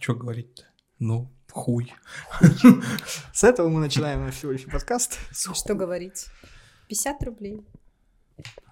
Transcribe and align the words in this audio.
что 0.00 0.14
говорить-то? 0.14 0.64
Ну, 0.98 1.30
хуй. 1.50 1.92
С 3.32 3.44
этого 3.44 3.68
мы 3.68 3.80
начинаем 3.80 4.20
наш 4.24 4.36
сегодняшний 4.36 4.72
подкаст. 4.72 5.18
Что 5.32 5.74
говорить? 5.74 6.26
50 6.88 7.22
рублей. 7.24 7.64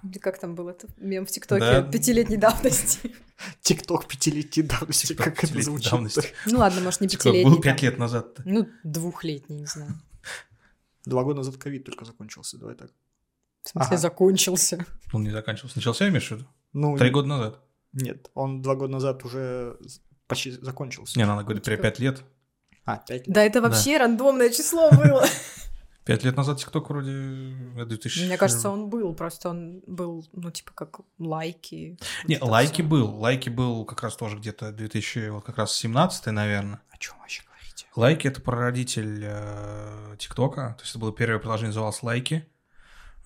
Или 0.02 0.18
как 0.18 0.38
там 0.38 0.54
было 0.54 0.70
это 0.70 0.86
мем 0.96 1.26
в 1.26 1.30
ТикТоке 1.30 1.60
Да. 1.60 1.82
пятилетней 1.82 2.36
давности. 2.38 3.12
Тикток 3.60 4.06
пятилетней 4.06 4.62
давности, 4.64 5.14
как 5.14 5.42
это 5.44 5.62
звучит. 5.62 5.90
давности. 5.90 6.32
Ну 6.46 6.58
ладно, 6.58 6.80
может, 6.80 7.00
не 7.00 7.08
пятилетний. 7.08 7.44
был 7.44 7.60
пять 7.60 7.82
лет 7.82 7.98
назад-то. 7.98 8.42
Ну, 8.46 8.68
двухлетний, 8.84 9.58
не 9.60 9.66
знаю. 9.66 10.00
Два 11.04 11.22
года 11.24 11.38
назад 11.38 11.56
ковид 11.56 11.84
только 11.84 12.04
закончился, 12.04 12.58
давай 12.58 12.74
так. 12.76 12.90
В 13.62 13.68
смысле, 13.68 13.88
Ага. 13.88 13.96
закончился. 13.98 14.86
Он 15.12 15.22
не 15.24 15.30
заканчивался. 15.30 15.76
Начался, 15.78 16.08
имеешь 16.08 16.28
в 16.28 16.30
виду? 16.32 16.46
Ну, 16.72 16.96
Три 16.96 17.10
года 17.10 17.28
назад. 17.28 17.60
нет, 17.92 18.30
он 18.34 18.62
два 18.62 18.74
года 18.74 18.92
назад 18.92 19.24
уже 19.24 19.78
почти 20.28 20.52
закончился. 20.52 21.18
Не, 21.18 21.26
надо 21.26 21.42
говорить 21.42 21.64
про 21.64 21.72
Типа- 21.72 21.82
пять 21.82 21.98
лет. 21.98 22.22
А, 22.84 22.96
пять 22.98 23.26
лет. 23.26 23.34
Да, 23.34 23.42
это 23.42 23.60
вообще 23.60 23.98
рандомное 23.98 24.50
число 24.50 24.90
было. 24.90 25.24
Пять 26.04 26.24
лет 26.24 26.38
назад 26.38 26.58
ТикТок 26.58 26.88
вроде 26.88 27.10
э, 27.76 27.84
2000... 27.84 28.24
Мне 28.28 28.38
кажется, 28.38 28.70
он 28.70 28.88
был, 28.88 29.14
просто 29.14 29.50
он 29.50 29.82
был, 29.86 30.26
ну, 30.32 30.50
типа, 30.50 30.72
как 30.74 31.00
лайки. 31.18 31.98
Не, 32.26 32.38
вот 32.38 32.48
лайки 32.48 32.80
всё. 32.80 32.84
был. 32.84 33.14
Лайки 33.16 33.50
был 33.50 33.84
как 33.84 34.02
раз 34.02 34.16
тоже 34.16 34.38
где-то 34.38 34.72
2000, 34.72 35.28
вот 35.28 35.44
как 35.44 35.58
раз 35.58 35.76
17 35.76 36.24
наверное. 36.28 36.80
О 36.88 36.96
чем 36.96 37.18
вообще 37.18 37.42
говорите? 37.46 37.86
Лайки 37.94 38.26
это 38.26 38.40
прародитель 38.40 39.22
э, 39.22 40.16
ТикТока. 40.18 40.76
То 40.78 40.82
есть 40.82 40.92
это 40.92 40.98
было 40.98 41.12
первое 41.12 41.40
приложение, 41.40 41.68
называлось 41.68 42.02
Лайки. 42.02 42.48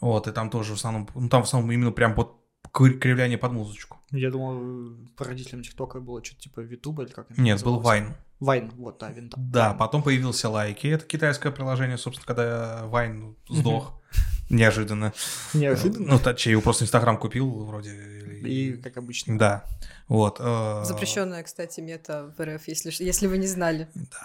Вот, 0.01 0.27
и 0.27 0.33
там 0.33 0.51
тоже 0.51 0.73
в 0.73 0.77
основном, 0.77 1.09
ну 1.15 1.29
там 1.29 1.43
в 1.43 1.47
основном 1.47 1.71
именно 1.71 1.93
прям 1.93 2.17
под 2.17 2.33
кри- 2.73 2.99
кривляние 2.99 3.39
под 3.39 3.53
музычку. 3.53 4.01
Я 4.13 4.31
думал, 4.31 4.97
породителем 5.17 5.63
ТикТока 5.63 6.01
было 6.01 6.23
что-то 6.25 6.43
типа 6.43 6.61
Витуба 6.61 7.05
или 7.05 7.11
как 7.13 7.31
это 7.31 7.41
Нет, 7.41 7.63
был? 7.63 7.81
Вайн. 7.81 8.15
Вайн, 8.41 8.71
вот, 8.77 8.99
да, 8.99 9.11
винта. 9.11 9.37
Да, 9.39 9.73
потом 9.73 10.03
появился 10.03 10.49
Лайки. 10.51 10.87
Это 10.89 11.05
китайское 11.07 11.53
приложение, 11.53 11.97
собственно, 11.97 12.27
когда 12.27 12.87
Вайн 12.87 13.37
сдох. 13.49 14.01
Неожиданно. 14.51 15.13
Неожиданно. 15.55 16.07
Ну, 16.15 16.19
точнее, 16.19 16.53
его 16.53 16.63
просто 16.63 16.85
Инстаграм 16.85 17.17
купил 17.17 17.49
вроде. 17.65 17.91
И, 18.45 18.73
как 18.83 18.97
обычно. 18.99 19.39
Да. 19.39 19.65
Вот. 20.09 20.37
э, 20.41 20.83
Запрещенная, 20.85 21.43
кстати, 21.43 21.81
мета 21.81 22.35
в 22.37 22.45
РФ, 22.45 22.67
если, 22.69 22.93
если 23.03 23.29
вы 23.29 23.39
не 23.39 23.47
знали. 23.47 23.89
Да. 23.95 24.19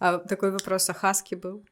А 0.00 0.18
такой 0.18 0.50
вопрос, 0.50 0.88
а 0.90 0.94
Хаски 0.94 1.34
был? 1.34 1.64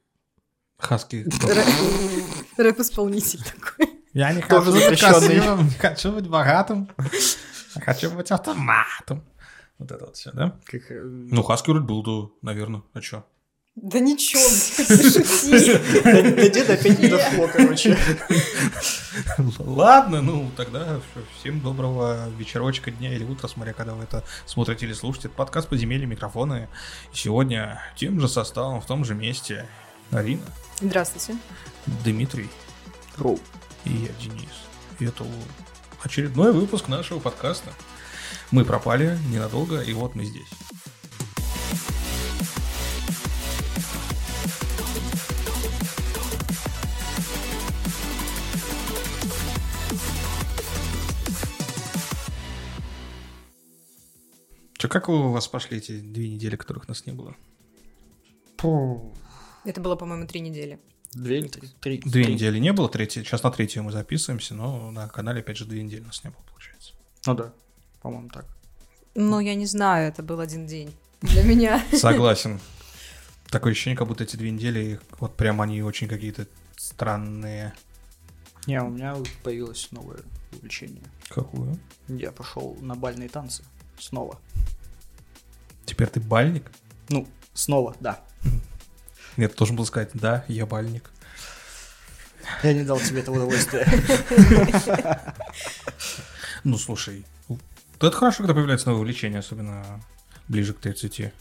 Хаски. 0.79 1.25
Рэп- 1.27 2.47
Рэп-исполнитель 2.59 3.41
такой. 3.43 3.96
Я 4.17 4.33
не 4.33 4.41
Тоже 4.41 4.73
хочу 4.73 4.89
быть 4.91 4.99
красивым, 4.99 5.65
не 5.67 5.71
хочу 5.79 6.11
быть 6.11 6.27
богатым, 6.27 6.89
хочу 7.85 8.11
быть 8.11 8.31
автоматом. 8.31 9.23
Вот 9.77 9.91
это 9.93 10.07
вот 10.07 10.17
все, 10.17 10.33
да? 10.33 10.59
Как, 10.65 10.91
э, 10.91 11.03
Ну, 11.03 11.43
Хаски 11.43 11.69
вроде 11.69 11.85
был, 11.85 12.03
да, 12.03 12.33
наверное. 12.41 12.83
А 12.95 13.03
что? 13.03 13.27
Да 13.75 13.99
ничего, 14.01 14.41
деда 16.49 16.73
опять 16.73 16.99
не 16.99 17.09
дошло, 17.09 17.47
короче. 17.53 17.99
Ладно, 19.59 20.23
ну 20.23 20.51
тогда 20.57 20.99
всем 21.39 21.61
доброго 21.61 22.31
вечерочка, 22.39 22.91
дня 22.91 23.13
или 23.13 23.23
утра, 23.23 23.51
смотря 23.51 23.75
когда 23.75 23.93
вы 23.93 24.05
это 24.05 24.25
смотрите 24.47 24.87
или 24.87 24.95
слушаете. 24.95 25.29
Это 25.29 25.37
подкаст 25.37 25.69
«Подземелье 25.69 26.07
микрофоны». 26.07 26.71
Сегодня 27.13 27.83
тем 27.97 28.19
же 28.19 28.29
составом, 28.29 28.81
в 28.81 28.87
том 28.87 29.05
же 29.05 29.15
месте 29.15 29.67
Арина, 30.11 30.41
Здравствуйте. 30.81 31.39
Дмитрий 32.03 32.49
Роу. 33.19 33.39
И 33.87 34.07
я, 34.07 34.09
Денис. 34.21 34.67
И 34.99 35.05
это 35.05 35.25
очередной 36.03 36.53
выпуск 36.53 36.89
нашего 36.89 37.21
подкаста. 37.21 37.73
Мы 38.51 38.65
пропали 38.65 39.19
ненадолго, 39.29 39.81
и 39.81 39.93
вот 39.93 40.15
мы 40.15 40.25
здесь. 40.25 40.49
Че, 54.79 54.89
как 54.89 55.09
у 55.09 55.31
вас 55.31 55.49
пошли 55.49 55.79
эти 55.79 55.99
две 56.01 56.29
недели, 56.29 56.57
которых 56.57 56.87
нас 56.89 57.07
не 57.07 57.13
было? 57.13 57.35
Это 59.65 59.81
было, 59.81 59.97
по-моему, 59.97 60.27
три 60.27 60.41
недели. 60.41 60.79
Две 61.13 61.39
или 61.39 61.49
три? 61.49 61.69
Три. 61.81 61.99
Две 61.99 62.25
Три. 62.25 62.35
недели 62.35 62.59
не 62.59 62.73
было, 62.73 62.89
третья, 62.89 63.23
сейчас 63.23 63.43
на 63.43 63.51
третью 63.51 63.83
мы 63.83 63.93
записываемся, 63.93 64.55
но 64.55 64.91
на 64.91 65.09
канале 65.09 65.41
опять 65.41 65.57
же 65.57 65.65
две 65.65 65.83
недели 65.83 66.03
нас 66.03 66.23
не 66.25 66.31
было, 66.31 66.43
получается. 66.51 66.93
Ну 67.27 67.35
да, 67.35 67.53
по-моему, 68.03 68.29
так. 68.29 68.47
Ну, 69.15 69.41
я 69.41 69.55
не 69.55 69.67
знаю, 69.67 70.09
это 70.09 70.23
был 70.23 70.41
один 70.41 70.67
день 70.67 70.95
для 71.23 71.43
меня. 71.43 71.83
Согласен. 71.93 72.61
Такое 73.49 73.73
ощущение, 73.73 73.97
как 73.97 74.09
будто 74.09 74.25
эти 74.25 74.37
две 74.37 74.51
недели, 74.51 75.01
вот 75.19 75.37
прям 75.37 75.61
они 75.63 75.83
очень 75.83 76.09
какие-то 76.09 76.47
странные. 76.77 77.75
Не, 78.67 78.83
у 78.83 78.91
меня 78.91 79.17
появилось 79.43 79.89
новое 79.93 80.19
увлечение. 80.53 81.03
Какую? 81.29 81.79
Я 82.09 82.33
пошел 82.33 82.77
на 82.81 82.95
бальные 82.95 83.29
танцы. 83.29 83.65
Снова. 83.99 84.39
Теперь 85.87 86.09
ты 86.09 86.21
бальник? 86.21 86.71
Ну, 87.09 87.27
снова, 87.55 87.97
да. 88.01 88.21
Нет, 89.37 89.53
ты 89.53 89.59
должен 89.59 89.77
был 89.77 89.87
сказать, 89.87 90.11
да, 90.15 90.45
я 90.49 90.67
бальник. 90.67 91.11
Я 92.63 92.73
не 92.73 92.85
дал 92.85 92.99
тебе 93.01 93.21
этого 93.21 93.37
удовольствия. 93.37 93.87
Ну, 96.65 96.79
слушай, 96.79 97.25
это 98.01 98.11
хорошо, 98.11 98.39
когда 98.39 98.55
появляется 98.55 98.89
новое 98.89 99.03
увлечение, 99.03 99.39
особенно 99.39 100.03
ближе 100.49 100.75
к 100.75 100.81
30. 100.81 101.33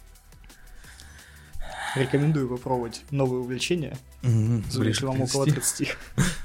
Рекомендую 1.95 2.47
попробовать 2.47 3.01
новые 3.09 3.41
увлечения, 3.41 3.97
ближе 4.21 4.89
если 4.89 5.05
вам 5.05 5.21
около 5.21 5.45
30. 5.45 5.77
30. 5.77 5.97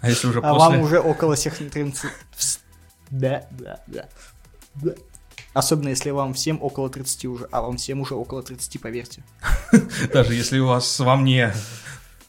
А 0.00 0.08
если 0.10 0.26
уже 0.26 0.40
А 0.40 0.52
после? 0.52 0.58
вам 0.58 0.80
уже 0.80 0.98
около 0.98 1.36
всех 1.36 1.56
30. 1.56 2.10
Да, 3.10 3.46
да, 3.52 3.80
да. 3.86 4.08
Да. 4.74 4.94
Особенно 5.54 5.88
если 5.88 6.10
вам 6.10 6.34
всем 6.34 6.58
около 6.62 6.90
30 6.90 7.24
уже, 7.26 7.48
а 7.50 7.62
вам 7.62 7.76
всем 7.78 8.00
уже 8.00 8.14
около 8.14 8.42
30, 8.42 8.80
поверьте. 8.80 9.22
Даже 10.12 10.34
если 10.34 10.58
у 10.58 10.66
вас 10.66 10.98
во 11.00 11.16
мне... 11.16 11.54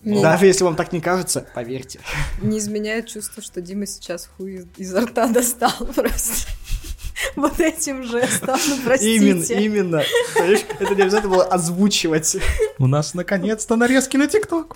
Не, 0.03 0.21
Даже 0.21 0.45
если 0.45 0.63
вам 0.63 0.75
так 0.75 0.93
не 0.93 1.01
кажется, 1.01 1.47
поверьте. 1.55 1.99
не 2.41 2.59
изменяет 2.59 3.07
чувство, 3.07 3.41
что 3.41 3.59
Дима 3.61 3.87
сейчас 3.87 4.29
хуй 4.37 4.57
из- 4.57 4.67
изо 4.77 5.01
рта 5.01 5.27
достал 5.27 5.71
просто. 5.95 6.47
Вот 7.35 7.59
этим 7.59 8.03
жестом, 8.03 8.59
ну 8.67 8.75
Именно, 8.75 8.85
простите. 8.85 9.63
именно. 9.63 10.03
Понимаешь, 10.35 10.59
это 10.79 10.93
не 10.95 11.01
обязательно 11.01 11.31
было 11.33 11.45
озвучивать. 11.45 12.37
У 12.77 12.85
нас 12.85 13.15
наконец-то 13.15 13.75
нарезки 13.77 14.17
на 14.17 14.27
ТикТок. 14.27 14.75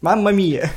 Мамма 0.00 0.30
мия. 0.30 0.70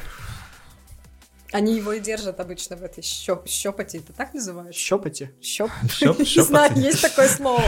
Они 1.53 1.75
его 1.77 1.93
и 1.93 1.99
держат 1.99 2.39
обычно 2.39 2.75
в 2.75 2.83
этой 2.83 3.01
щеп- 3.01 3.47
щепоте. 3.47 3.99
Это 3.99 4.11
так 4.11 4.33
называют? 4.33 4.75
Щепоте. 4.75 5.31
Щеп? 5.41 5.69
Щеп- 5.87 6.19
Не 6.37 6.41
знаю, 6.43 6.75
есть 6.75 7.01
такое 7.01 7.27
слово. 7.29 7.63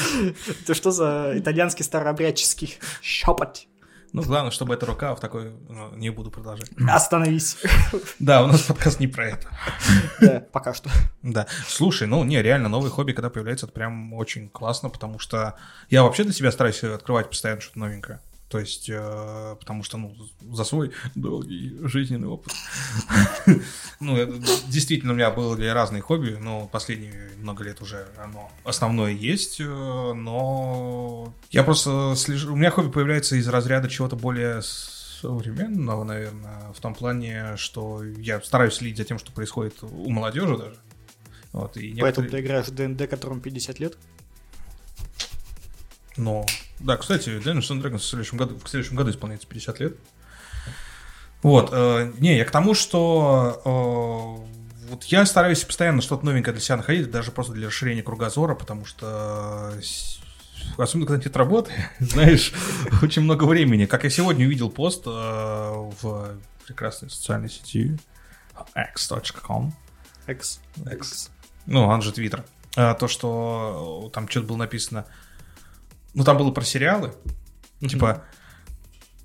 Это 0.62 0.74
что 0.74 0.90
за 0.90 1.32
итальянский 1.36 1.84
старообрядческий 1.84 2.78
щепоть? 3.02 3.68
Ну, 4.14 4.22
главное, 4.22 4.50
чтобы 4.50 4.74
эта 4.74 4.84
рука 4.84 5.14
в 5.14 5.20
такой... 5.20 5.52
ну, 5.70 5.94
не 5.96 6.10
буду 6.10 6.30
продолжать. 6.30 6.70
Остановись. 6.86 7.56
Да, 8.18 8.44
у 8.44 8.46
нас 8.46 8.60
подкаст 8.60 9.00
не 9.00 9.06
про 9.06 9.28
это. 9.30 9.48
Да, 10.20 10.40
пока 10.52 10.74
что. 10.74 10.90
Да. 11.22 11.46
Слушай, 11.66 12.06
ну, 12.06 12.22
не, 12.22 12.42
реально, 12.42 12.68
новые 12.68 12.90
хобби, 12.90 13.12
когда 13.12 13.30
появляются, 13.30 13.64
это 13.64 13.74
прям 13.74 14.12
очень 14.12 14.50
классно, 14.50 14.90
потому 14.90 15.18
что 15.18 15.56
я 15.88 16.02
вообще 16.02 16.24
для 16.24 16.34
себя 16.34 16.52
стараюсь 16.52 16.84
открывать 16.84 17.30
постоянно 17.30 17.62
что-то 17.62 17.78
новенькое. 17.78 18.20
То 18.52 18.58
есть, 18.58 18.90
э, 18.90 19.56
потому 19.58 19.82
что, 19.82 19.96
ну, 19.96 20.14
за 20.52 20.64
свой 20.64 20.92
долгий 21.14 21.74
жизненный 21.84 22.28
опыт. 22.28 22.52
Ну, 23.98 24.16
это 24.16 24.34
действительно 24.68 25.12
у 25.12 25.16
меня 25.16 25.30
были 25.30 25.66
разные 25.68 26.02
хобби, 26.02 26.36
но 26.38 26.66
последние 26.66 27.30
много 27.38 27.64
лет 27.64 27.80
уже 27.80 28.06
оно 28.22 28.52
основное 28.64 29.12
есть, 29.12 29.58
э, 29.58 29.64
но 29.64 31.32
я 31.50 31.62
просто 31.62 32.12
слежу... 32.14 32.52
У 32.52 32.56
меня 32.56 32.70
хобби 32.70 32.90
появляется 32.90 33.36
из 33.36 33.48
разряда 33.48 33.88
чего-то 33.88 34.16
более 34.16 34.60
современного, 34.60 36.04
наверное, 36.04 36.74
в 36.76 36.80
том 36.80 36.94
плане, 36.94 37.56
что 37.56 38.04
я 38.04 38.38
стараюсь 38.42 38.74
следить 38.74 38.98
за 38.98 39.04
тем, 39.04 39.18
что 39.18 39.32
происходит 39.32 39.82
у 39.82 40.10
молодежи 40.10 40.58
даже. 40.58 40.76
Вот, 41.52 41.78
и 41.78 41.96
Поэтому 41.98 42.26
некоторые- 42.26 42.30
ты 42.30 42.40
играешь 42.40 42.66
в 42.66 42.74
ДНД, 42.74 43.08
которому 43.08 43.40
50 43.40 43.80
лет? 43.80 43.96
Но, 46.18 46.44
да, 46.78 46.96
кстати, 46.96 47.28
Dungeons 47.28 47.70
and 47.70 47.82
Dragons 47.82 47.98
в 47.98 48.04
следующем 48.04 48.38
году, 48.38 48.58
в 48.62 48.68
следующем 48.68 48.96
году 48.96 49.10
исполняется 49.10 49.46
50 49.46 49.80
лет. 49.80 49.96
Вот, 51.42 51.70
э, 51.72 52.12
не, 52.18 52.36
я 52.36 52.44
к 52.44 52.50
тому, 52.50 52.74
что 52.74 53.60
э, 53.64 54.88
вот 54.90 55.04
я 55.04 55.26
стараюсь 55.26 55.64
постоянно 55.64 56.02
что-то 56.02 56.24
новенькое 56.24 56.52
для 56.52 56.62
себя 56.62 56.76
находить, 56.76 57.10
даже 57.10 57.32
просто 57.32 57.52
для 57.52 57.66
расширения 57.66 58.02
кругозора, 58.02 58.54
потому 58.54 58.84
что 58.84 59.72
э, 59.74 59.80
особенно 60.76 61.06
когда 61.06 61.24
нет 61.24 61.36
работы, 61.36 61.72
знаешь, 61.98 62.52
очень 63.02 63.22
много 63.22 63.44
времени. 63.44 63.86
Как 63.86 64.04
я 64.04 64.10
сегодня 64.10 64.46
увидел 64.46 64.70
пост 64.70 65.02
э, 65.06 65.10
в 65.10 66.36
прекрасной 66.66 67.10
социальной 67.10 67.50
сети 67.50 67.98
x.com, 68.76 69.74
X. 70.28 70.60
X. 70.90 71.30
ну, 71.66 71.86
он 71.86 72.02
же 72.02 72.12
Твиттер, 72.12 72.44
А, 72.76 72.94
то, 72.94 73.08
что 73.08 74.10
там 74.12 74.28
что-то 74.28 74.46
было 74.46 74.56
написано... 74.58 75.06
Ну, 76.14 76.24
там 76.24 76.36
было 76.38 76.50
про 76.50 76.64
сериалы. 76.64 77.14
Типа, 77.80 78.24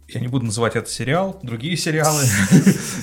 я 0.08 0.22
не 0.22 0.28
буду 0.28 0.46
называть 0.46 0.76
это 0.76 0.90
сериал, 0.90 1.38
другие 1.44 1.76
сериалы. 1.76 2.24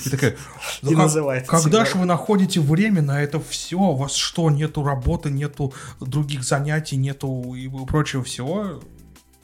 И 0.05 0.09
такая, 0.09 0.35
«Ну 0.81 0.89
Не 0.89 0.95
как- 0.95 1.03
Когда 1.47 1.85
же 1.85 1.97
вы 1.97 2.05
находите 2.05 2.59
время 2.59 3.01
на 3.03 3.21
это 3.21 3.39
все? 3.39 3.77
У 3.77 3.95
вас 3.95 4.15
что, 4.15 4.49
нету 4.49 4.83
работы, 4.83 5.29
нету 5.29 5.73
других 5.99 6.43
занятий, 6.43 6.97
нету 6.97 7.53
и 7.53 7.69
прочего 7.85 8.23
всего? 8.23 8.81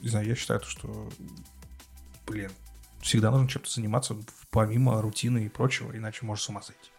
Не 0.00 0.08
знаю, 0.08 0.26
я 0.26 0.34
считаю, 0.34 0.58
то, 0.60 0.66
что, 0.66 1.08
блин, 2.26 2.50
всегда 3.00 3.30
нужно 3.30 3.48
чем-то 3.48 3.70
заниматься 3.70 4.16
помимо 4.50 5.00
рутины 5.00 5.44
и 5.46 5.48
прочего, 5.48 5.96
иначе 5.96 6.26
можешь 6.26 6.44
с 6.44 6.48
ума 6.48 6.60
сойти. 6.62 6.90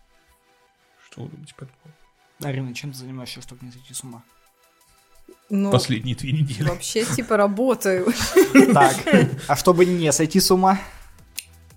Что 1.05 1.23
вы 1.23 1.29
думаете 1.29 1.53
по 1.55 1.65
этому 1.65 1.77
поводу? 1.83 1.97
Арина, 2.41 2.73
чем 2.73 2.91
ты 2.93 2.97
занимаешься, 2.99 3.41
чтобы 3.41 3.65
не 3.65 3.71
сойти 3.71 3.93
с 3.93 4.01
ума? 4.03 4.23
Ну, 5.49 5.71
Последние 5.71 6.15
две 6.15 6.31
недели. 6.31 6.67
вообще, 6.67 7.05
типа, 7.05 7.37
работаю. 7.37 8.11
Так, 8.73 8.95
а 9.47 9.55
чтобы 9.55 9.85
не 9.85 10.11
сойти 10.11 10.39
с 10.39 10.49
ума? 10.51 10.79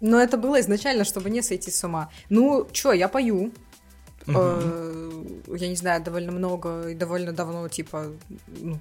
Но 0.01 0.19
это 0.21 0.37
было 0.39 0.61
изначально, 0.61 1.05
чтобы 1.05 1.31
не 1.31 1.43
сойти 1.43 1.71
с 1.71 1.85
ума. 1.85 2.09
Ну, 2.31 2.67
чё, 2.73 2.93
я 2.93 3.09
пою. 3.09 3.53
Э, 4.27 5.25
Я 5.49 5.69
не 5.69 5.77
знаю, 5.77 6.03
довольно 6.03 6.33
много 6.33 6.89
и 6.89 6.95
довольно 6.95 7.33
давно, 7.33 7.69
типа, 7.69 8.07
ну, 8.61 8.79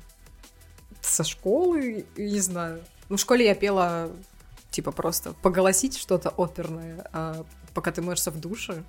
со 1.02 1.24
школы, 1.24 2.06
не 2.18 2.40
знаю. 2.40 2.82
Ну, 3.10 3.18
в 3.18 3.20
школе 3.20 3.46
я 3.46 3.56
пела, 3.56 4.10
типа, 4.72 4.92
просто 4.92 5.34
поголосить 5.42 5.98
что-то 5.98 6.30
оперное, 6.38 7.06
а 7.14 7.46
пока 7.74 7.92
ты 7.92 8.02
моешься 8.02 8.32
в 8.32 8.40
душе. 8.40 8.84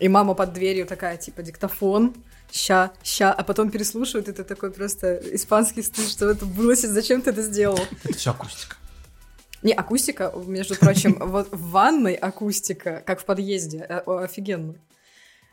И 0.00 0.08
мама 0.08 0.34
под 0.34 0.52
дверью 0.52 0.86
такая, 0.86 1.16
типа, 1.16 1.42
диктофон, 1.42 2.14
ща, 2.52 2.92
ща, 3.02 3.32
а 3.32 3.42
потом 3.42 3.70
переслушивает, 3.70 4.28
и 4.28 4.32
ты 4.32 4.44
такой 4.44 4.70
просто 4.70 5.20
испанский 5.34 5.82
стыд, 5.82 6.08
что 6.08 6.30
это 6.30 6.46
было, 6.46 6.74
зачем 6.74 7.22
ты 7.22 7.30
это 7.30 7.42
сделал? 7.42 7.78
Это 8.04 8.16
все 8.16 8.30
акустика. 8.30 8.76
Не, 9.62 9.72
акустика, 9.72 10.32
между 10.46 10.76
прочим, 10.76 11.18
вот 11.20 11.48
в 11.50 11.70
ванной 11.70 12.14
акустика, 12.14 13.02
как 13.04 13.20
в 13.20 13.24
подъезде, 13.24 13.78
э, 13.88 14.00
офигенно. 14.06 14.76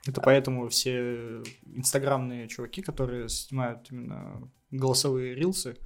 Это 0.07 0.21
поэтому 0.21 0.69
все 0.69 1.41
инстаграмные 1.65 2.47
чуваки, 2.47 2.83
которые 2.83 3.27
снимают 3.29 3.91
именно 3.91 4.51
голосовые 4.69 5.33
рилсы, 5.33 5.77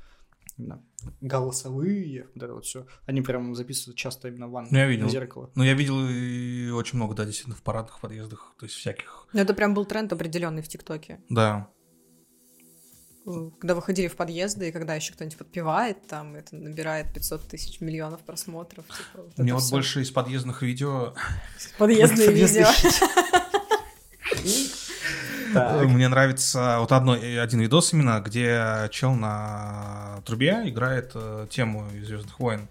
голосовые, 1.22 2.28
вот 2.36 2.44
это 2.44 2.54
вот 2.54 2.66
все, 2.66 2.86
они 3.06 3.22
прям 3.22 3.56
записывают 3.56 3.98
часто 3.98 4.28
именно 4.28 4.48
в 4.48 4.52
ванну, 4.52 4.70
Ну, 4.72 4.78
я 4.78 4.88
видел. 4.88 5.06
на 5.06 5.12
зеркало. 5.12 5.52
Ну, 5.56 5.64
я 5.64 5.74
видел 5.74 6.08
и 6.10 6.70
очень 6.72 6.98
много, 6.98 7.16
да, 7.16 7.26
действительно, 7.26 7.56
в 7.56 7.62
парадных 7.62 8.00
подъездах, 8.00 8.54
то 8.60 8.66
есть 8.66 8.76
всяких. 8.78 9.28
Ну, 9.34 9.40
это 9.42 9.54
прям 9.54 9.74
был 9.74 9.86
тренд 9.86 10.12
определенный 10.14 10.62
в 10.62 10.68
ТикТоке. 10.68 11.20
Да. 11.30 11.70
Э, 13.28 13.50
Когда 13.60 13.76
выходили 13.76 14.08
в 14.08 14.16
подъезды, 14.16 14.70
и 14.70 14.72
когда 14.72 14.96
еще 14.96 15.14
кто-нибудь 15.14 15.38
подпевает, 15.38 16.08
там 16.08 16.36
это 16.36 16.56
набирает 16.56 17.14
500 17.14 17.48
тысяч 17.50 17.82
миллионов 17.82 18.22
просмотров. 18.22 18.86
Типа, 18.88 19.24
вот 19.26 19.38
Мне 19.38 19.54
вот 19.54 19.64
всё. 19.64 19.72
больше 19.72 20.02
из 20.02 20.12
подъездных 20.12 20.62
видео 20.62 21.14
Подъездные 21.78 22.32
видео. 22.34 22.68
Так. 25.54 25.86
Мне 25.88 26.08
нравится 26.08 26.78
вот 26.80 26.92
одно, 26.92 27.16
э, 27.16 27.40
один 27.40 27.60
видос 27.62 27.94
именно, 27.94 28.20
где 28.20 28.88
чел 28.92 29.14
на 29.14 30.22
трубе 30.26 30.62
играет 30.66 31.12
э, 31.16 31.48
тему 31.50 31.88
из 31.94 32.08
Звездных 32.08 32.40
войн. 32.40 32.68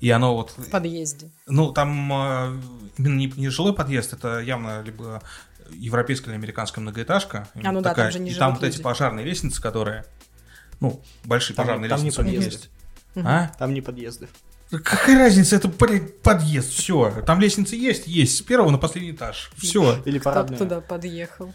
И 0.00 0.10
оно 0.10 0.34
вот, 0.34 0.52
В 0.56 0.70
подъезде. 0.70 1.30
ну 1.46 1.72
там 1.72 2.12
э, 2.12 2.60
именно 2.98 3.16
не, 3.16 3.26
не 3.36 3.48
жилой 3.48 3.74
подъезд, 3.74 4.12
это 4.12 4.40
явно 4.40 4.82
либо 4.82 5.22
европейская 5.70 6.30
или 6.30 6.36
американская 6.36 6.80
многоэтажка. 6.82 7.48
А, 7.62 7.72
ну 7.72 7.80
да, 7.80 7.94
там 7.94 8.10
же 8.10 8.18
не 8.20 8.30
И 8.30 8.34
там 8.34 8.54
вот 8.54 8.62
эти 8.64 8.80
пожарные 8.80 9.24
лестницы, 9.26 9.60
которые, 9.60 10.04
ну, 10.80 11.02
большие 11.24 11.54
Там- 11.56 11.66
пожарные 11.66 11.90
там 11.90 11.98
не 12.00 12.04
лестницы 12.06 12.20
у 12.22 12.24
них 12.24 12.36
подъезды. 12.36 12.58
есть. 12.60 12.70
Мгм. 13.14 13.26
А? 13.26 13.52
Там 13.58 13.74
не 13.74 13.80
подъезды. 13.80 14.28
Какая 14.70 15.18
разница, 15.18 15.56
это 15.56 15.68
подъезд, 15.70 16.70
все. 16.72 17.22
Там 17.26 17.40
лестницы 17.40 17.74
есть, 17.74 18.06
есть, 18.06 18.36
с 18.36 18.42
первого 18.42 18.70
на 18.70 18.76
последний 18.78 19.12
этаж. 19.12 19.50
Все. 19.56 20.02
Или 20.04 20.18
Кто 20.18 20.30
парадные. 20.30 20.58
туда 20.58 20.80
подъехал? 20.82 21.54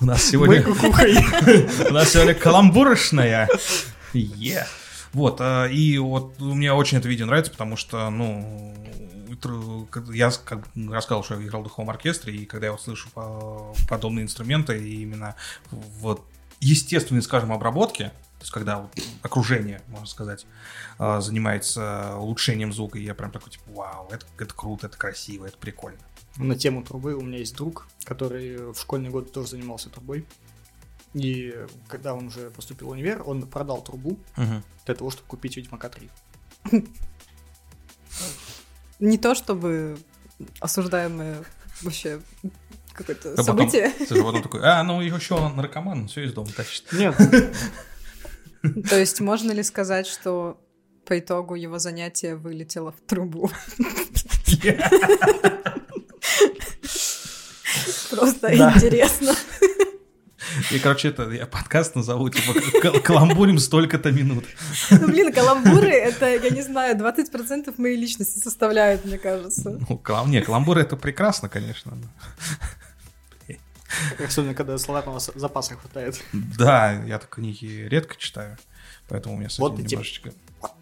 У 0.00 0.04
нас 0.04 0.24
сегодня... 0.24 0.62
У 1.88 1.92
нас 1.92 2.12
сегодня 2.12 2.34
каламбурочная. 2.34 3.48
Е. 4.12 4.66
Вот, 5.12 5.40
а, 5.40 5.66
и 5.66 5.96
вот 5.98 6.40
мне 6.40 6.72
очень 6.72 6.98
это 6.98 7.08
видео 7.08 7.26
нравится, 7.26 7.52
потому 7.52 7.76
что, 7.76 8.10
ну, 8.10 8.74
я 10.12 10.32
как 10.44 10.66
бы 10.74 10.94
рассказал, 10.94 11.22
что 11.22 11.34
я 11.38 11.46
играл 11.46 11.60
в 11.60 11.64
духовом 11.64 11.90
оркестре, 11.90 12.34
и 12.34 12.44
когда 12.46 12.66
я 12.66 12.72
вот 12.72 12.82
слышу 12.82 13.08
по- 13.14 13.72
подобные 13.88 14.24
инструменты, 14.24 14.76
и 14.76 15.02
именно 15.02 15.36
вот 15.70 16.24
естественной, 16.60 17.22
скажем, 17.22 17.52
обработки, 17.52 18.04
то 18.38 18.40
есть 18.40 18.50
когда 18.50 18.78
вот 18.78 18.90
окружение, 19.22 19.82
можно 19.86 20.06
сказать, 20.06 20.46
а, 20.98 21.20
занимается 21.20 22.16
улучшением 22.16 22.72
звука, 22.72 22.98
и 22.98 23.04
я 23.04 23.14
прям 23.14 23.30
такой, 23.30 23.52
типа, 23.52 23.64
вау, 23.68 24.08
это, 24.10 24.26
это 24.38 24.52
круто, 24.52 24.88
это 24.88 24.98
красиво, 24.98 25.46
это 25.46 25.56
прикольно. 25.58 26.00
На 26.36 26.56
тему 26.56 26.82
трубы 26.82 27.14
у 27.14 27.20
меня 27.20 27.38
есть 27.38 27.54
друг, 27.54 27.86
который 28.04 28.72
в 28.72 28.78
школьные 28.78 29.10
годы 29.10 29.30
тоже 29.30 29.48
занимался 29.50 29.88
трубой. 29.90 30.26
И 31.14 31.54
когда 31.88 32.12
он 32.14 32.26
уже 32.26 32.50
поступил 32.50 32.88
в 32.88 32.90
универ, 32.90 33.22
он 33.24 33.42
продал 33.46 33.82
трубу 33.82 34.18
для 34.36 34.94
того, 34.94 35.10
чтобы 35.10 35.28
купить 35.28 35.56
Ведьмака 35.56 35.88
3. 35.88 36.10
Не 39.00 39.18
то 39.18 39.34
чтобы 39.34 39.96
осуждаемое 40.60 41.44
вообще 41.82 42.20
какое-то 42.92 43.32
А 43.32 43.36
потом- 43.36 43.44
событие. 43.58 43.90
Ты 43.90 44.14
же 44.16 44.22
потом 44.24 44.42
такой, 44.42 44.60
а, 44.64 44.82
ну 44.82 45.00
еще 45.00 45.34
он 45.34 45.56
наркоман, 45.56 46.08
все 46.08 46.24
из 46.24 46.32
дома 46.32 46.48
тащит. 46.56 46.92
Нет, 46.92 47.16
То 48.88 48.98
есть 48.98 49.20
можно 49.20 49.52
ли 49.52 49.62
сказать, 49.62 50.06
что 50.06 50.60
по 51.06 51.18
итогу 51.18 51.54
его 51.54 51.78
занятие 51.78 52.34
вылетело 52.36 52.92
в 52.92 53.00
трубу? 53.06 53.50
Просто 58.10 58.54
интересно. 58.54 59.34
И, 60.70 60.78
короче, 60.78 61.08
это 61.08 61.30
я 61.30 61.46
подкаст 61.46 61.94
назову, 61.96 62.28
типа, 62.28 62.54
«Кал- 62.80 63.00
каламбурим 63.00 63.58
столько-то 63.58 64.12
минут. 64.12 64.44
Ну, 64.90 65.06
блин, 65.06 65.32
каламбуры— 65.32 65.90
это, 65.92 66.26
я 66.26 66.50
не 66.50 66.62
знаю, 66.62 66.96
20% 66.96 67.74
моей 67.78 67.96
личности 67.96 68.38
составляют, 68.38 69.04
мне 69.04 69.18
кажется. 69.18 69.78
Ну, 69.88 69.98
калам... 69.98 70.30
Не, 70.30 70.42
каламбуры 70.42 70.82
это 70.82 70.96
прекрасно, 70.96 71.48
конечно. 71.48 71.96
особенно 74.24 74.54
когда 74.54 74.78
словарного 74.78 75.18
запаса 75.18 75.76
хватает. 75.76 76.22
Да, 76.32 76.92
я 77.04 77.18
так 77.18 77.30
книги 77.30 77.86
редко 77.88 78.16
читаю, 78.16 78.58
поэтому 79.08 79.36
у 79.36 79.38
меня 79.38 79.48
с 79.48 79.58
Вот 79.58 79.74
этим 79.74 79.86
немножечко... 79.86 80.32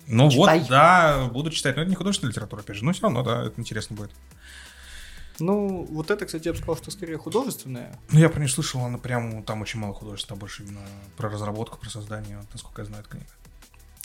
Ну 0.07 0.31
читай. 0.31 0.61
вот, 0.61 0.69
да, 0.69 1.29
буду 1.33 1.51
читать, 1.51 1.77
но 1.77 1.83
это 1.83 1.91
не 1.91 1.97
художественная 1.97 2.31
литература, 2.33 2.61
опять 2.61 2.77
же, 2.77 2.85
но 2.85 2.93
все 2.93 3.03
равно, 3.03 3.23
да, 3.23 3.47
это 3.47 3.61
интересно 3.61 3.97
будет. 3.97 4.11
Ну, 5.39 5.85
вот 5.91 6.11
это, 6.11 6.27
кстати, 6.27 6.47
я 6.47 6.53
бы 6.53 6.59
сказал, 6.59 6.77
что 6.77 6.91
скорее 6.91 7.19
художественное. 7.19 7.99
Ну, 8.11 8.19
я 8.19 8.29
про 8.29 8.39
нее 8.39 8.49
слышал, 8.49 8.85
она 8.85 8.99
прям, 8.99 9.43
там 9.45 9.63
очень 9.63 9.81
мало 9.81 9.95
художества, 9.95 10.35
больше 10.35 10.63
именно 10.63 10.81
про 11.17 11.29
разработку, 11.29 11.79
про 11.79 11.91
создание, 11.91 12.39
вот, 12.39 12.47
насколько 12.53 12.83
я 12.83 12.87
знаю, 12.87 13.03
эта 13.03 13.11
книга. 13.11 13.27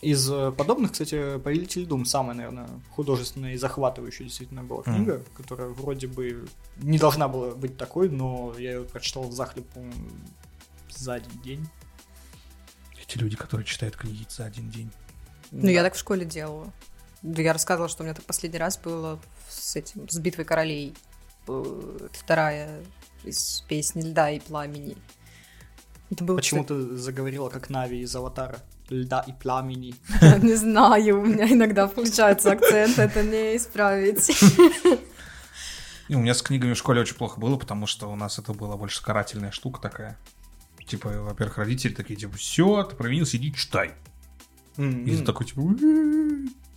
Из 0.02 0.30
э, 0.30 0.52
подобных, 0.52 0.92
кстати, 0.92 1.40
«Повелитель 1.40 1.88
Дум» 1.88 2.06
самая, 2.06 2.36
наверное, 2.36 2.70
художественная 2.92 3.54
и 3.54 3.58
захватывающая 3.58 4.26
действительно 4.26 4.64
была 4.64 4.84
книга, 4.84 5.24
которая 5.36 5.70
вроде 5.70 6.08
бы 6.08 6.48
не 6.78 7.00
должна 7.00 7.28
была 7.28 7.56
быть 7.56 7.78
такой, 7.78 8.10
но 8.10 8.54
я 8.60 8.74
ее 8.74 8.84
прочитал 8.84 9.24
в 9.24 9.34
захлеб, 9.34 9.66
за 10.90 11.16
один 11.16 11.42
день. 11.42 11.68
Эти 13.02 13.18
люди, 13.18 13.36
которые 13.36 13.66
читают 13.66 13.96
книги 13.96 14.26
за 14.30 14.46
один 14.46 14.70
день. 14.70 14.92
Ну, 15.52 15.68
я 15.68 15.84
так 15.84 15.96
в 15.96 16.00
школе 16.00 16.26
делала. 16.26 16.72
Да 17.22 17.42
Я 17.42 17.54
рассказывала, 17.54 17.90
что 17.90 18.04
у 18.04 18.06
меня 18.06 18.14
так 18.14 18.26
последний 18.26 18.60
раз 18.60 18.78
было 18.78 19.20
с 19.50 19.76
этим, 19.76 20.08
с 20.08 20.18
битвой 20.20 20.46
королей. 20.46 20.96
Э, 21.48 22.08
Вторая 22.14 22.84
из 23.24 23.64
песни 23.68 24.02
льда 24.02 24.30
и 24.32 24.40
пламени. 24.40 24.98
Это 26.10 26.24
был, 26.24 26.36
Почему 26.38 26.64
ты 26.64 26.96
заговорила 26.96 27.50
как 27.50 27.70
Нави 27.70 28.00
из 28.02 28.16
«Аватара»? 28.16 28.60
Льда 28.90 29.20
и 29.28 29.34
пламени. 29.34 29.94
кстати, 30.14 30.46
Не 30.46 30.56
знаю, 30.56 31.20
у 31.20 31.26
меня 31.26 31.52
иногда 31.52 31.88
включается 31.88 32.52
акцент, 32.54 32.98
это 32.98 33.22
не 33.24 33.58
исправить. 33.58 34.30
И 36.08 36.16
у 36.16 36.20
меня 36.20 36.34
с 36.34 36.42
книгами 36.42 36.72
в 36.74 36.78
школе 36.78 37.02
очень 37.02 37.16
плохо 37.16 37.38
было, 37.40 37.58
потому 37.58 37.86
что 37.86 38.08
у 38.10 38.16
нас 38.16 38.40
это 38.40 38.54
была 38.54 38.78
больше 38.78 39.04
карательная 39.04 39.52
штука 39.52 39.82
такая. 39.82 40.18
Типа, 40.86 41.10
во-первых, 41.10 41.58
родители 41.58 41.94
такие, 41.94 42.18
типа, 42.18 42.38
все, 42.38 42.84
ты 42.84 42.96
провинился, 42.96 43.36
иди 43.36 43.54
читай. 43.54 43.94
М, 44.78 45.04
И 45.06 45.18
ты 45.18 45.24
такой, 45.26 45.46
типа. 45.48 45.62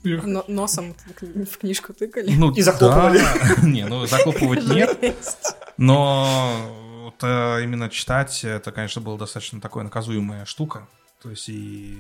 Но- 0.03 0.45
носом 0.49 0.95
в 1.21 1.59
книжку 1.59 1.93
тыкали. 1.93 2.33
ну, 2.35 2.51
И 2.53 2.63
захлопывали. 2.63 3.19
да. 3.19 3.63
Не, 3.63 3.87
ну 3.87 4.07
захлопывать 4.07 4.67
нет. 4.69 4.99
Но 5.77 6.57
вот, 7.05 7.17
э, 7.23 7.63
именно 7.65 7.89
читать, 7.89 8.45
это, 8.45 8.73
конечно, 8.73 9.01
была 9.01 9.17
достаточно 9.19 9.61
такая 9.61 9.85
наказуемая 9.85 10.45
штука. 10.45 10.87
То 11.23 11.31
есть 11.31 11.49
и 11.49 11.99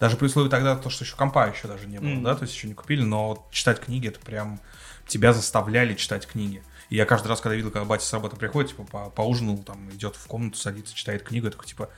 даже 0.00 0.16
при 0.16 0.26
условии 0.26 0.48
тогда 0.48 0.76
то, 0.76 0.90
что 0.90 1.04
еще 1.04 1.16
компа 1.16 1.48
еще 1.48 1.68
даже 1.68 1.86
не 1.86 1.98
было, 1.98 2.08
Мгм. 2.08 2.22
да, 2.24 2.34
то 2.34 2.42
есть 2.44 2.54
еще 2.54 2.66
не 2.68 2.74
купили, 2.74 3.02
но 3.02 3.28
вот 3.28 3.50
читать 3.50 3.80
книги, 3.80 4.08
это 4.08 4.20
прям 4.20 4.60
тебя 5.06 5.32
заставляли 5.32 5.94
читать 5.94 6.26
книги. 6.26 6.62
И 6.88 6.96
я 6.96 7.04
каждый 7.04 7.28
раз, 7.28 7.40
когда 7.40 7.56
видел, 7.56 7.70
когда 7.70 7.84
батя 7.84 8.04
с 8.04 8.12
работы 8.12 8.36
приходит, 8.36 8.70
типа, 8.70 8.84
по 8.84 9.10
поужинал, 9.10 9.58
там, 9.58 9.90
идет 9.90 10.14
в 10.16 10.26
комнату, 10.26 10.56
садится, 10.58 10.94
читает 10.94 11.22
книгу, 11.24 11.46
я 11.46 11.50
такой, 11.52 11.66
типа, 11.66 11.90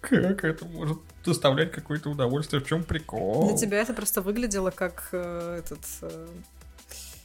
как 0.00 0.44
это 0.44 0.64
может 0.64 0.98
доставлять 1.24 1.72
какое-то 1.72 2.10
удовольствие? 2.10 2.62
В 2.62 2.66
чем 2.66 2.84
прикол? 2.84 3.48
Для 3.48 3.56
тебя 3.56 3.78
это 3.78 3.92
просто 3.92 4.22
выглядело 4.22 4.70
как 4.70 5.08
э, 5.12 5.60
этот 5.62 5.84
э, 6.02 6.28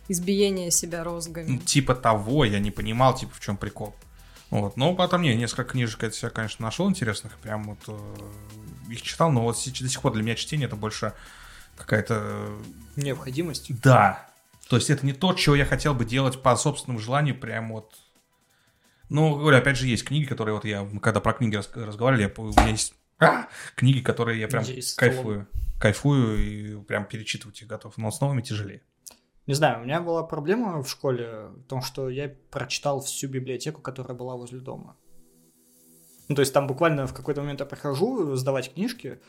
избиение 0.07 0.71
себя 0.71 1.03
розгами. 1.03 1.47
Ну, 1.47 1.57
типа 1.59 1.95
того, 1.95 2.45
я 2.45 2.59
не 2.59 2.71
понимал, 2.71 3.15
типа, 3.15 3.33
в 3.35 3.39
чем 3.39 3.57
прикол. 3.57 3.95
Вот. 4.49 4.77
Но 4.77 4.93
потом 4.95 5.21
не, 5.21 5.35
несколько 5.35 5.63
книжек 5.71 6.03
я 6.03 6.11
себя, 6.11 6.29
конечно, 6.29 6.63
нашел 6.63 6.89
интересных, 6.89 7.33
прям 7.37 7.63
вот 7.63 7.79
э, 7.87 8.91
их 8.91 9.01
читал, 9.01 9.31
но 9.31 9.41
вот 9.41 9.57
сейчас, 9.57 9.81
до 9.81 9.89
сих 9.89 10.01
пор 10.01 10.13
для 10.13 10.23
меня 10.23 10.35
чтение 10.35 10.67
это 10.67 10.75
больше 10.75 11.13
какая-то... 11.77 12.15
э, 12.19 12.61
Необходимость. 12.95 13.81
Да. 13.81 14.29
То 14.69 14.75
есть 14.75 14.89
это 14.89 15.05
не 15.05 15.13
то, 15.13 15.33
чего 15.33 15.55
я 15.55 15.65
хотел 15.65 15.93
бы 15.93 16.05
делать 16.05 16.41
по 16.41 16.55
собственному 16.55 16.99
желанию, 16.99 17.35
прям 17.37 17.71
вот... 17.71 17.93
Ну, 19.13 19.37
говорю, 19.37 19.57
опять 19.57 19.77
же, 19.77 19.85
есть 19.85 20.05
книги, 20.05 20.25
которые 20.25 20.55
вот 20.55 20.65
я, 20.65 20.89
когда 20.99 21.19
про 21.19 21.33
книги 21.33 21.55
разговаривали, 21.55 22.23
я, 22.23 22.33
у 22.35 22.47
меня 22.47 22.69
есть 22.69 22.95
а, 23.19 23.47
книги, 23.75 23.99
которые 23.99 24.39
я 24.39 24.47
прям 24.47 24.63
Есть 24.63 24.95
кайфую. 24.95 25.47
Кайфую 25.79 26.43
и 26.43 26.83
прям 26.83 27.05
перечитывать 27.05 27.61
их 27.61 27.67
готов. 27.67 27.95
Но 27.97 28.09
с 28.09 28.19
новыми 28.19 28.41
тяжелее. 28.41 28.81
Не 29.45 29.53
знаю, 29.53 29.81
у 29.81 29.83
меня 29.83 30.01
была 30.01 30.23
проблема 30.23 30.81
в 30.81 30.89
школе 30.89 31.49
в 31.55 31.63
том, 31.65 31.83
что 31.83 32.09
я 32.09 32.33
прочитал 32.49 33.01
всю 33.01 33.27
библиотеку, 33.27 33.81
которая 33.81 34.17
была 34.17 34.35
возле 34.35 34.59
дома. 34.61 34.97
Ну, 36.27 36.33
то 36.33 36.39
есть 36.39 36.51
там 36.51 36.65
буквально 36.65 37.05
в 37.05 37.13
какой-то 37.13 37.41
момент 37.41 37.59
я 37.59 37.67
прохожу 37.67 38.35
сдавать 38.35 38.73
книжки, 38.73 39.19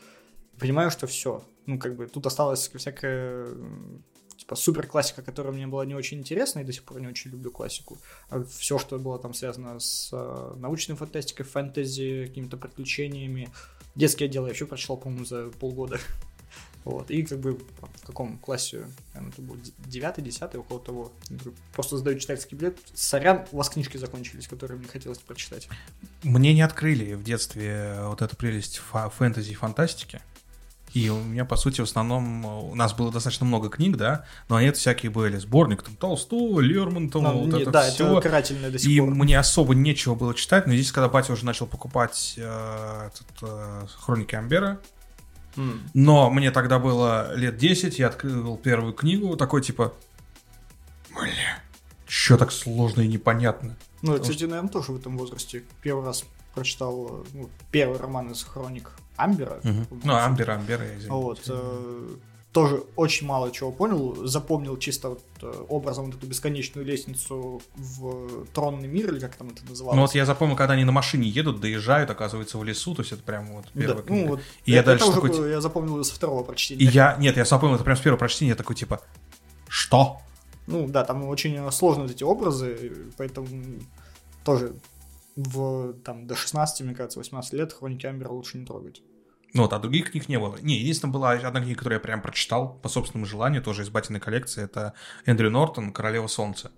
понимаю, 0.59 0.89
что 0.89 1.05
все. 1.05 1.43
Ну, 1.67 1.77
как 1.77 1.95
бы 1.95 2.07
тут 2.07 2.25
осталась 2.25 2.71
всякая 2.73 3.45
м, 3.45 4.03
типа 4.45 4.55
супер 4.55 4.87
классика, 4.87 5.21
которая 5.23 5.53
мне 5.53 5.65
была 5.65 5.85
не 5.85 5.95
очень 5.95 6.19
интересна, 6.19 6.59
и 6.59 6.63
до 6.63 6.71
сих 6.71 6.83
пор 6.83 7.01
не 7.01 7.07
очень 7.07 7.31
люблю 7.31 7.51
классику. 7.51 7.97
А 8.29 8.43
все, 8.43 8.77
что 8.77 8.99
было 8.99 9.17
там 9.17 9.33
связано 9.33 9.79
с 9.79 10.09
э, 10.11 10.53
научной 10.57 10.95
фантастикой, 10.95 11.45
фэнтези, 11.45 12.27
какими-то 12.27 12.57
приключениями. 12.57 13.49
Детские 13.95 14.27
отделы 14.27 14.47
я 14.49 14.53
еще 14.53 14.67
прочитал, 14.67 14.97
по-моему, 14.97 15.25
за 15.25 15.49
полгода. 15.59 15.99
Вот, 16.83 17.09
и 17.09 17.23
как 17.23 17.39
бы 17.39 17.53
в 17.53 18.05
каком 18.05 18.37
классе, 18.37 18.85
наверное, 19.15 19.33
это 19.33 19.41
был 19.41 19.57
девятый, 19.87 20.23
десятый, 20.23 20.59
около 20.59 20.79
того. 20.79 21.11
Просто 21.73 21.97
сдаю 21.97 22.19
читательский 22.19 22.55
билет. 22.55 22.77
Сорян, 22.93 23.47
у 23.51 23.57
вас 23.57 23.69
книжки 23.69 23.97
закончились, 23.97 24.47
которые 24.47 24.77
мне 24.77 24.87
хотелось 24.87 25.17
прочитать. 25.17 25.67
Мне 26.21 26.53
не 26.53 26.61
открыли 26.61 27.15
в 27.15 27.23
детстве 27.23 27.95
вот 28.03 28.21
эту 28.21 28.35
прелесть 28.35 28.77
фэнтези 28.77 29.49
и 29.49 29.55
фантастики. 29.55 30.21
И 30.95 31.09
у 31.09 31.17
меня, 31.21 31.43
по 31.43 31.57
сути, 31.57 31.81
в 31.81 31.83
основном... 31.83 32.45
У 32.45 32.73
нас 32.73 32.93
было 32.93 33.11
достаточно 33.11 33.45
много 33.45 33.69
книг, 33.69 33.97
да, 33.97 34.23
но 34.47 34.55
они 34.55 34.67
это 34.69 34.79
всякие 34.79 35.11
были. 35.11 35.35
Сборник 35.37 35.83
там 35.83 35.95
Толстого, 35.97 36.61
Лермонтова, 36.61 37.33
Ну, 37.33 37.39
вот 37.45 37.53
не- 37.53 37.61
это 37.63 37.71
да, 37.71 37.81
все. 37.91 38.13
это 38.13 38.21
карательное 38.21 38.71
до 38.71 38.79
сих 38.79 38.89
И 38.89 39.01
пор. 39.01 39.09
мне 39.09 39.37
особо 39.37 39.75
нечего 39.75 40.15
было 40.15 40.33
читать, 40.33 40.67
но 40.67 40.73
здесь, 40.73 40.93
когда 40.93 41.09
батя 41.09 41.33
уже 41.33 41.43
начал 41.45 41.67
покупать 41.67 42.35
э, 42.37 43.07
этот, 43.07 43.27
э, 43.41 43.87
Хроники 43.99 44.35
Амбера, 44.35 44.79
М. 45.57 45.81
но 45.93 46.29
мне 46.29 46.49
тогда 46.51 46.79
было 46.79 47.35
лет 47.35 47.57
10, 47.57 47.99
я 47.99 48.07
открыл 48.07 48.55
первую 48.57 48.93
книгу, 48.93 49.35
такой 49.35 49.61
типа... 49.61 49.93
Бля, 51.13 51.59
чё 52.07 52.37
так 52.37 52.53
сложно 52.53 53.01
и 53.01 53.07
непонятно? 53.07 53.75
Ну, 54.01 54.13
я, 54.13 54.19
кстати, 54.19 54.45
наверное, 54.45 54.69
тоже 54.71 54.93
в 54.93 54.97
этом 54.97 55.17
возрасте. 55.17 55.63
Первый 55.81 56.05
раз 56.05 56.23
прочитал 56.53 57.07
э, 57.09 57.23
ну, 57.33 57.49
первый 57.71 57.99
роман 57.99 58.31
из 58.31 58.43
хроник 58.43 58.91
Амбера. 59.17 59.59
По-моему. 59.61 59.85
Ну, 60.03 60.13
Амбер, 60.15 60.51
Амбер, 60.51 60.81
я. 60.81 61.09
Вот. 61.11 61.41
э, 61.47 62.15
тоже 62.51 62.83
очень 62.95 63.27
мало 63.27 63.51
чего 63.51 63.71
понял. 63.71 64.25
Запомнил 64.27 64.77
чисто 64.77 65.09
вот, 65.09 65.23
э, 65.41 65.65
образом 65.69 66.05
вот 66.05 66.15
эту 66.15 66.25
бесконечную 66.27 66.85
лестницу 66.85 67.61
в 67.75 68.45
тронный 68.53 68.87
мир, 68.87 69.11
или 69.11 69.19
как 69.19 69.35
там 69.35 69.49
это 69.49 69.65
называлось. 69.69 69.95
Ну 69.95 70.01
вот 70.03 70.15
я 70.15 70.25
запомнил, 70.25 70.55
когда 70.55 70.73
они 70.73 70.85
на 70.85 70.91
машине 70.93 71.27
едут, 71.27 71.59
доезжают, 71.59 72.09
оказывается, 72.09 72.57
в 72.57 72.63
лесу, 72.63 72.95
то 72.95 73.01
есть 73.01 73.11
это 73.11 73.23
прям 73.23 73.47
вот 73.53 73.65
Да, 73.73 73.81
первая 73.81 74.03
книга. 74.03 74.21
ну, 74.23 74.29
вот 74.35 74.41
И 74.65 74.71
я 74.71 74.79
это 74.79 74.91
дальше 74.91 75.11
такой, 75.11 75.29
было- 75.31 75.47
я 75.49 75.59
запомнил 75.61 76.01
со 76.03 76.15
второго 76.15 76.43
И 76.43 76.45
прочтения. 76.45 76.85
я, 76.85 77.15
нет, 77.19 77.35
я 77.37 77.43
запомнил 77.45 77.75
это 77.75 77.83
прям 77.83 77.97
с 77.97 78.01
первого 78.01 78.19
прочтения, 78.19 78.49
я 78.51 78.55
такой 78.55 78.75
типа, 78.75 79.01
что? 79.67 80.19
Ну 80.67 80.87
да, 80.87 81.03
там 81.03 81.25
очень 81.25 81.59
сложные 81.71 82.03
вот 82.07 82.11
эти 82.15 82.23
образы, 82.23 82.93
поэтому 83.17 83.47
тоже 84.45 84.73
в, 85.35 85.93
там, 86.03 86.27
до 86.27 86.35
16, 86.35 86.85
мне 86.85 86.95
кажется, 86.95 87.19
18 87.19 87.53
лет 87.53 87.73
хроники 87.73 88.05
Амбера 88.05 88.29
лучше 88.29 88.57
не 88.57 88.65
трогать. 88.65 89.01
Ну 89.53 89.61
вот, 89.61 89.73
а 89.73 89.79
других 89.79 90.11
книг 90.11 90.27
не 90.27 90.37
было. 90.37 90.57
Не, 90.61 90.77
единственное, 90.77 91.13
была 91.13 91.31
одна 91.31 91.61
книга, 91.61 91.77
которую 91.77 91.97
я 91.97 92.03
прям 92.03 92.21
прочитал 92.21 92.77
по 92.79 92.89
собственному 92.89 93.25
желанию, 93.25 93.61
тоже 93.61 93.83
из 93.83 93.89
батиной 93.89 94.19
коллекции, 94.19 94.63
это 94.63 94.93
Эндрю 95.25 95.49
Нортон 95.49 95.93
«Королева 95.93 96.27
солнца». 96.27 96.71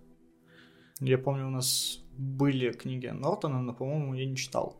Я 1.00 1.18
помню, 1.18 1.48
у 1.48 1.52
нас 1.52 2.00
были 2.18 2.72
книги 2.72 3.08
Нортона, 3.08 3.62
но, 3.62 3.74
по-моему, 3.74 4.14
я 4.14 4.26
не 4.26 4.36
читал. 4.36 4.80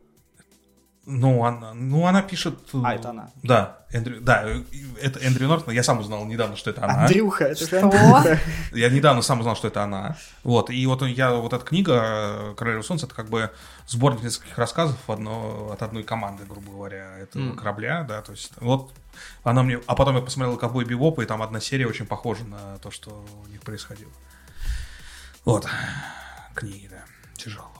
Ну, 1.10 1.42
она, 1.42 1.72
ну, 1.72 2.06
она 2.06 2.20
пишет... 2.20 2.54
э, 2.74 2.82
А, 2.84 2.94
это 2.94 3.08
она. 3.10 3.30
Да, 3.42 3.78
Эндрю, 3.90 4.20
да, 4.20 4.42
э, 4.44 4.62
это 5.00 5.18
Эндрю 5.20 5.48
Нортон. 5.48 5.72
Я 5.72 5.82
сам 5.82 6.00
узнал 6.00 6.26
недавно, 6.26 6.54
что 6.54 6.68
это 6.68 6.84
она. 6.84 7.04
Андрюха, 7.06 7.44
это 7.46 7.66
Что? 7.66 7.80
Андрюха. 7.80 8.38
Я 8.72 8.90
недавно 8.90 9.22
сам 9.22 9.40
узнал, 9.40 9.56
что 9.56 9.68
это 9.68 9.82
она. 9.82 10.18
Вот, 10.44 10.68
и 10.68 10.86
вот 10.86 11.00
я, 11.02 11.32
вот 11.32 11.54
эта 11.54 11.64
книга 11.64 12.54
«Королева 12.58 12.82
солнца» 12.82 13.06
это 13.06 13.14
как 13.14 13.30
бы 13.30 13.50
сборник 13.86 14.22
нескольких 14.22 14.58
рассказов 14.58 14.98
одно, 15.08 15.70
от 15.72 15.82
одной 15.82 16.02
команды, 16.02 16.44
грубо 16.44 16.70
говоря, 16.72 17.16
этого 17.18 17.42
М. 17.42 17.56
корабля, 17.56 18.04
да, 18.06 18.20
то 18.20 18.32
есть 18.32 18.52
вот 18.60 18.92
она 19.42 19.62
мне... 19.62 19.80
А 19.86 19.94
потом 19.94 20.16
я 20.16 20.20
посмотрел 20.20 20.58
«Ковбой 20.58 20.84
Бибоп», 20.84 21.20
и 21.20 21.24
там 21.24 21.40
одна 21.40 21.58
серия 21.58 21.86
очень 21.86 22.04
похожа 22.04 22.44
на 22.44 22.76
то, 22.82 22.90
что 22.90 23.24
у 23.46 23.48
них 23.48 23.62
происходило. 23.62 24.12
Вот. 25.46 25.66
Книги, 26.54 26.88
да, 26.90 27.02
тяжело. 27.34 27.77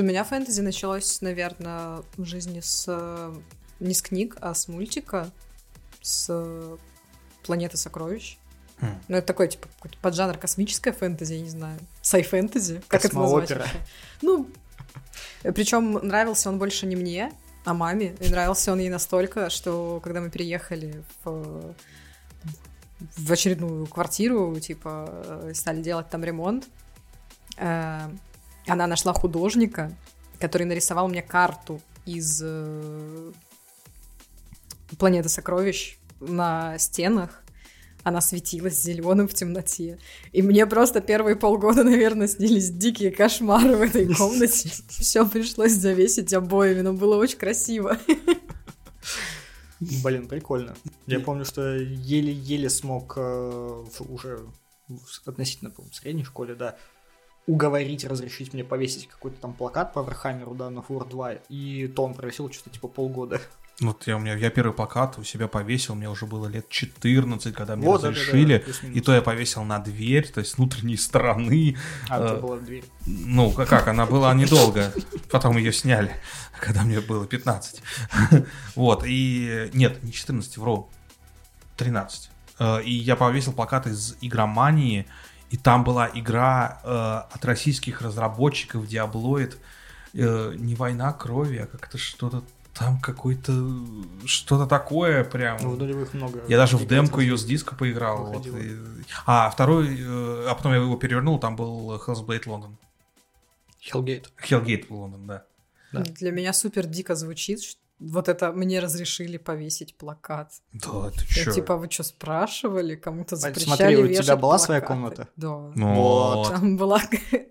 У 0.00 0.02
меня 0.02 0.24
фэнтези 0.24 0.62
началось, 0.62 1.20
наверное, 1.20 2.02
в 2.16 2.24
жизни 2.24 2.60
с... 2.60 3.34
Не 3.80 3.92
с 3.92 4.00
книг, 4.00 4.36
а 4.40 4.54
с 4.54 4.66
мультика, 4.66 5.30
с 6.00 6.26
э, 6.30 6.76
«Планеты 7.42 7.76
сокровищ». 7.76 8.38
Хм. 8.80 9.00
Ну, 9.08 9.16
это 9.16 9.26
такой, 9.26 9.48
типа, 9.48 9.68
поджанр 10.00 10.38
космическая 10.38 10.92
фэнтези, 10.92 11.34
я 11.34 11.40
не 11.40 11.50
знаю. 11.50 11.78
Сай-фэнтези, 12.00 12.82
как 12.88 13.04
это 13.04 13.14
назвать 13.16 13.50
вообще? 13.50 13.68
Ну, 14.22 14.48
причем 15.42 15.92
нравился 15.92 16.48
он 16.48 16.58
больше 16.58 16.86
не 16.86 16.96
мне, 16.96 17.32
а 17.66 17.74
маме. 17.74 18.16
И 18.20 18.30
нравился 18.30 18.72
он 18.72 18.78
ей 18.78 18.88
настолько, 18.88 19.50
что 19.50 20.00
когда 20.02 20.22
мы 20.22 20.30
переехали 20.30 21.02
в, 21.24 21.74
в 23.16 23.32
очередную 23.32 23.86
квартиру, 23.86 24.58
типа, 24.60 25.08
э, 25.10 25.52
стали 25.54 25.82
делать 25.82 26.08
там 26.08 26.24
ремонт, 26.24 26.68
э, 27.58 28.08
она 28.66 28.86
нашла 28.86 29.12
художника, 29.12 29.96
который 30.38 30.66
нарисовал 30.66 31.08
мне 31.08 31.22
карту 31.22 31.80
из 32.06 32.40
э, 32.44 33.32
планеты 34.98 35.28
сокровищ 35.28 35.98
на 36.20 36.78
стенах. 36.78 37.42
Она 38.02 38.22
светилась 38.22 38.80
зеленым 38.80 39.28
в 39.28 39.34
темноте. 39.34 39.98
И 40.32 40.40
мне 40.40 40.66
просто 40.66 41.02
первые 41.02 41.36
полгода, 41.36 41.84
наверное, 41.84 42.28
снились 42.28 42.70
дикие 42.70 43.10
кошмары 43.10 43.76
в 43.76 43.82
этой 43.82 44.12
комнате. 44.14 44.70
Все 44.88 45.28
пришлось 45.28 45.72
завесить 45.72 46.32
обоями, 46.32 46.80
но 46.80 46.94
было 46.94 47.16
очень 47.16 47.36
красиво. 47.36 47.98
Блин, 49.80 50.28
прикольно. 50.28 50.74
Я 51.06 51.20
помню, 51.20 51.44
что 51.44 51.74
еле-еле 51.76 52.68
смог 52.68 53.14
э, 53.16 53.20
в- 53.20 54.12
уже 54.12 54.46
в 54.88 55.28
относительно, 55.28 55.70
по 55.70 55.82
средней 55.92 56.24
школе, 56.24 56.54
да, 56.54 56.76
уговорить, 57.46 58.04
разрешить 58.04 58.52
мне 58.54 58.64
повесить 58.64 59.08
какой-то 59.08 59.40
там 59.40 59.52
плакат 59.54 59.92
по 59.92 60.02
Вархаммеру, 60.02 60.54
да, 60.54 60.70
на 60.70 60.82
Фур 60.82 61.06
2, 61.08 61.32
и 61.48 61.88
то 61.88 62.04
он 62.04 62.14
просил 62.14 62.50
что-то 62.50 62.70
типа 62.70 62.88
полгода. 62.88 63.40
Вот 63.80 64.06
я, 64.06 64.16
у 64.16 64.20
меня, 64.20 64.34
я 64.34 64.50
первый 64.50 64.74
плакат 64.74 65.18
у 65.18 65.24
себя 65.24 65.48
повесил, 65.48 65.94
мне 65.94 66.10
уже 66.10 66.26
было 66.26 66.46
лет 66.48 66.68
14, 66.68 67.54
когда 67.54 67.76
мне 67.76 67.86
Вот, 67.86 68.04
разрешили. 68.04 68.58
плюс-минус. 68.58 68.96
и 68.96 69.00
то 69.00 69.14
я 69.14 69.22
повесил 69.22 69.64
на 69.64 69.78
дверь, 69.78 70.28
то 70.28 70.40
есть 70.40 70.58
внутренней 70.58 70.98
стороны. 70.98 71.78
А, 72.10 72.20
у 72.20 72.26
тебя 72.26 72.36
э, 72.36 72.40
была 72.40 72.58
дверь. 72.58 72.84
Ну, 73.06 73.50
как, 73.52 73.70
как, 73.70 73.88
она 73.88 74.04
была 74.04 74.34
недолго. 74.34 74.92
Потом 75.30 75.56
ее 75.56 75.72
сняли, 75.72 76.14
когда 76.60 76.82
мне 76.82 77.00
было 77.00 77.26
15. 77.26 77.82
Вот, 78.76 79.04
и... 79.06 79.70
Нет, 79.72 80.02
не 80.04 80.12
14, 80.12 80.58
вру. 80.58 80.90
13. 81.78 82.30
Э, 82.58 82.82
И 82.82 82.92
я 82.92 83.16
повесил 83.16 83.54
плакат 83.54 83.86
из 83.86 84.14
игромании, 84.20 85.06
и 85.50 85.56
там 85.56 85.84
была 85.84 86.08
игра 86.14 86.80
э, 86.84 87.34
от 87.34 87.44
российских 87.44 88.00
разработчиков 88.02 88.84
Diabloid. 88.84 89.56
э, 90.14 90.54
не 90.56 90.74
война 90.74 91.12
крови, 91.12 91.58
а 91.58 91.66
как-то 91.66 91.98
что-то 91.98 92.42
там 92.74 93.00
какой-то... 93.00 93.52
Что-то 94.24 94.66
такое 94.66 95.24
прям. 95.24 95.58
Ну, 95.62 95.70
в 95.70 95.78
нулевых 95.78 96.14
много. 96.14 96.40
Я 96.48 96.56
даже 96.56 96.76
в 96.76 96.86
демку 96.86 97.20
ее 97.20 97.36
с 97.36 97.44
диска 97.44 97.74
поиграл. 97.74 98.26
вот, 98.32 98.46
и- 98.46 98.76
А 99.26 99.50
второй, 99.50 99.88
э, 100.00 100.46
а 100.48 100.54
потом 100.54 100.72
я 100.72 100.78
его 100.78 100.96
перевернул, 100.96 101.38
там 101.38 101.56
был 101.56 101.94
Hellblade 101.96 102.42
Лондон. 102.48 102.76
Hellgate. 103.92 104.26
Hellgate 104.48 104.86
Лондон, 104.88 105.26
да. 105.26 105.44
Да. 105.92 106.02
Для 106.02 106.30
меня 106.32 106.52
супер 106.52 106.86
дико 106.86 107.14
звучит, 107.16 107.60
вот 108.00 108.28
это 108.28 108.52
мне 108.52 108.80
разрешили 108.80 109.36
повесить 109.36 109.96
плакат. 109.96 110.52
Да, 110.72 111.10
ты 111.10 111.24
Я, 111.36 111.44
чё? 111.44 111.52
типа, 111.52 111.76
вы 111.76 111.90
что, 111.90 112.02
спрашивали? 112.02 112.96
Кому-то 112.96 113.36
запрещали 113.36 113.94
смотри, 113.94 113.96
у 114.18 114.22
тебя 114.22 114.36
была 114.36 114.58
своя 114.58 114.80
плакаты? 114.80 114.94
комната? 115.00 115.28
Да. 115.36 115.72
Ну, 115.76 115.94
Вот. 115.94 116.48
Там 116.48 116.76
была... 116.76 117.00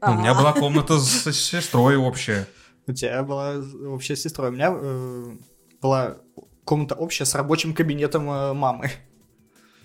У 0.01 0.11
меня 0.13 0.31
А. 0.31 0.35
была 0.35 0.53
комната 0.53 0.97
с 0.99 1.31
сестрой 1.31 1.97
общая. 1.97 2.47
У 2.87 2.93
тебя 2.93 3.23
была 3.23 3.55
общая 3.87 4.15
сестра. 4.15 4.47
У 4.47 4.51
меня 4.51 4.73
э, 4.75 5.37
была 5.81 6.17
комната 6.65 6.95
общая 6.95 7.25
с 7.25 7.35
рабочим 7.35 7.73
кабинетом 7.73 8.29
э, 8.29 8.53
мамы. 8.53 8.89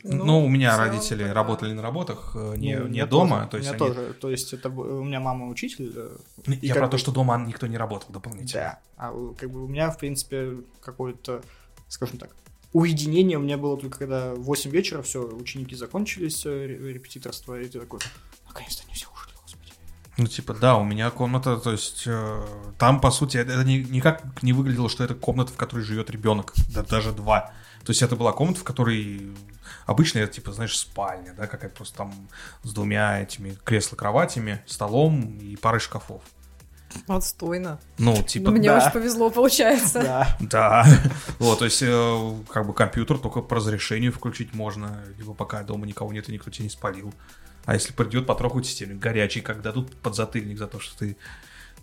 Ну, 0.06 0.44
у 0.44 0.49
меня 0.49 0.76
родители 0.76 1.25
да. 1.25 1.32
работали 1.32 1.73
на 1.73 1.80
работах, 1.80 2.32
э, 2.34 2.54
не, 2.56 2.76
Ну, 2.78 2.84
у 2.84 2.88
не 2.88 3.06
дома. 3.06 3.46
тоже, 3.46 3.49
то 3.49 3.56
у 3.56 3.61
есть 3.61 3.73
меня 3.73 3.84
они- 3.87 3.94
тоже. 3.94 4.12
То 4.14 4.30
есть 4.30 4.52
это 4.52 4.68
у 4.68 5.02
меня 5.02 5.18
мама 5.20 5.49
учитель. 5.49 5.92
э, 5.96 6.16
и 6.61 6.66
Я 6.66 6.75
про 6.75 6.88
то, 6.88 6.92
бы- 6.92 6.99
что 6.99 7.11
дома 7.11 7.38
никто 7.38 7.66
не 7.66 7.78
работал 7.78 8.12
дополнительно. 8.12 8.62
Да. 8.62 8.80
А 8.96 9.12
у- 9.12 9.34
как 9.34 9.50
бы 9.50 9.64
у 9.64 9.68
меня, 9.68 9.90
в 9.90 9.99
принципе, 9.99 10.58
какое-то, 10.82 11.42
скажем 11.88 12.18
так, 12.18 12.30
уединение 12.75 13.38
у 13.38 13.40
меня 13.40 13.56
было 13.56 13.78
только 13.78 13.99
когда 13.99 14.34
в 14.34 14.42
8 14.42 14.70
вечера 14.70 15.00
все, 15.00 15.20
ученики 15.23 15.75
закончились, 15.75 16.44
э, 16.44 16.66
ре- 16.66 16.92
репетиторство, 16.92 17.58
и 17.58 17.66
ты 17.66 17.80
такой, 17.80 18.00
наконец-то 18.46 18.82
они 18.84 18.94
все 18.94 19.06
ушли, 19.11 19.32
господи. 19.40 19.73
Ну, 20.18 20.26
типа, 20.26 20.52
да, 20.54 20.76
у 20.76 20.84
меня 20.84 21.11
комната, 21.11 21.56
то 21.56 21.73
есть, 21.73 22.02
э, 22.06 22.42
там, 22.78 23.00
по 23.00 23.11
сути, 23.11 23.38
это, 23.38 23.52
это 23.52 23.64
ни- 23.64 23.87
никак 23.90 24.42
не 24.42 24.52
выглядело, 24.52 24.90
что 24.90 25.02
это 25.02 25.14
комната, 25.14 25.50
в 25.52 25.56
которой 25.56 25.80
живет 25.80 26.11
ребенок, 26.11 26.52
да, 26.75 26.82
даже 26.82 27.12
два. 27.12 27.52
То 27.84 27.90
есть, 27.90 28.02
это 28.02 28.16
была 28.16 28.32
комната, 28.32 28.61
в 28.61 28.64
которой 28.64 29.32
обычно 29.87 30.19
это, 30.21 30.33
типа, 30.33 30.53
знаешь, 30.53 30.79
спальня, 30.79 31.35
да, 31.35 31.47
какая-то 31.47 31.76
просто 31.76 31.99
там 31.99 32.29
с 32.62 32.73
двумя 32.73 33.21
этими 33.21 33.57
кресло-кроватями, 33.64 34.62
столом 34.67 35.38
и 35.38 35.57
парой 35.57 35.81
шкафов. 35.81 36.23
Отстойно. 37.09 37.81
Ну, 37.99 38.23
типа, 38.23 38.50
Ну, 38.50 38.57
мне 38.57 38.69
да. 38.69 38.79
очень 38.79 38.93
повезло, 38.93 39.31
получается. 39.31 40.00
Да. 40.03 40.37
Да, 40.41 40.87
вот, 41.38 41.59
то 41.59 41.64
есть, 41.64 41.83
э, 41.83 42.35
как 42.49 42.67
бы 42.67 42.73
компьютер 42.73 43.19
только 43.19 43.41
по 43.41 43.57
разрешению 43.57 44.12
включить 44.12 44.55
можно, 44.55 45.03
либо 45.19 45.35
пока 45.35 45.62
дома 45.64 45.87
никого 45.87 46.12
нет 46.12 46.29
и 46.29 46.33
никто 46.33 46.50
тебя 46.50 46.64
не 46.64 46.71
спалил. 46.71 47.12
А 47.64 47.75
если 47.75 47.93
придет, 47.93 48.26
потрогать 48.26 48.67
систему 48.67 48.99
горячий, 48.99 49.41
как 49.41 49.62
дадут 49.62 49.97
подзатыльник 49.97 50.59
за 50.59 50.67
то, 50.67 50.79
что 50.81 50.99
ты 50.99 51.17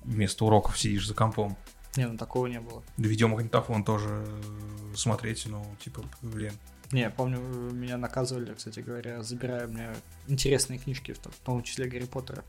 вместо 0.04 0.46
уроков 0.46 0.80
сидишь 0.80 1.08
за 1.08 1.14
компом. 1.14 1.58
Не, 1.98 2.08
ну 2.08 2.18
такого 2.18 2.48
не 2.48 2.60
было. 2.60 2.84
Видеомагнитофон 2.98 3.84
тоже 3.84 4.26
смотреть, 4.96 5.46
ну, 5.48 5.66
типа, 5.84 6.04
блин. 6.22 6.54
Не, 6.92 7.02
я 7.02 7.10
помню, 7.10 7.40
э, 7.40 7.72
меня 7.74 7.98
наказывали, 7.98 8.54
кстати 8.54 8.80
говоря, 8.80 9.24
забирая 9.24 9.68
мне 9.68 9.90
интересные 10.28 10.80
книжки, 10.80 11.14
в 11.14 11.38
том- 11.46 11.64
числе 11.64 11.88
Гарри 11.88 12.06
Поттера. 12.06 12.44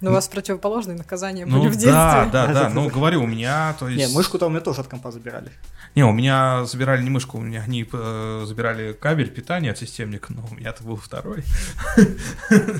Но 0.00 0.10
у 0.10 0.14
вас 0.14 0.28
противоположные 0.28 0.96
наказания 0.96 1.46
Ну 1.46 1.58
были 1.60 1.68
в 1.68 1.72
детстве. 1.72 1.92
да, 1.92 2.26
да, 2.26 2.46
да, 2.48 2.68
ну 2.74 2.90
говорю, 2.90 3.22
у 3.22 3.26
меня, 3.26 3.74
то 3.78 3.88
есть... 3.88 4.06
Не, 4.10 4.14
мышку-то 4.14 4.46
у 4.46 4.50
меня 4.50 4.60
тоже 4.60 4.82
от 4.82 4.88
компа 4.88 5.10
забирали. 5.10 5.50
Не, 5.94 6.04
у 6.04 6.12
меня 6.12 6.64
забирали 6.64 7.02
не 7.02 7.10
мышку, 7.10 7.38
у 7.38 7.40
меня 7.40 7.62
они 7.62 7.88
э, 7.90 8.44
забирали 8.46 8.92
кабель 8.92 9.30
питания 9.30 9.70
от 9.70 9.78
системника, 9.78 10.32
но 10.32 10.44
у 10.50 10.54
меня-то 10.54 10.84
был 10.84 10.96
второй. 10.96 11.44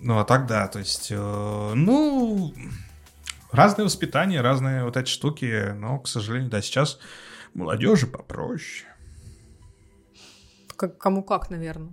Ну, 0.00 0.18
а 0.18 0.24
так 0.24 0.46
да, 0.46 0.68
то 0.68 0.80
есть, 0.80 1.08
э, 1.10 1.72
ну, 1.74 2.52
разное 3.52 3.86
воспитание, 3.86 4.42
разные 4.42 4.84
вот 4.84 4.98
эти 4.98 5.08
штуки, 5.08 5.72
но, 5.72 5.98
к 5.98 6.08
сожалению, 6.08 6.50
да, 6.50 6.60
сейчас 6.60 6.98
молодежи 7.54 8.06
попроще. 8.06 8.86
Как- 10.76 10.98
Кому 10.98 11.22
как, 11.22 11.50
наверное. 11.50 11.92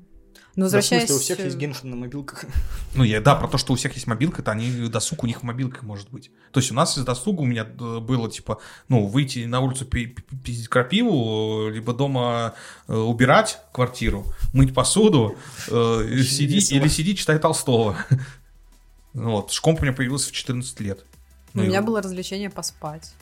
Да, 0.53 0.63
Но 0.63 0.63
в 0.63 0.65
возвращаясь... 0.65 1.03
смысле, 1.03 1.15
у 1.15 1.19
всех 1.19 1.39
э, 1.39 1.45
есть 1.45 1.57
геншин 1.57 1.89
на 1.91 1.95
мобилках. 1.95 2.43
Ну, 2.95 3.03
я, 3.05 3.21
да, 3.21 3.35
про 3.35 3.47
то, 3.47 3.57
что 3.57 3.71
у 3.71 3.77
всех 3.77 3.93
есть 3.93 4.05
мобилка, 4.05 4.41
это 4.41 4.51
они 4.51 4.69
досуг 4.89 5.23
у 5.23 5.27
них 5.27 5.43
мобилка 5.43 5.85
может 5.85 6.09
быть. 6.09 6.29
То 6.51 6.59
есть 6.59 6.71
у 6.71 6.75
нас 6.75 6.97
из 6.97 7.05
досуга 7.05 7.39
у 7.41 7.45
меня 7.45 7.63
э, 7.63 7.99
было, 7.99 8.29
типа, 8.29 8.59
ну, 8.89 9.05
выйти 9.07 9.45
на 9.45 9.61
улицу 9.61 9.85
пи- 9.85 10.07
пи- 10.07 10.23
пиздить 10.43 10.67
крапиву, 10.67 11.69
либо 11.69 11.93
дома 11.93 12.53
э, 12.89 12.93
убирать 12.95 13.59
квартиру, 13.71 14.25
мыть 14.53 14.73
посуду, 14.73 15.37
э, 15.69 16.21
сидеть, 16.23 16.69
или 16.73 16.89
сидеть, 16.89 17.19
читать 17.19 17.41
Толстого. 17.41 17.95
Вот, 19.13 19.51
шкомп 19.51 19.79
у 19.81 19.83
меня 19.83 19.93
появился 19.93 20.29
в 20.29 20.31
14 20.31 20.79
лет. 20.79 21.05
У 21.53 21.57
Ну, 21.59 21.63
меня 21.65 21.81
было 21.81 22.01
развлечение 22.01 22.49
поспать. 22.49 23.13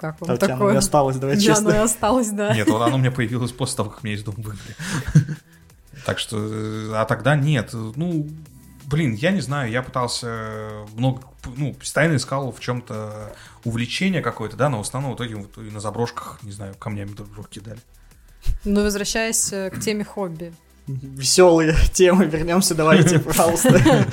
Как 0.00 0.18
вам 0.20 0.36
тебя 0.38 0.46
оно 0.46 0.54
и 0.54 0.58
такое? 0.58 0.78
осталось, 0.78 1.16
давай 1.16 1.36
Да, 1.36 1.42
оно 1.42 1.42
и 1.42 1.54
честно. 1.54 1.82
осталось, 1.82 2.30
да. 2.30 2.54
Нет, 2.54 2.68
вот 2.68 2.80
оно 2.80 2.96
у 2.96 2.98
меня 2.98 3.10
появилось 3.10 3.52
после 3.52 3.76
того, 3.76 3.90
как 3.90 4.02
меня 4.02 4.14
из 4.14 4.22
дома 4.24 4.38
выгнали. 4.38 4.76
Так 6.06 6.18
что, 6.18 6.38
а 6.94 7.04
тогда 7.04 7.36
нет. 7.36 7.70
Ну, 7.74 8.26
блин, 8.86 9.12
я 9.12 9.32
не 9.32 9.42
знаю, 9.42 9.70
я 9.70 9.82
пытался 9.82 10.86
много, 10.96 11.20
ну, 11.58 11.74
постоянно 11.74 12.16
искал 12.16 12.50
в 12.52 12.58
чем-то 12.58 13.34
увлечение 13.64 14.22
какое-то, 14.22 14.56
да, 14.56 14.70
но 14.70 14.78
в 14.78 14.80
основном 14.80 15.12
в 15.12 15.16
итоге 15.16 15.34
вот 15.36 15.58
и 15.58 15.70
на 15.70 15.78
заброшках, 15.78 16.38
не 16.42 16.52
знаю, 16.52 16.74
камнями 16.78 17.10
друг 17.10 17.30
друга 17.30 17.48
кидали. 17.50 17.80
Но 18.64 18.80
возвращаясь 18.82 19.52
э, 19.52 19.68
к 19.68 19.78
теме 19.80 20.04
хобби. 20.04 20.54
Веселые 20.86 21.76
темы, 21.92 22.24
вернемся, 22.24 22.74
давайте, 22.74 23.18
пожалуйста. 23.20 24.06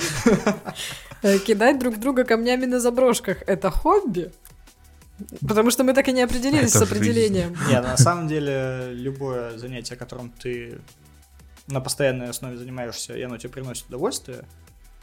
Э, 1.23 1.39
Кидать 1.39 1.79
друг 1.79 1.97
друга 1.99 2.25
камнями 2.25 2.65
на 2.65 2.81
заброшках– 2.81 3.37
это 3.47 3.71
хобби? 3.71 4.31
Потому 5.47 5.71
что 5.71 5.83
мы 5.83 5.93
так 5.93 6.07
и 6.07 6.11
не 6.13 6.21
определились 6.21 6.75
Это 6.75 6.85
с 6.85 6.91
определением. 6.91 7.55
Не, 7.67 7.81
на 7.81 7.97
самом 7.97 8.27
деле, 8.27 8.89
любое 8.93 9.57
занятие, 9.57 9.95
которым 9.95 10.29
ты 10.29 10.79
на 11.67 11.81
постоянной 11.81 12.29
основе 12.29 12.57
занимаешься, 12.57 13.17
и 13.17 13.21
оно 13.23 13.37
тебе 13.37 13.49
приносит 13.49 13.87
удовольствие, 13.87 14.45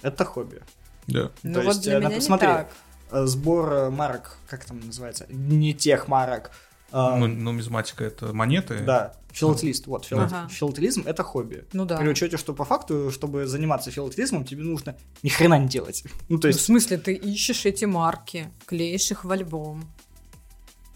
это 0.03 0.24
хобби. 0.24 0.62
Да. 1.07 1.31
Ну 1.42 1.55
То 1.55 1.61
вот 1.61 1.68
есть, 1.68 1.83
для 1.83 1.94
э, 1.94 1.98
меня 1.98 2.09
на- 2.11 2.14
не 2.14 2.20
смотри, 2.20 2.46
так. 2.48 2.70
Э, 3.11 3.27
Сбор 3.27 3.72
э, 3.72 3.90
марок, 3.90 4.38
как 4.48 4.64
там 4.64 4.81
называется? 4.81 5.27
Не 5.29 5.74
тех 5.74 6.09
марок. 6.09 6.50
а, 6.92 7.16
Ну, 7.16 7.27
нумизматика 7.27 8.05
это 8.05 8.33
монеты. 8.33 8.79
Да, 8.81 9.14
филателист. 9.33 9.87
Вот, 9.88 10.07
филат- 10.07 10.33
Ага. 10.33 10.48
филателизм 10.48 11.03
это 11.07 11.22
хобби. 11.24 11.64
Ну 11.72 11.85
да. 11.85 11.98
При 11.98 12.09
учете, 12.09 12.37
что 12.38 12.55
по 12.55 12.64
факту, 12.64 13.11
чтобы 13.11 13.46
заниматься 13.46 13.90
филателизмом, 13.90 14.44
тебе 14.44 14.62
нужно 14.62 14.96
ни 15.22 15.29
хрена 15.29 15.59
не 15.59 15.68
делать. 15.68 16.05
Ну, 16.29 16.38
то 16.38 16.46
Ну, 16.48 16.53
в 16.53 16.57
есть, 16.57 16.64
смысле, 16.64 16.96
ты 16.98 17.12
ищешь 17.14 17.66
эти 17.66 17.85
марки, 17.85 18.48
клеишь 18.66 19.11
их 19.11 19.24
в 19.24 19.31
альбом. 19.31 19.85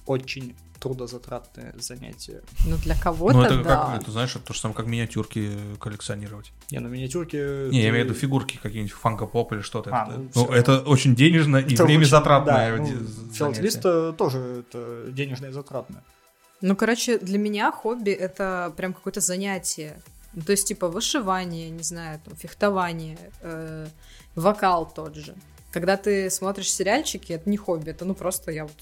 Очень 0.08 0.54
трудозатратное 0.80 1.74
занятие. 1.78 2.42
Ну, 2.66 2.76
для 2.76 2.94
Ну, 2.94 3.00
кого-то 3.02 3.42
это 3.42 3.62
да. 3.62 3.62
как, 3.92 4.02
это, 4.02 4.10
знаешь, 4.12 4.34
это 4.36 4.44
то 4.46 4.54
же 4.54 4.60
самое, 4.60 4.76
как 4.76 4.86
миниатюрки 4.86 5.50
коллекционировать. 5.80 6.52
Не, 6.70 6.78
ну 6.78 6.88
миниатюрки... 6.88 7.36
Не, 7.70 7.78
я 7.78 7.82
ты- 7.84 7.88
имею 7.90 8.04
в 8.04 8.08
виду 8.08 8.14
фигурки 8.14 8.58
какие-нибудь, 8.62 8.92
фанка-поп 8.92 9.52
или 9.54 9.60
что-то. 9.60 9.90
А, 9.92 10.04
это, 10.06 10.18
ну, 10.18 10.30
ну, 10.34 10.44
всё. 10.46 10.54
это 10.54 10.78
очень 10.80 11.14
денежно 11.16 11.56
и 11.56 11.74
Это 11.74 11.84
время 11.84 12.00
очень- 12.02 12.10
затратное. 12.10 12.76
да, 12.76 12.82
ну. 12.82 13.32
Филателист 13.32 13.82
тоже 14.16 14.64
это 14.68 15.10
денежное 15.10 15.50
и 15.50 15.52
затратное. 15.52 16.04
Ну, 16.60 16.76
короче, 16.76 17.18
для 17.18 17.38
меня 17.38 17.70
хобби— 17.72 18.10
это 18.12 18.72
прям 18.76 18.92
какое-то 18.94 19.20
занятие. 19.20 20.00
Ну, 20.34 20.42
то 20.42 20.52
есть, 20.52 20.68
типа, 20.68 20.88
вышивание, 20.88 21.70
не 21.70 21.82
знаю, 21.82 22.20
там, 22.24 22.36
фехтование, 22.36 23.18
э, 23.42 23.86
вокал 24.36 24.86
тот 24.92 25.16
же. 25.16 25.34
Когда 25.72 25.96
ты 25.96 26.30
смотришь 26.30 26.72
сериальчики, 26.72 27.32
это 27.32 27.48
не 27.50 27.56
хобби, 27.56 27.90
это 27.90 28.04
ну 28.04 28.14
просто 28.14 28.50
я 28.52 28.64
вот... 28.64 28.76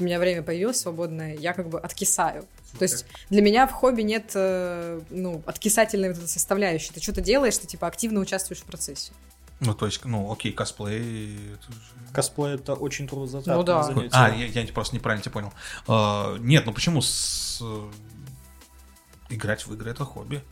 У 0.00 0.04
меня 0.04 0.18
время 0.18 0.42
появилось 0.42 0.80
свободное, 0.80 1.36
я 1.36 1.52
как 1.52 1.68
бы 1.68 1.78
откисаю. 1.78 2.46
То 2.78 2.84
есть 2.84 3.04
для 3.28 3.42
меня 3.42 3.66
в 3.66 3.72
хобби 3.72 4.02
нет, 4.02 4.32
э, 4.34 5.00
ну, 5.10 5.42
откисательной 5.46 6.08
вот 6.08 6.18
этой 6.18 6.28
составляющей. 6.28 6.92
Ты 6.92 7.00
что-то 7.02 7.20
делаешь, 7.20 7.58
ты, 7.58 7.66
типа, 7.66 7.86
активно 7.86 8.20
участвуешь 8.20 8.60
в 8.60 8.64
процессе. 8.64 9.12
Ну, 9.60 9.74
то 9.74 9.84
есть, 9.84 10.02
ну, 10.06 10.32
окей, 10.32 10.52
косплей. 10.52 11.36
это 11.52 11.70
же- 11.72 11.78
Косплей 12.14 12.54
это 12.54 12.72
очень 12.74 13.06
трудозатратное 13.06 13.56
Ну 13.56 13.62
да. 13.62 13.82
занятие. 13.82 14.08
А, 14.12 14.30
я, 14.30 14.46
я 14.46 14.72
просто 14.72 14.96
неправильно 14.96 15.22
тебя 15.22 15.32
понял. 15.32 15.52
А, 15.86 16.36
нет, 16.38 16.64
ну 16.64 16.72
почему 16.72 17.02
с... 17.02 17.58
э, 17.62 17.90
играть 19.28 19.66
в 19.66 19.74
игры 19.74 19.90
это 19.90 20.04
хобби? 20.04 20.42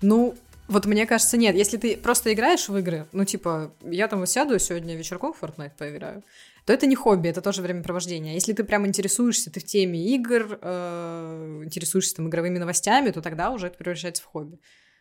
Ну, 0.00 0.34
вот 0.68 0.86
мне 0.86 1.06
кажется, 1.06 1.36
нет. 1.36 1.54
Если 1.54 1.76
ты 1.76 1.96
просто 1.96 2.32
играешь 2.32 2.68
в 2.68 2.76
игры, 2.78 3.06
ну, 3.12 3.24
типа, 3.26 3.72
я 3.82 4.08
там 4.08 4.24
сяду 4.26 4.58
сегодня 4.58 4.96
вечерком 4.96 5.34
в 5.34 5.42
Fortnite 5.42 5.72
поиграю, 5.76 6.22
то 6.64 6.72
это 6.72 6.86
не 6.86 6.96
хобби, 6.96 7.28
это 7.28 7.42
тоже 7.42 7.62
времяпровождение. 7.62 8.32
А 8.32 8.34
Если 8.34 8.52
ты 8.52 8.64
прям 8.64 8.86
интересуешься, 8.86 9.50
ты 9.50 9.60
в 9.60 9.64
теме 9.64 10.00
игр, 10.14 10.58
э, 10.60 11.62
интересуешься 11.64 12.16
там 12.16 12.28
игровыми 12.28 12.58
новостями, 12.58 13.10
то 13.10 13.20
тогда 13.20 13.50
уже 13.50 13.66
это 13.66 13.76
превращается 13.76 14.22
в 14.22 14.26
хобби. 14.26 14.58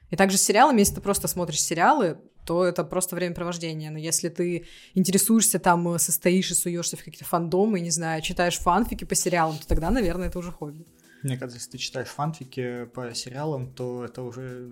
И 0.10 0.16
также 0.16 0.38
с 0.38 0.42
сериалами, 0.42 0.80
если 0.80 0.96
ты 0.96 1.02
просто 1.02 1.28
смотришь 1.28 1.62
сериалы, 1.62 2.18
то 2.46 2.66
это 2.66 2.84
просто 2.84 3.16
времяпровождение. 3.16 3.90
Но 3.90 3.98
если 3.98 4.28
ты 4.28 4.66
интересуешься 4.94 5.58
там, 5.58 5.88
э, 5.88 6.00
состоишь 6.00 6.52
и 6.52 6.54
суешься 6.54 6.98
в 6.98 7.04
какие-то 7.04 7.26
фандомы, 7.26 7.80
не 7.80 7.92
знаю, 7.92 8.22
читаешь 8.22 8.58
фанфики 8.58 9.06
по 9.06 9.16
сериалам, 9.16 9.58
то 9.58 9.68
тогда, 9.68 9.90
наверное, 9.90 10.28
это 10.28 10.40
уже 10.40 10.52
хобби. 10.52 10.86
Мне 11.24 11.38
кажется, 11.38 11.58
если 11.58 11.72
ты 11.72 11.78
читаешь 11.78 12.10
фанфики 12.10 12.86
по 12.94 13.16
сериалам, 13.16 13.72
то 13.74 14.04
это 14.04 14.22
уже 14.24 14.70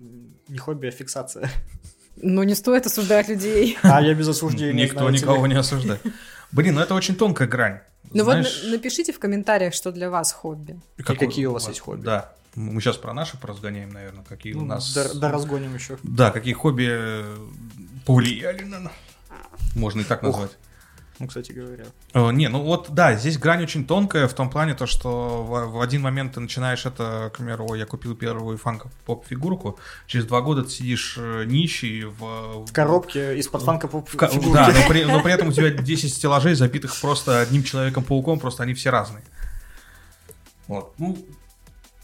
не 0.48 0.58
хобби, 0.58 0.88
а 0.88 0.90
фиксация. 0.90 1.48
Ну, 2.16 2.42
не 2.42 2.54
стоит 2.54 2.86
осуждать 2.86 3.28
людей. 3.28 3.78
А 3.82 4.00
я 4.02 4.14
без 4.14 4.28
осуждения. 4.28 4.84
Никто 4.84 5.08
никого 5.10 5.46
не 5.46 5.54
осуждает. 5.54 6.00
Блин, 6.52 6.74
ну 6.74 6.80
это 6.80 6.94
очень 6.94 7.14
тонкая 7.16 7.48
грань. 7.48 7.80
Ну 8.12 8.24
Знаешь, 8.24 8.60
вот 8.62 8.66
на- 8.70 8.76
напишите 8.76 9.12
в 9.12 9.18
комментариях, 9.18 9.72
что 9.72 9.90
для 9.90 10.10
вас 10.10 10.32
хобби. 10.32 10.78
какой- 10.98 11.16
какие 11.16 11.46
у 11.46 11.52
вас 11.52 11.68
есть 11.68 11.80
хобби? 11.80 12.02
Да. 12.04 12.32
Мы 12.54 12.78
сейчас 12.82 12.98
про 12.98 13.14
наши 13.14 13.38
поразгоняем, 13.38 13.90
наверное, 13.90 14.24
какие 14.28 14.52
у 14.52 14.58
Ну, 14.60 14.66
нас... 14.66 14.92
Да, 14.92 15.14
да 15.14 15.30
разгоним 15.32 15.74
еще. 15.74 15.96
Да, 16.02 16.30
какие 16.30 16.52
хобби 16.52 17.24
повлияли 18.04 18.64
на 18.64 18.80
нас. 18.80 18.92
Можно 19.74 20.02
и 20.02 20.04
так 20.04 20.22
назвать. 20.22 20.50
Ну, 21.22 21.28
кстати 21.28 21.52
говоря. 21.52 21.84
Э, 22.14 22.32
Не, 22.32 22.48
ну 22.48 22.62
вот 22.64 22.90
да, 22.90 23.14
здесь 23.14 23.38
грань 23.38 23.62
очень 23.62 23.86
тонкая 23.86 24.26
в 24.26 24.34
том 24.34 24.50
плане, 24.50 24.74
то, 24.74 24.86
что 24.86 25.44
в, 25.44 25.70
в 25.70 25.80
один 25.80 26.02
момент 26.02 26.34
ты 26.34 26.40
начинаешь 26.40 26.84
это, 26.84 27.30
к 27.32 27.36
примеру, 27.36 27.64
«Ой, 27.70 27.78
я 27.78 27.86
купил 27.86 28.16
первую 28.16 28.58
фанка 28.58 28.90
поп 29.06 29.24
фигурку, 29.24 29.78
через 30.08 30.26
два 30.26 30.40
года 30.40 30.64
ты 30.64 30.70
сидишь 30.70 31.14
э, 31.20 31.44
нищий 31.46 32.02
в, 32.02 32.64
В 32.66 32.72
коробке 32.72 33.38
из-под 33.38 33.62
фанка 33.62 33.86
поп 33.86 34.08
в 34.08 34.16
ка- 34.16 34.26
фигурки. 34.26 34.52
да, 34.52 34.66
но 34.74 34.88
при, 34.88 35.04
но 35.04 35.22
при 35.22 35.32
этом 35.32 35.48
у 35.50 35.52
тебя 35.52 35.70
10 35.70 36.12
стеллажей, 36.12 36.54
забитых 36.54 36.92
просто 37.00 37.40
одним 37.40 37.62
человеком-пауком, 37.62 38.40
просто 38.40 38.64
они 38.64 38.74
все 38.74 38.90
разные. 38.90 39.22
Вот, 40.66 40.92
ну, 40.98 41.16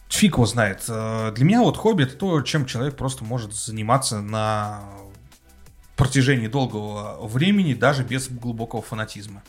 фиг 0.09 0.35
его 0.35 0.47
знает. 0.47 0.85
Э, 0.89 1.33
Для 1.35 1.45
меня 1.45 1.63
вот 1.63 1.77
хобби 1.77 2.05
это 2.05 2.15
то, 2.15 2.41
чем 2.43 2.67
человек 2.67 2.95
просто 2.97 3.25
может 3.25 3.53
заниматься 3.53 4.21
на 4.21 4.81
протяжении 5.99 6.47
долгого 6.47 7.19
времени, 7.27 7.75
даже 7.75 8.05
без 8.05 8.29
глубокого 8.31 8.81
фанатизма. 8.81 9.43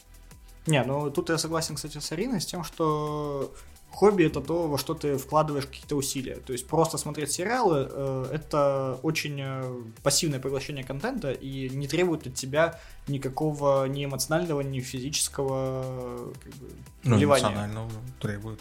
Не, 0.65 0.83
ну 0.83 1.09
тут 1.09 1.29
я 1.29 1.37
согласен, 1.37 1.75
кстати, 1.75 1.99
с 1.99 2.11
Ариной, 2.11 2.41
с 2.41 2.45
тем, 2.45 2.63
что 2.63 3.53
хобби 3.91 4.25
это 4.25 4.41
то, 4.41 4.67
во 4.67 4.77
что 4.77 4.93
ты 4.93 5.17
вкладываешь 5.17 5.65
какие-то 5.65 5.95
усилия. 5.95 6.35
То 6.35 6.53
есть 6.53 6.67
просто 6.67 6.97
смотреть 6.97 7.31
сериалы 7.31 7.87
э, 7.89 8.29
это 8.33 8.99
очень 9.03 9.39
э, 9.41 9.81
пассивное 10.03 10.39
поглощение 10.39 10.83
контента 10.83 11.31
и 11.31 11.69
не 11.69 11.87
требует 11.87 12.27
от 12.27 12.35
тебя 12.35 12.79
никакого 13.07 13.85
ни 13.85 14.05
эмоционального, 14.05 14.61
ни 14.61 14.79
физического 14.79 16.33
как 16.43 16.53
бы, 16.55 16.69
Ну, 17.03 17.17
вливания 17.17 17.45
эмоционально 17.45 17.89
требует. 18.19 18.59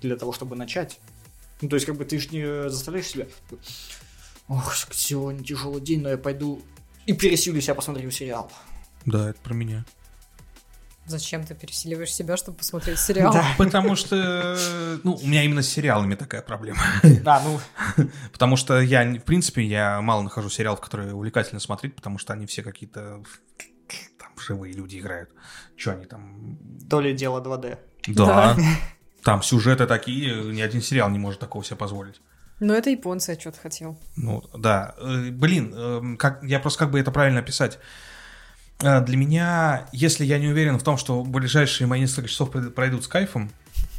для 0.00 0.16
того, 0.16 0.32
чтобы 0.32 0.54
начать. 0.56 1.00
Ну, 1.60 1.68
то 1.68 1.76
есть, 1.76 1.86
как 1.86 1.96
бы 1.96 2.04
ты 2.04 2.18
же 2.18 2.28
не 2.30 2.68
заставляешь 2.68 3.06
себя. 3.06 3.26
Ох, 4.48 4.74
сегодня 4.92 5.42
тяжелый 5.42 5.80
день, 5.80 6.02
но 6.02 6.10
я 6.10 6.18
пойду 6.18 6.62
и 7.06 7.12
пересилю 7.12 7.60
себя, 7.60 7.74
посмотрю 7.74 8.10
сериал. 8.10 8.50
Да, 9.06 9.30
это 9.30 9.40
про 9.40 9.54
меня. 9.54 9.84
Зачем 11.06 11.44
ты 11.44 11.54
переселиваешь 11.54 12.12
себя, 12.12 12.36
чтобы 12.36 12.58
посмотреть 12.58 12.98
сериал? 13.00 13.32
Да. 13.32 13.44
Потому 13.58 13.94
что, 13.96 14.58
ну, 15.02 15.14
у 15.14 15.26
меня 15.26 15.42
именно 15.44 15.62
с 15.62 15.68
сериалами 15.68 16.14
такая 16.14 16.42
проблема. 16.42 16.78
А, 17.26 17.42
ну, 17.42 18.08
Потому 18.32 18.56
что 18.56 18.80
я, 18.80 19.04
в 19.04 19.24
принципе, 19.24 19.62
я 19.62 20.00
мало 20.00 20.22
нахожу 20.22 20.50
сериалов, 20.50 20.80
которые 20.80 21.14
увлекательно 21.14 21.60
смотреть, 21.60 21.96
потому 21.96 22.18
что 22.18 22.32
они 22.32 22.46
все 22.46 22.62
какие-то 22.62 23.22
там 24.18 24.32
живые 24.38 24.74
люди 24.74 24.98
играют. 24.98 25.30
Че 25.76 25.92
они 25.92 26.06
там? 26.06 26.58
то 26.88 27.00
ли 27.00 27.14
дело 27.14 27.42
2D. 27.42 27.78
Да. 28.08 28.56
Там 29.22 29.42
сюжеты 29.42 29.86
такие, 29.86 30.52
ни 30.52 30.60
один 30.60 30.82
сериал 30.82 31.08
не 31.10 31.18
может 31.18 31.40
такого 31.40 31.64
себе 31.64 31.76
позволить. 31.76 32.20
Но 32.60 32.74
это 32.74 32.90
японцы, 32.90 33.32
я 33.32 33.40
что-то 33.40 33.58
хотел. 33.60 33.98
Ну, 34.16 34.42
да. 34.56 34.94
Э, 34.98 35.30
Блин, 35.30 35.74
эм, 35.74 36.16
как, 36.16 36.42
я 36.44 36.60
просто 36.60 36.78
как 36.80 36.90
бы 36.90 37.00
это 37.00 37.10
правильно 37.10 37.40
описать. 37.40 37.78
Э, 38.82 39.00
Для 39.04 39.16
меня, 39.16 39.88
если 39.92 40.24
я 40.24 40.38
не 40.38 40.48
уверен 40.48 40.78
в 40.78 40.82
том, 40.82 40.96
что 40.96 41.22
ближайшие 41.24 41.86
мои 41.86 42.00
несколько 42.00 42.28
часов 42.28 42.50
пройд- 42.50 42.70
пройдут 42.70 43.04
с 43.04 43.08
кайфом, 43.08 43.50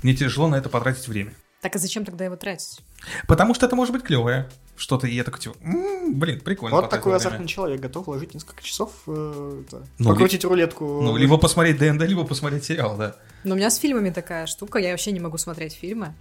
мне 0.04 0.16
тяжело 0.16 0.48
на 0.48 0.56
это 0.56 0.70
потратить 0.70 1.08
время. 1.08 1.34
Так 1.62 1.76
а 1.76 1.80
зачем 1.80 2.06
тогда 2.06 2.26
его 2.26 2.36
тратить? 2.36 2.82
Потому 3.28 3.54
что 3.56 3.66
это 3.66 3.76
может 3.76 3.94
быть 3.94 4.04
клевое. 4.04 4.48
Что-то, 4.78 5.08
и 5.08 5.16
я 5.16 5.24
такой, 5.24 5.40
типа, 5.40 5.56
«М, 5.64 6.20
блин, 6.20 6.42
прикольно. 6.42 6.76
Вот 6.76 6.90
такой 6.90 7.14
время». 7.14 7.16
азартный 7.16 7.48
человек, 7.48 7.80
готов 7.80 8.08
вложить 8.08 8.34
несколько 8.34 8.62
часов, 8.62 8.92
э, 9.08 9.64
это, 9.66 9.88
Ну, 9.98 10.10
покрутить 10.10 10.44
рулетку. 10.44 11.02
Ну, 11.02 11.16
либо 11.16 11.38
посмотреть 11.38 11.78
ДНД, 11.78 12.02
либо 12.02 12.26
посмотреть 12.26 12.66
сериал, 12.66 12.98
да. 12.98 13.16
Но 13.46 13.56
у 13.56 13.58
меня 13.58 13.70
с 13.70 13.78
фильмами 13.78 14.10
такая 14.10 14.48
штука, 14.48 14.80
я 14.80 14.92
вообще 14.92 15.14
не 15.14 15.22
могу 15.22 15.38
смотреть 15.38 15.74
фильмы. 15.74 16.14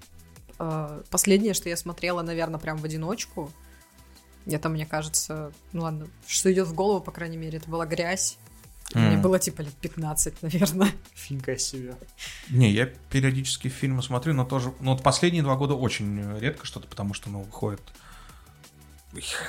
Э, 0.59 1.03
Последнее, 1.11 1.55
что 1.55 1.69
я 1.69 1.77
смотрела, 1.77 2.23
наверное, 2.23 2.61
прям 2.61 2.77
в 2.79 2.85
одиночку, 2.85 3.51
это, 4.47 4.69
мне 4.69 4.87
кажется, 4.87 5.53
ну 5.73 5.83
ладно, 5.83 6.07
что 6.27 6.53
идет 6.53 6.67
в 6.69 6.75
голову, 6.75 7.01
по 7.01 7.11
крайней 7.13 7.37
мере, 7.37 7.59
это 7.59 7.71
была 7.71 7.87
грязь. 7.87 8.39
Мне 8.95 9.15
М. 9.15 9.23
было 9.23 9.39
типа 9.39 9.63
лет 9.63 9.75
15, 9.75 10.43
наверное. 10.43 10.91
Фига 11.15 11.57
себе. 11.57 11.97
Не, 12.51 12.71
я 12.71 12.87
периодически 12.87 13.69
фильмы 13.69 14.03
смотрю, 14.03 14.35
но 14.35 14.45
тоже... 14.45 14.73
Ну, 14.81 14.93
вот 14.93 15.03
последние 15.03 15.43
два 15.43 15.57
года 15.57 15.75
очень 15.75 16.39
редко 16.39 16.67
что-то, 16.67 16.87
потому 16.87 17.15
что, 17.15 17.31
ну, 17.31 17.41
выходит 17.43 17.81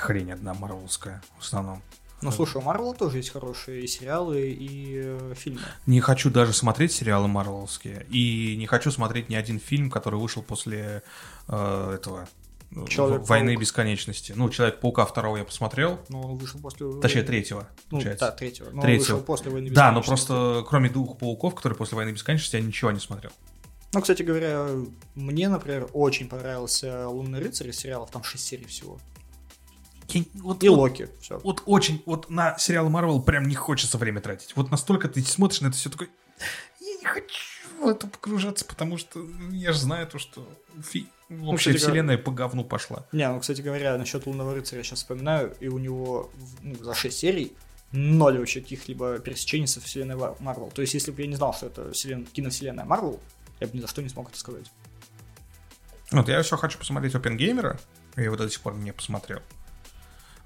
хрень 0.00 0.32
одна 0.32 0.54
марвелская 0.54 1.22
в 1.38 1.42
основном. 1.42 1.82
Ну, 2.22 2.30
слушай, 2.32 2.56
у 2.56 2.60
Марвела 2.62 2.94
тоже 2.94 3.18
есть 3.18 3.30
хорошие 3.30 3.82
и 3.84 3.86
сериалы, 3.86 4.48
и 4.50 5.00
э, 5.04 5.34
фильмы. 5.36 5.60
Не 5.86 6.00
хочу 6.00 6.30
даже 6.30 6.52
смотреть 6.54 6.92
сериалы 6.92 7.28
марвеловские. 7.28 8.06
И 8.10 8.56
не 8.56 8.66
хочу 8.66 8.90
смотреть 8.90 9.28
ни 9.28 9.34
один 9.34 9.60
фильм, 9.60 9.90
который 9.90 10.18
вышел 10.18 10.42
после 10.42 11.02
э, 11.48 11.92
этого... 11.94 12.26
э, 12.74 12.86
Человек-паук. 12.88 13.28
Войны 13.28 13.56
бесконечности. 13.56 14.32
Ну, 14.34 14.48
Человек-паука 14.48 15.04
второго 15.04 15.36
я 15.36 15.44
посмотрел. 15.44 16.00
Но 16.08 16.22
он 16.22 16.36
вышел 16.38 16.58
после... 16.58 16.90
Точнее, 17.02 17.22
третьего, 17.22 17.68
Ну, 17.90 17.98
получается. 17.98 18.26
да, 18.26 18.32
третьего. 18.32 18.70
Но 18.70 18.80
Третьего. 18.82 18.94
он 18.94 18.98
вышел 19.18 19.20
после 19.22 19.50
войны 19.50 19.70
Да, 19.70 19.92
но 19.92 20.00
Бесконечности. 20.00 20.26
просто 20.28 20.64
кроме 20.68 20.88
двух 20.88 21.18
пауков, 21.18 21.54
которые 21.54 21.76
после 21.76 21.96
войны 21.96 22.10
бесконечности, 22.12 22.56
я 22.56 22.62
ничего 22.62 22.90
не 22.92 23.00
смотрел. 23.00 23.32
Ну, 23.92 24.00
кстати 24.00 24.22
говоря, 24.22 24.66
мне, 25.14 25.48
например, 25.48 25.88
очень 25.92 26.28
понравился 26.28 27.08
«Лунный 27.08 27.38
рыцарь» 27.40 27.68
из 27.68 27.76
сериалов, 27.76 28.10
там 28.10 28.24
6 28.24 28.44
серий 28.44 28.64
всего. 28.64 28.98
Я- 30.08 30.24
вот- 30.34 30.62
И 30.62 30.68
вот- 30.68 30.76
Локи, 30.78 31.08
все. 31.20 31.38
Вот 31.40 31.62
очень, 31.66 32.02
вот 32.06 32.30
на 32.30 32.56
сериалы 32.58 32.90
Марвел 32.90 33.20
прям 33.22 33.48
не 33.48 33.54
хочется 33.54 33.98
время 33.98 34.20
тратить. 34.20 34.54
Вот 34.56 34.70
настолько 34.70 35.08
ты 35.08 35.22
смотришь 35.22 35.60
на 35.60 35.68
это 35.68 35.76
все 35.76 35.90
такой, 35.90 36.08
я 36.80 36.96
не 37.00 37.04
хочу 37.04 37.34
в 37.82 37.88
это 37.88 38.06
погружаться, 38.06 38.64
потому 38.64 38.96
что 38.98 39.18
ну, 39.18 39.52
я 39.52 39.72
же 39.72 39.78
знаю 39.78 40.06
то, 40.06 40.18
что 40.18 40.48
фи- 40.82 41.08
общая 41.42 41.72
кстати, 41.72 41.76
вселенная 41.90 42.18
по 42.18 42.30
говну 42.30 42.64
пошла. 42.64 43.06
Не, 43.12 43.28
ну, 43.28 43.40
кстати 43.40 43.60
говоря, 43.60 43.98
насчет 43.98 44.26
«Лунного 44.26 44.54
рыцаря» 44.54 44.78
я 44.80 44.84
сейчас 44.84 45.00
вспоминаю, 45.00 45.54
и 45.60 45.68
у 45.68 45.78
него 45.78 46.30
ну, 46.62 46.74
за 46.82 46.94
6 46.94 47.18
серий 47.18 47.52
ноль 47.92 48.38
вообще 48.38 48.60
каких-либо 48.60 49.18
пересечений 49.18 49.66
со 49.66 49.80
вселенной 49.80 50.16
Марвел. 50.40 50.70
То 50.70 50.82
есть, 50.82 50.94
если 50.94 51.10
бы 51.10 51.22
я 51.22 51.28
не 51.28 51.36
знал, 51.36 51.54
что 51.54 51.66
это 51.66 51.92
вселен... 51.92 52.26
киновселенная 52.26 52.84
Марвел, 52.84 53.20
я 53.60 53.66
бы 53.66 53.76
ни 53.76 53.80
за 53.80 53.86
что 53.88 54.02
не 54.02 54.08
смог 54.08 54.28
это 54.30 54.38
сказать. 54.38 54.70
Вот 56.10 56.28
я 56.28 56.38
еще 56.38 56.56
хочу 56.56 56.78
посмотреть 56.78 57.14
Опенгеймера, 57.14 57.78
я 58.16 58.24
его 58.24 58.36
до 58.36 58.48
сих 58.48 58.60
пор 58.60 58.74
не 58.74 58.92
посмотрел. 58.92 59.40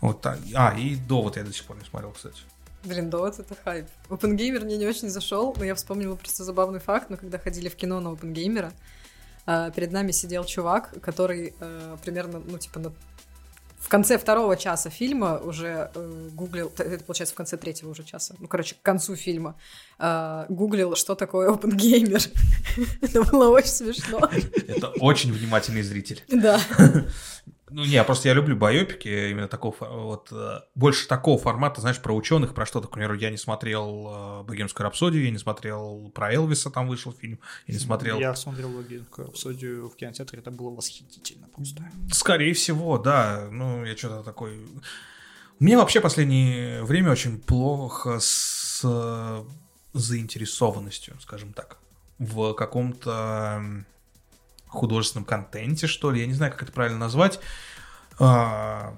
Вот, 0.01 0.21
так. 0.21 0.39
а, 0.55 0.75
и 0.79 0.97
Довод 0.97 1.37
я 1.37 1.45
до 1.45 1.53
сих 1.53 1.65
пор 1.65 1.77
не 1.79 1.85
смотрел, 1.85 2.13
кстати. 2.13 2.39
Блин, 2.85 3.11
да 3.11 3.19
вот 3.19 3.39
это 3.39 3.55
хайп. 3.63 3.87
Опенгеймер 4.09 4.65
мне 4.65 4.79
не 4.79 4.87
очень 4.87 5.11
зашел, 5.11 5.55
но 5.59 5.65
я 5.65 5.75
вспомнила 5.75 6.17
просто 6.17 6.45
забавный 6.45 6.81
факт, 6.81 7.11
но 7.11 7.17
когда 7.19 7.39
ходили 7.39 7.69
в 7.69 7.77
кино 7.77 8.01
на 8.01 8.13
Опенгеймера, 8.13 8.73
а, 9.47 9.71
перед 9.71 9.93
нами 9.93 10.13
сидел 10.13 10.45
чувак, 10.45 10.95
который 11.03 11.55
э, 11.61 11.97
примерно, 12.03 12.41
ну, 12.47 12.57
типа, 12.59 12.79
на- 12.81 12.93
в 13.79 13.89
конце 13.89 14.19
второго 14.19 14.57
часа 14.57 14.91
фильма 14.91 15.39
уже 15.39 15.91
э, 15.95 16.29
гуглил, 16.33 16.71
это 16.79 17.03
получается 17.05 17.35
в 17.35 17.37
конце 17.37 17.57
третьего 17.57 17.91
уже 17.91 18.05
часа, 18.05 18.35
ну, 18.39 18.47
короче, 18.47 18.75
к 18.77 18.83
концу 18.83 19.17
фильма, 19.17 19.57
э, 19.99 20.47
гуглил, 20.49 20.95
что 20.97 21.15
такое 21.15 21.51
Опенгеймер. 21.51 22.21
Это 23.03 23.23
было 23.25 23.49
очень 23.51 23.69
смешно. 23.71 24.21
Это 24.69 24.89
очень 25.01 25.33
внимательный 25.33 25.83
зритель. 25.83 26.23
Да. 26.29 26.61
Ну, 27.70 27.85
не, 27.85 28.02
просто 28.04 28.28
я 28.28 28.35
люблю 28.35 28.56
байопики, 28.56 29.30
именно 29.30 29.48
такого, 29.48 29.76
вот, 29.80 30.28
э, 30.33 30.61
больше 30.74 31.06
такого 31.06 31.38
формата, 31.38 31.80
знаешь, 31.80 32.00
про 32.00 32.14
ученых, 32.14 32.54
про 32.54 32.66
что-то. 32.66 32.88
К 32.88 32.92
примеру, 32.92 33.14
я 33.14 33.30
не 33.30 33.37
смотрел 33.37 34.40
э, 34.40 34.42
«Богемскую 34.44 34.85
рапсодию», 34.85 35.24
я 35.24 35.30
не 35.30 35.38
смотрел 35.38 36.11
про 36.14 36.33
Элвиса, 36.35 36.70
там 36.70 36.88
вышел 36.88 37.12
фильм, 37.12 37.38
я 37.66 37.74
не 37.74 37.80
смотрел... 37.80 38.18
Я 38.18 38.35
смотрел 38.35 38.74
«Логинскую 38.76 39.28
рапсодию» 39.28 39.88
в 39.88 39.96
кинотеатре, 39.96 40.40
это 40.40 40.50
было 40.50 40.70
восхитительно 40.70 41.48
просто. 41.48 41.85
Скорее 42.12 42.54
всего, 42.54 42.98
да. 42.98 43.48
Ну, 43.50 43.85
я 43.85 43.96
что-то 43.96 44.22
такой... 44.22 44.61
Мне 45.59 45.76
вообще 45.76 46.00
последнее 46.00 46.83
время 46.85 47.12
очень 47.12 47.38
плохо 47.38 48.18
с 48.18 48.80
э, 48.83 49.44
заинтересованностью, 49.92 51.16
скажем 51.20 51.52
так, 51.52 51.78
в 52.18 52.54
каком-то 52.54 53.62
художественном 54.70 55.24
контенте, 55.24 55.87
что 55.87 56.11
ли. 56.11 56.20
Я 56.20 56.26
не 56.26 56.35
знаю, 56.35 56.52
как 56.52 56.62
это 56.62 56.72
правильно 56.72 56.98
назвать. 56.98 57.40
А, 58.18 58.94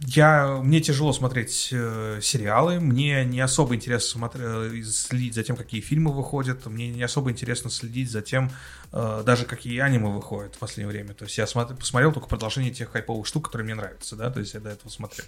Я, 0.00 0.60
мне 0.62 0.80
тяжело 0.80 1.12
смотреть 1.12 1.70
э, 1.72 2.20
сериалы, 2.22 2.78
мне 2.78 3.24
не 3.24 3.40
особо 3.40 3.74
интересно 3.74 4.20
смотр- 4.20 4.70
э, 4.72 4.82
следить 4.84 5.34
за 5.34 5.42
тем, 5.42 5.56
какие 5.56 5.80
фильмы 5.80 6.12
выходят, 6.12 6.66
мне 6.66 6.88
не 6.88 7.02
особо 7.02 7.32
интересно 7.32 7.68
следить 7.68 8.08
за 8.08 8.22
тем, 8.22 8.52
э, 8.92 9.22
даже 9.26 9.44
какие 9.44 9.80
аниме 9.80 10.08
выходят 10.10 10.54
в 10.54 10.58
последнее 10.58 10.92
время. 10.92 11.14
То 11.14 11.24
есть 11.24 11.36
я 11.36 11.44
смотр- 11.44 11.76
посмотрел 11.76 12.12
только 12.12 12.28
продолжение 12.28 12.70
тех 12.72 12.90
хайповых 12.92 13.26
штук, 13.26 13.46
которые 13.46 13.64
мне 13.64 13.74
нравятся, 13.74 14.14
да, 14.14 14.30
то 14.30 14.38
есть 14.38 14.54
я 14.54 14.60
до 14.60 14.70
этого 14.70 14.88
смотрел. 14.88 15.26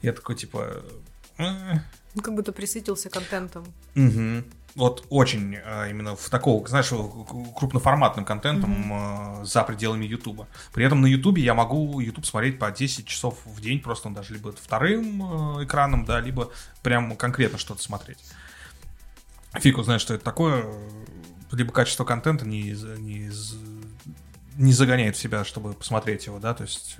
Я 0.00 0.12
такой, 0.14 0.36
типа... 0.36 0.82
Ну, 1.38 2.22
как 2.22 2.34
будто 2.34 2.52
присытился 2.52 3.10
контентом. 3.10 3.66
Мгм. 3.94 4.44
Вот 4.76 5.06
очень 5.08 5.56
э, 5.56 5.90
именно 5.90 6.16
в 6.16 6.28
такого, 6.28 6.68
знаешь, 6.68 6.90
крупноформатным 7.56 8.26
контентом 8.26 8.92
э, 9.40 9.44
за 9.44 9.64
пределами 9.64 10.04
Ютуба. 10.04 10.48
При 10.74 10.84
этом 10.84 11.00
на 11.00 11.06
Ютубе 11.06 11.42
я 11.42 11.54
могу 11.54 11.98
Ютуб 11.98 12.26
смотреть 12.26 12.58
по 12.58 12.70
10 12.70 13.06
часов 13.06 13.38
в 13.46 13.58
день, 13.62 13.80
просто 13.80 14.08
он 14.08 14.14
даже 14.14 14.34
либо 14.34 14.52
вторым 14.52 15.22
э, 15.60 15.64
экраном, 15.64 16.04
да, 16.04 16.20
либо 16.20 16.50
прям 16.82 17.16
конкретно 17.16 17.56
что-то 17.56 17.82
смотреть. 17.82 18.18
Фиг 19.54 19.82
знает, 19.82 20.02
что 20.02 20.12
это 20.12 20.22
такое. 20.22 20.66
Либо 21.52 21.72
качество 21.72 22.04
контента 22.04 22.46
не, 22.46 22.72
не, 22.98 23.30
не 24.56 24.72
загоняет 24.72 25.16
в 25.16 25.18
себя, 25.18 25.46
чтобы 25.46 25.72
посмотреть 25.72 26.26
его, 26.26 26.38
да, 26.38 26.52
то 26.52 26.64
есть, 26.64 26.96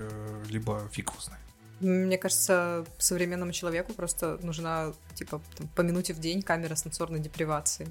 либо 0.48 0.88
фиг 0.92 1.10
его 1.10 1.20
знает. 1.20 1.45
Мне 1.80 2.16
кажется, 2.18 2.86
современному 2.98 3.52
человеку 3.52 3.92
просто 3.92 4.38
нужна, 4.42 4.92
типа, 5.14 5.42
там, 5.56 5.68
по 5.74 5.82
минуте 5.82 6.14
в 6.14 6.18
день 6.20 6.42
камера 6.42 6.74
сенсорной 6.74 7.20
депривации. 7.20 7.88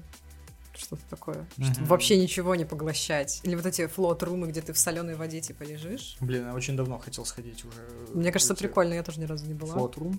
Что-то 0.76 1.02
такое. 1.08 1.46
Чтобы 1.54 1.70
Мгм. 1.80 1.84
вообще 1.86 2.18
ничего 2.18 2.54
не 2.54 2.64
поглощать. 2.66 3.40
Или 3.44 3.54
вот 3.54 3.64
эти 3.64 3.86
флот-румы, 3.86 4.48
где 4.48 4.60
ты 4.60 4.72
в 4.72 4.78
соленой 4.78 5.14
воде, 5.14 5.40
типа, 5.40 5.62
лежишь. 5.62 6.16
Блин, 6.20 6.46
я 6.48 6.54
очень 6.54 6.76
давно 6.76 6.98
хотел 6.98 7.24
сходить 7.24 7.64
уже. 7.64 7.80
Мне 8.12 8.30
кажется, 8.32 8.52
эти 8.52 8.60
прикольно, 8.60 8.94
я 8.94 9.02
тоже 9.02 9.20
ни 9.20 9.24
разу 9.24 9.46
не 9.46 9.54
была. 9.54 9.74
Room. 9.74 10.18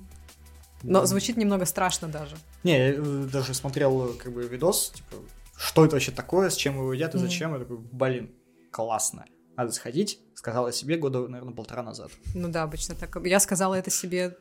Но 0.84 1.02
Да. 1.02 1.06
звучит 1.06 1.38
немного 1.38 1.66
страшно 1.66 2.08
даже. 2.08 2.38
Не, 2.64 2.78
я 2.78 2.90
э, 2.94 3.28
даже 3.32 3.54
смотрел 3.54 4.14
как 4.16 4.32
бы 4.32 4.48
видос, 4.48 4.92
типа, 4.96 5.18
что 5.58 5.86
это 5.86 5.96
вообще 5.96 6.12
такое, 6.12 6.50
с 6.50 6.56
чем 6.56 6.76
его 6.76 6.94
едят 6.94 7.14
и 7.16 7.18
Мгм. 7.18 7.26
зачем. 7.28 7.54
Я 7.54 7.60
такой, 7.60 7.78
блин, 7.78 8.32
классно. 8.72 9.26
Надо 9.58 9.72
сходить, 9.72 10.20
сказала 10.36 10.72
себе 10.72 10.98
года, 10.98 11.28
наверное, 11.28 11.54
полтора 11.54 11.82
назад. 11.84 12.12
Ну 12.36 12.48
да, 12.50 12.64
обычно 12.64 12.96
так. 12.96 13.18
Я 13.26 13.40
сказала 13.40 13.74
это 13.76 13.90
себе, 13.90 14.38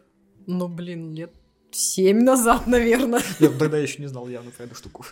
ну, 0.46 0.68
блин, 0.68 1.14
лет 1.14 1.32
семь 1.72 2.22
назад, 2.22 2.66
наверное. 2.66 3.22
Я 3.40 3.48
тогда 3.48 3.78
еще 3.78 4.00
не 4.02 4.08
знал 4.08 4.28
явно 4.28 4.50
про 4.50 4.64
эту 4.64 4.74
штуку. 4.74 5.06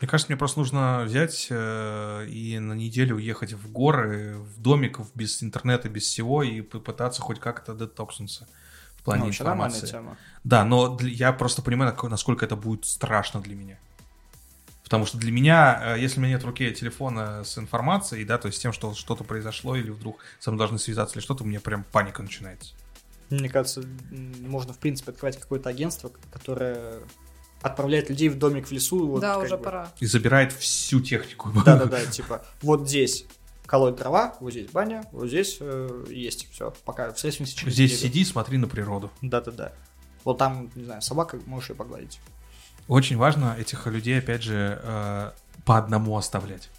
Мне 0.00 0.08
кажется, 0.08 0.30
мне 0.30 0.36
просто 0.38 0.58
нужно 0.60 1.02
взять 1.04 1.46
э, 1.50 2.26
и 2.28 2.58
на 2.58 2.74
неделю 2.74 3.16
уехать 3.16 3.54
в 3.54 3.72
горы, 3.72 4.36
в 4.38 4.60
домик 4.60 4.98
в- 5.00 5.10
без 5.14 5.42
интернета, 5.42 5.88
без 5.88 6.02
всего, 6.04 6.42
и 6.42 6.60
попытаться 6.60 7.22
хоть 7.22 7.40
как-то 7.40 7.74
детокснуться 7.74 8.46
в 8.96 9.02
плане 9.02 9.24
Ну, 9.24 9.28
информации. 9.30 9.86
тема. 9.86 10.16
Да, 10.44 10.64
но 10.64 10.94
для- 10.96 11.10
я 11.10 11.32
просто 11.32 11.62
понимаю, 11.62 11.96
насколько 12.04 12.44
это 12.44 12.54
будет 12.56 12.84
страшно 12.84 13.40
для 13.40 13.54
меня. 13.54 13.78
Потому 14.88 15.04
что 15.04 15.18
для 15.18 15.30
меня, 15.30 15.96
э, 15.96 16.00
если 16.00 16.18
у 16.18 16.22
меня 16.22 16.32
нет 16.32 16.42
в 16.42 16.46
руке 16.46 16.72
телефона 16.72 17.44
с 17.44 17.58
информацией, 17.58 18.24
да, 18.24 18.38
то 18.38 18.46
есть 18.46 18.56
с 18.56 18.60
тем, 18.62 18.72
что 18.72 18.94
что-то 18.94 19.22
произошло, 19.22 19.76
или 19.76 19.90
вдруг 19.90 20.16
со 20.40 20.50
мной 20.50 20.60
должны 20.60 20.78
связаться 20.78 21.16
или 21.16 21.22
что-то, 21.22 21.44
у 21.44 21.46
меня 21.46 21.60
прям 21.60 21.84
паника 21.92 22.22
начинается. 22.22 22.72
Мне 23.28 23.50
кажется, 23.50 23.82
можно, 24.10 24.72
в 24.72 24.78
принципе, 24.78 25.12
открывать 25.12 25.38
какое-то 25.38 25.68
агентство, 25.68 26.10
которое 26.32 27.00
отправляет 27.60 28.08
людей 28.08 28.30
в 28.30 28.38
домик 28.38 28.68
в 28.68 28.72
лесу. 28.72 29.06
вот 29.06 29.20
да, 29.20 29.38
уже 29.38 29.58
бы. 29.58 29.64
пора. 29.64 29.92
И 30.00 30.06
забирает 30.06 30.52
всю 30.52 31.02
технику. 31.02 31.50
Да-да-да, 31.66 32.06
типа, 32.06 32.46
вот 32.62 32.88
здесь 32.88 33.26
колоть 33.66 33.96
дрова, 33.96 34.36
вот 34.40 34.52
здесь 34.52 34.70
баня, 34.70 35.04
вот 35.12 35.28
здесь 35.28 35.58
э, 35.60 36.06
есть 36.08 36.50
все. 36.50 36.72
Пока 36.86 37.12
встретимся 37.12 37.54
через 37.54 37.74
Здесь 37.74 37.90
неделю. 37.90 38.08
сиди, 38.08 38.24
смотри 38.24 38.56
на 38.56 38.68
природу. 38.68 39.10
Да-да-да. 39.20 39.74
Вот 40.24 40.38
там, 40.38 40.70
не 40.74 40.84
знаю, 40.84 41.02
собака, 41.02 41.38
можешь 41.44 41.68
ее 41.68 41.76
погладить. 41.76 42.20
Очень 42.88 43.18
важно 43.18 43.54
этих 43.58 43.86
людей, 43.86 44.18
опять 44.18 44.42
же, 44.42 44.80
э, 44.82 45.30
по 45.64 45.76
одному 45.76 46.16
оставлять. 46.16 46.70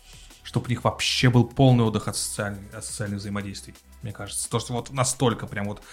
Чтобы 0.43 0.65
у 0.65 0.69
них 0.69 0.83
вообще 0.83 1.29
был 1.29 1.45
полный 1.45 1.83
отдых 1.83 2.07
от, 2.07 2.17
социальных, 2.17 2.73
от 2.73 2.83
социальных 2.83 3.19
взаимодействий, 3.19 3.75
мне 4.01 4.11
кажется. 4.11 4.49
То, 4.49 4.59
что 4.59 4.73
вот 4.73 4.91
настолько 4.91 5.45
прям 5.45 5.67
вот... 5.67 5.83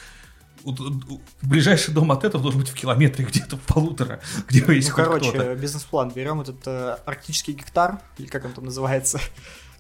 вот, 0.63 0.81
Ближайший 1.43 1.93
дом 1.93 2.11
от 2.11 2.25
этого 2.25 2.43
должен 2.43 2.61
быть 2.61 2.71
в 2.71 2.75
километре, 2.75 3.27
где-то 3.27 3.59
в 3.59 3.61
полутора, 3.61 4.21
где 4.49 4.61
есть 4.75 4.89
ну, 4.89 4.95
хоть 4.95 5.05
короче, 5.05 5.31
кто-то. 5.31 5.55
бизнес-план. 5.55 6.11
Берем 6.11 6.41
этот 6.41 6.67
э, 6.67 6.97
арктический 7.05 7.53
гектар, 7.53 8.01
или 8.17 8.27
как 8.27 8.47
он 8.47 8.53
там 8.55 8.65
называется. 8.65 9.21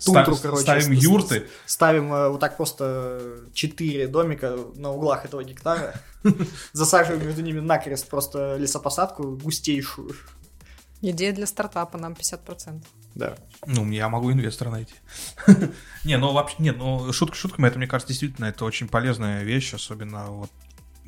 Тундру, 0.07 0.37
короче, 0.37 0.62
ставим 0.62 0.97
с- 0.97 0.99
с- 0.99 1.03
юрты. 1.03 1.49
Ставим 1.66 2.12
э, 2.12 2.29
вот 2.29 2.40
так 2.40 2.57
просто 2.57 3.21
четыре 3.53 4.07
домика 4.09 4.57
на 4.75 4.90
углах 4.90 5.25
этого 5.25 5.45
гектара. 5.45 5.95
Засаживаем 6.73 7.27
между 7.27 7.42
ними 7.42 7.61
накрест 7.61 8.09
просто 8.09 8.57
лесопосадку 8.57 9.37
густейшую. 9.37 10.14
Идея 11.03 11.33
для 11.33 11.47
стартапа, 11.47 11.99
нам 11.99 12.14
50%. 12.14 12.83
Да. 13.14 13.37
Ну, 13.66 13.90
я 13.90 14.09
могу 14.09 14.33
инвестора 14.33 14.71
найти. 14.71 14.95
Не, 16.05 16.16
ну 16.19 16.33
вообще, 16.33 16.57
нет, 16.59 16.77
ну 16.79 17.12
шутка 17.12 17.37
шутками, 17.37 17.66
это, 17.66 17.79
мне 17.79 17.87
кажется, 17.87 18.09
действительно, 18.09 18.47
это 18.47 18.64
очень 18.64 18.88
полезная 18.88 19.42
вещь, 19.42 19.75
особенно 19.75 20.27
вот 20.27 20.51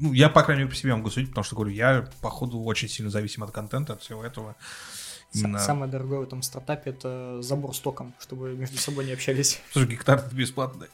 ну, 0.00 0.12
я, 0.12 0.28
по 0.28 0.42
крайней 0.42 0.62
мере, 0.62 0.70
по 0.70 0.76
себе 0.76 0.94
могу 0.94 1.10
судить, 1.10 1.30
потому 1.30 1.44
что, 1.44 1.56
говорю, 1.56 1.72
я, 1.72 2.08
походу, 2.20 2.62
очень 2.62 2.88
сильно 2.88 3.10
зависим 3.10 3.42
от 3.42 3.50
контента, 3.50 3.94
от 3.94 4.02
всего 4.02 4.24
этого. 4.24 4.54
Именно- 5.34 5.58
Самое 5.58 5.90
дорогое 5.90 6.20
в 6.20 6.22
этом 6.22 6.42
стартапе 6.42 6.90
это 6.90 7.42
забор 7.42 7.74
с 7.74 7.80
током, 7.80 8.14
чтобы 8.18 8.54
между 8.54 8.78
собой 8.78 9.04
не 9.04 9.12
общались. 9.12 9.60
Слушай, 9.72 9.88
гектар 9.88 10.18
это 10.18 10.34
бесплатно. 10.34 10.86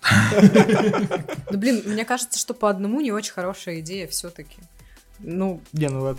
Ну, 1.51 1.59
блин, 1.59 1.83
мне 1.87 2.05
кажется, 2.05 2.39
что 2.39 2.53
по 2.55 2.69
одному 2.69 3.01
не 3.01 3.13
очень 3.13 3.33
хорошая 3.33 3.81
идея 3.81 4.09
все-таки. 4.09 4.59
Ну, 5.21 5.61
Не, 5.73 5.89
ну 5.89 6.17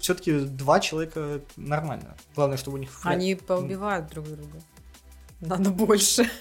все-таки 0.00 0.40
два 0.40 0.78
человека 0.80 1.40
нормально. 1.56 2.16
Главное, 2.36 2.56
чтобы 2.56 2.78
у 2.78 2.80
них 2.80 2.90
они 3.02 3.34
поубивают 3.34 4.08
друг 4.08 4.26
друга. 4.26 4.62
Надо 5.40 5.70
больше. 5.70 6.30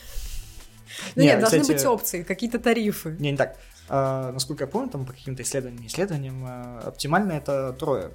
Ну 1.16 1.22
Не, 1.22 1.30
нет, 1.30 1.40
должны 1.40 1.64
быть 1.64 1.86
опции, 1.86 2.22
какие-то 2.22 2.60
тарифы. 2.60 3.16
Не, 3.18 3.32
не 3.32 3.38
так. 3.38 3.58
А, 3.88 4.32
насколько 4.34 4.66
я 4.66 4.68
помню, 4.68 4.90
там 4.90 5.06
по 5.06 5.14
каким-то 5.14 5.42
исследованиям, 5.42 5.88
исследованиям, 5.88 6.44
а, 6.46 6.80
оптимально 6.86 7.32
это 7.32 7.74
трое. 7.74 8.12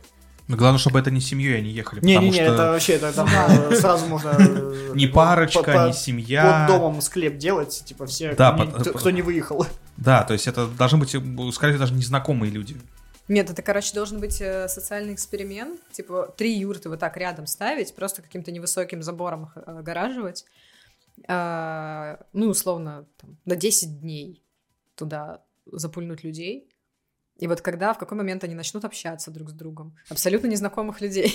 Но 0.48 0.56
главное, 0.56 0.78
чтобы 0.78 1.00
это 1.00 1.10
не 1.10 1.20
семьей 1.20 1.58
они 1.58 1.70
ехали, 1.70 2.00
Не-не-не, 2.04 2.26
потому 2.26 2.32
что 2.32 2.52
это 2.52 2.70
вообще, 2.70 2.92
это 2.94 3.12
там 3.12 3.28
а, 3.34 3.74
сразу 3.74 4.06
можно... 4.06 4.28
э, 4.38 4.92
не 4.94 5.08
парочка, 5.08 5.88
не 5.88 5.92
семья. 5.92 6.66
Под 6.68 6.76
домом 6.76 7.00
склеп 7.00 7.36
делать, 7.36 7.82
типа 7.84 8.06
все, 8.06 8.32
кто, 8.32 9.10
не, 9.10 9.16
не 9.16 9.22
выехал. 9.22 9.66
Да, 9.96 10.22
то 10.22 10.34
есть 10.34 10.46
это 10.46 10.68
должны 10.68 10.98
быть, 10.98 11.14
э, 11.14 11.20
скорее 11.52 11.78
даже 11.78 11.94
незнакомые 11.94 12.52
люди. 12.52 12.76
Нет, 13.28 13.50
это, 13.50 13.60
короче, 13.60 13.92
должен 13.92 14.20
быть 14.20 14.40
э, 14.40 14.68
социальный 14.68 15.14
эксперимент. 15.14 15.80
Типа, 15.90 16.32
три 16.36 16.56
юрты 16.56 16.88
вот 16.88 17.00
так 17.00 17.16
рядом 17.16 17.46
ставить, 17.46 17.94
просто 17.94 18.22
каким-то 18.22 18.52
невысоким 18.52 19.02
забором 19.02 19.44
их 19.44 19.56
э, 19.56 19.60
огораживать. 19.62 20.44
А, 21.26 22.20
ну, 22.32 22.48
условно, 22.48 23.06
там, 23.16 23.36
на 23.44 23.56
10 23.56 24.00
дней 24.00 24.44
туда 24.94 25.42
запульнуть 25.66 26.22
людей. 26.22 26.68
И 27.38 27.46
вот 27.46 27.60
когда, 27.60 27.92
в 27.92 27.98
какой 27.98 28.16
момент 28.16 28.44
они 28.44 28.54
начнут 28.54 28.84
общаться 28.84 29.30
друг 29.30 29.50
с 29.50 29.52
другом? 29.52 29.94
Абсолютно 30.08 30.46
незнакомых 30.46 31.00
людей. 31.00 31.34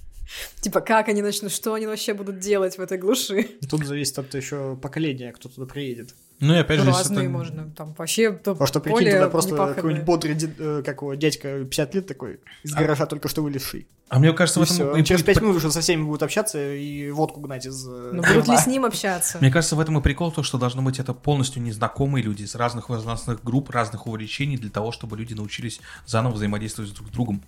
Типа, 0.60 0.80
как 0.80 1.08
они 1.08 1.20
начнут, 1.20 1.50
что 1.50 1.74
они 1.74 1.86
вообще 1.86 2.14
будут 2.14 2.38
делать 2.38 2.78
в 2.78 2.80
этой 2.80 2.96
глуши? 2.96 3.42
Тут 3.68 3.84
зависит 3.84 4.18
от 4.18 4.34
еще 4.34 4.76
поколения, 4.80 5.32
кто 5.32 5.48
туда 5.48 5.66
приедет. 5.66 6.14
Ну 6.42 6.54
и 6.54 6.58
опять 6.58 6.80
же, 6.80 6.86
Разные 6.86 7.20
это- 7.20 7.30
можно. 7.30 7.70
Там 7.70 7.94
вообще 7.96 8.32
то 8.32 8.52
Потому 8.54 8.66
что, 8.66 8.80
прикинь, 8.80 8.98
поле 8.98 9.12
туда 9.12 9.28
просто 9.28 9.56
какой-нибудь 9.74 10.04
бодрый, 10.04 10.34
дед- 10.34 10.56
э, 10.58 10.82
как 10.84 11.00
его, 11.02 11.14
дядька 11.14 11.64
50 11.64 11.94
лет 11.94 12.06
такой, 12.08 12.40
из 12.64 12.74
А- 12.74 12.78
гаража 12.80 13.06
только 13.06 13.28
что 13.28 13.42
вылезший. 13.42 13.86
А 14.08 14.18
мне 14.18 14.32
кажется, 14.32 14.60
И 14.60 14.64
в 14.64 14.70
этом 14.70 14.96
и 14.96 15.04
через 15.04 15.20
будет 15.22 15.26
5 15.26 15.40
минут 15.40 15.56
уже 15.56 15.70
со 15.70 15.80
всеми 15.80 16.02
будет 16.02 16.24
общаться 16.24 16.74
и 16.74 17.12
водку 17.12 17.38
гнать 17.40 17.64
из 17.64 17.86
э, 17.86 18.10
Ну, 18.12 18.22
будут 18.22 18.48
ли 18.48 18.56
с 18.56 18.66
ним 18.66 18.84
общаться? 18.84 19.38
Мне 19.40 19.52
кажется, 19.52 19.76
в 19.76 19.80
этом 19.80 19.96
и 19.98 20.02
прикол, 20.02 20.32
то, 20.32 20.42
что 20.42 20.58
должно 20.58 20.82
быть 20.82 20.98
это 20.98 21.14
полностью 21.14 21.62
незнакомые 21.62 22.24
люди 22.24 22.42
из 22.42 22.56
разных 22.56 22.88
возрастных 22.88 23.44
групп, 23.44 23.70
разных 23.70 24.08
увлечений, 24.08 24.56
для 24.56 24.70
того, 24.70 24.90
чтобы 24.90 25.16
люди 25.16 25.34
научились 25.34 25.80
заново 26.06 26.32
взаимодействовать 26.32 26.92
друг 26.92 27.06
с 27.06 27.10
другом. 27.12 27.40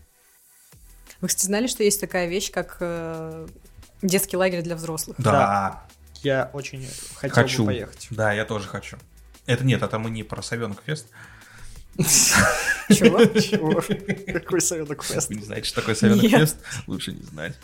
Вы, 1.20 1.26
кстати, 1.26 1.46
знали, 1.46 1.66
что 1.66 1.82
есть 1.82 2.00
такая 2.00 2.28
вещь, 2.28 2.52
как 2.52 2.76
э, 2.78 3.48
детский 4.02 4.36
лагерь 4.36 4.62
для 4.62 4.76
взрослых? 4.76 5.16
Да, 5.18 5.84
Я 6.24 6.50
очень 6.52 6.88
хотел 7.14 7.34
хочу. 7.34 7.62
бы 7.62 7.66
поехать. 7.66 8.08
Да, 8.10 8.32
я 8.32 8.44
тоже 8.44 8.66
хочу. 8.68 8.96
Это 9.46 9.64
нет, 9.64 9.82
это 9.82 9.98
мы 9.98 10.10
не 10.10 10.22
про 10.24 10.42
совенок 10.42 10.82
фест. 10.84 11.06
Чего? 11.96 13.24
Чего? 13.40 13.80
Какой 14.40 14.60
советок 14.60 15.04
квест? 15.06 15.28
Вы 15.28 15.36
не 15.36 15.42
знаете, 15.44 15.68
что 15.68 15.80
такое 15.80 15.94
совенок 15.94 16.22
фест? 16.28 16.56
Лучше 16.86 17.12
не 17.12 17.22
знать. 17.22 17.54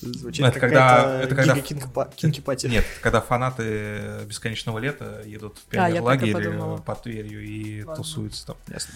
Звучит 0.00 0.44
Это 0.44 0.60
как 0.60 0.70
когда- 0.70 1.20
это 1.22 1.34
когда-. 1.34 2.68
Нет, 2.68 2.84
когда 3.02 3.20
фанаты 3.20 4.20
бесконечного 4.26 4.78
лета 4.78 5.22
едут 5.24 5.58
в 5.58 5.60
А, 5.72 5.88
и 5.88 5.92
пионерлагерь 5.92 6.32
подумала. 6.32 6.76
под 6.78 7.02
Тверью 7.02 7.42
и 7.44 7.82
Ладно. 7.82 7.96
тусуются 8.02 8.46
там. 8.46 8.56
Ясно. 8.68 8.94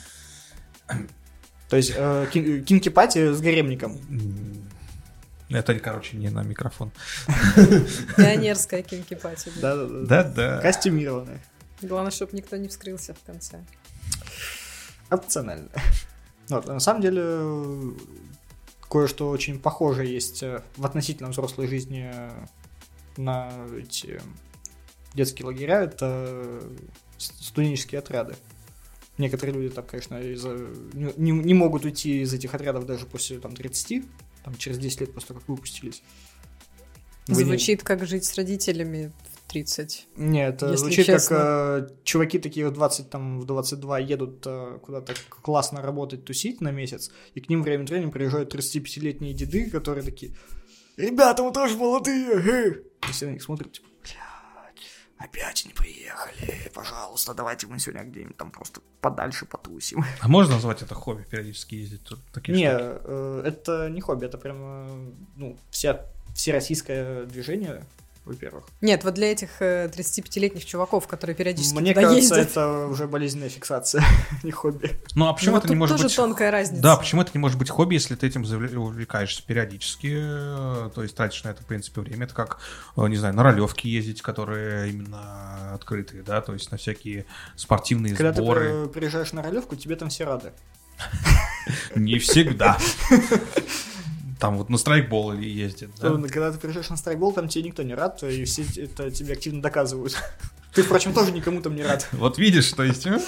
То 1.68 1.76
есть 1.76 1.92
э, 1.96 2.26
кин- 2.32 2.62
кинки-пати 2.64 3.32
с 3.32 3.40
гаремником. 3.40 3.98
М, 5.50 5.56
Это, 5.56 5.78
короче, 5.78 6.16
не 6.16 6.30
на 6.30 6.42
микрофон. 6.42 6.90
Пионерская 8.16 8.82
кинки-пати. 8.82 9.50
Да-да. 9.60 10.60
Костюмированная. 10.60 11.42
Главное, 11.82 12.10
чтобы 12.12 12.36
никто 12.36 12.56
не 12.56 12.68
вскрылся 12.68 13.14
в 13.14 13.20
конце. 13.26 13.60
Опционально. 15.10 15.68
Вот, 16.48 16.68
а 16.68 16.74
на 16.74 16.80
самом 16.80 17.02
деле, 17.02 17.22
э, 17.24 17.90
кое-что 18.90 19.28
очень 19.30 19.58
похожее 19.58 20.12
есть 20.12 20.42
э, 20.42 20.62
в 20.76 20.86
относительно 20.86 21.28
взрослой 21.30 21.66
жизни 21.66 22.10
э, 22.14 22.30
на 23.16 23.50
эти 23.78 24.20
детские 25.14 25.46
лагеря. 25.46 25.82
Это 25.82 26.62
с- 27.18 27.46
студенческие 27.46 27.98
отряды. 27.98 28.36
Некоторые 29.18 29.54
люди 29.54 29.74
там, 29.74 29.84
конечно, 29.84 30.18
из, 30.20 30.44
не, 30.44 31.12
не- 31.16 31.30
не 31.32 31.54
могут 31.54 31.84
уйти 31.84 32.22
из 32.22 32.32
этих 32.32 32.54
отрядов 32.54 32.86
даже 32.86 33.04
после 33.06 33.38
там, 33.38 33.54
30, 33.54 34.04
там, 34.44 34.54
через 34.56 34.78
10 34.78 35.00
лет 35.00 35.14
после 35.14 35.28
того, 35.28 35.40
как 35.40 35.48
выпустились. 35.48 36.02
Вы 37.28 37.44
не- 37.44 37.48
Звучит 37.50 37.82
как 37.82 38.04
жить 38.06 38.24
с 38.24 38.34
родителями 38.34 39.12
в 39.46 39.50
30. 39.52 40.08
Нет, 40.16 40.54
это 40.56 40.76
звучит 40.76 41.06
честно. 41.06 41.36
как 41.36 41.90
э, 41.90 41.94
чуваки 42.04 42.38
такие 42.38 42.68
в 42.68 42.72
20, 42.72 43.10
там, 43.10 43.38
в 43.38 43.44
22 43.44 43.98
едут 44.00 44.42
э, 44.46 44.78
куда-то 44.82 45.14
классно 45.28 45.82
работать, 45.82 46.24
тусить 46.24 46.60
на 46.60 46.70
месяц, 46.72 47.10
и 47.34 47.40
к 47.40 47.48
ним 47.48 47.62
время 47.62 47.84
от 47.84 47.90
времени 47.90 48.10
приезжают 48.10 48.52
35-летние 48.54 49.34
деды, 49.34 49.70
которые 49.70 50.04
такие, 50.04 50.34
ребята, 50.96 51.42
мы 51.44 51.52
тоже 51.52 51.76
молодые, 51.76 52.26
э». 52.32 52.82
И 53.08 53.12
все 53.12 53.26
на 53.26 53.30
них 53.32 53.42
смотрят, 53.42 53.72
типа, 53.72 53.86
блядь, 54.02 54.16
опять 55.24 55.64
не 55.66 55.72
приехали, 55.72 56.70
пожалуйста, 56.74 57.34
давайте 57.34 57.66
мы 57.66 57.78
сегодня 57.78 58.04
где-нибудь 58.04 58.36
там 58.36 58.50
просто 58.50 58.80
подальше 59.00 59.46
потусим. 59.46 60.04
А 60.20 60.28
можно 60.28 60.54
назвать 60.54 60.82
это 60.82 60.94
хобби, 60.94 61.22
периодически 61.30 61.76
ездить 61.76 62.04
тут? 62.04 62.20
Такие 62.32 62.56
Не, 62.56 62.70
штуки? 62.70 63.00
э, 63.04 63.42
это 63.46 63.88
не 63.90 64.00
хобби, 64.00 64.26
это 64.26 64.38
прямо, 64.38 64.88
ну, 65.36 65.56
вся, 65.70 66.04
всероссийское 66.34 67.24
движение, 67.24 67.84
во-первых. 68.24 68.64
Нет, 68.80 69.02
вот 69.04 69.14
для 69.14 69.32
этих 69.32 69.60
э, 69.60 69.88
35-летних 69.88 70.64
чуваков, 70.64 71.06
которые 71.08 71.34
периодически 71.34 71.76
Мне 71.76 71.92
туда 71.92 72.06
кажется, 72.08 72.36
ездят. 72.36 72.50
это 72.52 72.86
уже 72.86 73.06
болезненная 73.08 73.48
фиксация, 73.48 74.04
не 74.42 74.52
хобби. 74.52 74.92
Ну 75.14 75.26
а 75.28 75.32
почему 75.32 75.52
Ну, 75.56 75.58
это 75.58 75.68
не 75.68 75.74
может 75.74 75.96
тоже 75.96 76.04
быть... 76.08 76.16
тонкая 76.16 76.50
разница. 76.50 76.82
Да, 76.82 76.96
почему 76.96 77.22
это 77.22 77.32
не 77.34 77.40
может 77.40 77.58
быть 77.58 77.68
хобби, 77.68 77.94
если 77.94 78.14
ты 78.14 78.26
этим 78.28 78.42
увлекаешься 78.42 79.42
периодически, 79.44 80.12
э, 80.14 80.90
то 80.94 81.02
есть 81.02 81.16
тратишь 81.16 81.42
на 81.44 81.48
это, 81.50 81.62
в 81.62 81.66
принципе, 81.66 82.00
время. 82.00 82.24
Это 82.26 82.34
как, 82.34 82.58
э, 82.96 83.06
не 83.08 83.16
знаю, 83.16 83.34
на 83.34 83.42
ролевки 83.42 83.88
ездить, 83.88 84.22
которые 84.22 84.90
именно 84.90 85.74
открытые, 85.74 86.22
да, 86.22 86.40
то 86.40 86.52
есть 86.52 86.70
на 86.70 86.76
всякие 86.78 87.26
спортивные 87.56 88.14
Когда 88.14 88.32
ты 88.32 88.42
сборы. 88.42 88.86
при- 88.88 89.00
приезжаешь 89.00 89.32
на 89.32 89.42
ролевку, 89.42 89.74
тебе 89.76 89.96
там 89.96 90.10
все 90.10 90.24
рады. 90.24 90.52
Не 91.96 92.18
всегда. 92.18 92.78
Там 94.42 94.58
вот 94.58 94.68
на 94.70 94.76
страйкбол 94.76 95.34
или 95.34 95.48
ездят, 95.48 95.90
да? 96.00 96.10
Когда 96.28 96.50
ты 96.50 96.58
приезжаешь 96.58 96.90
на 96.90 96.96
страйкбол, 96.96 97.32
там 97.32 97.46
тебе 97.46 97.62
никто 97.62 97.84
не 97.84 97.94
рад, 97.94 98.20
и 98.24 98.44
все 98.44 98.64
это 98.76 99.08
тебе 99.12 99.34
активно 99.34 99.62
доказывают. 99.62 100.16
Ты, 100.74 100.82
впрочем, 100.82 101.12
тоже 101.14 101.30
никому 101.30 101.62
там 101.62 101.76
не 101.76 101.84
рад. 101.84 102.08
Вот 102.10 102.38
видишь, 102.38 102.72
то 102.72 102.82
есть... 102.82 103.06
э, 103.06 103.20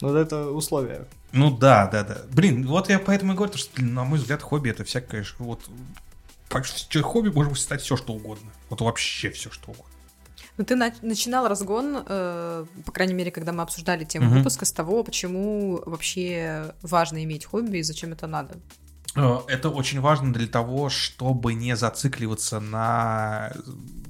Но 0.00 0.16
это 0.16 0.50
условие. 0.50 1.06
Ну 1.30 1.56
да, 1.56 1.86
да, 1.86 2.02
да. 2.02 2.22
Блин, 2.32 2.66
вот 2.66 2.88
я 2.88 2.98
поэтому 2.98 3.34
и 3.34 3.36
говорю, 3.36 3.56
что, 3.56 3.70
блин, 3.76 3.94
на 3.94 4.02
мой 4.02 4.18
взгляд, 4.18 4.42
хобби 4.42 4.70
это 4.70 4.82
всякое, 4.82 5.24
вот... 5.38 5.60
почти 6.48 6.98
Хобби 7.00 7.28
может 7.28 7.56
стать 7.60 7.82
все, 7.82 7.96
что 7.96 8.14
угодно. 8.14 8.50
Вот 8.68 8.80
вообще 8.80 9.30
все, 9.30 9.48
что 9.50 9.70
угодно. 9.70 9.92
Ну, 10.58 10.64
ты 10.64 10.74
на- 10.74 10.92
начинал 11.02 11.46
разгон, 11.46 12.02
э, 12.04 12.66
по 12.84 12.90
крайней 12.90 13.14
мере, 13.14 13.30
когда 13.30 13.52
мы 13.52 13.62
обсуждали 13.62 14.04
тему 14.04 14.26
Мгм. 14.26 14.38
выпуска, 14.38 14.64
с 14.64 14.72
того, 14.72 15.04
почему 15.04 15.80
вообще 15.86 16.74
важно 16.82 17.22
иметь 17.22 17.44
хобби 17.44 17.78
и 17.78 17.82
зачем 17.82 18.12
это 18.12 18.26
надо. 18.26 18.56
Э, 19.16 19.38
Это 19.48 19.68
очень 19.68 20.00
важно 20.00 20.32
для 20.32 20.46
того, 20.46 20.88
чтобы 20.88 21.54
не 21.54 21.76
зацикливаться 21.76 22.60
на 22.60 23.52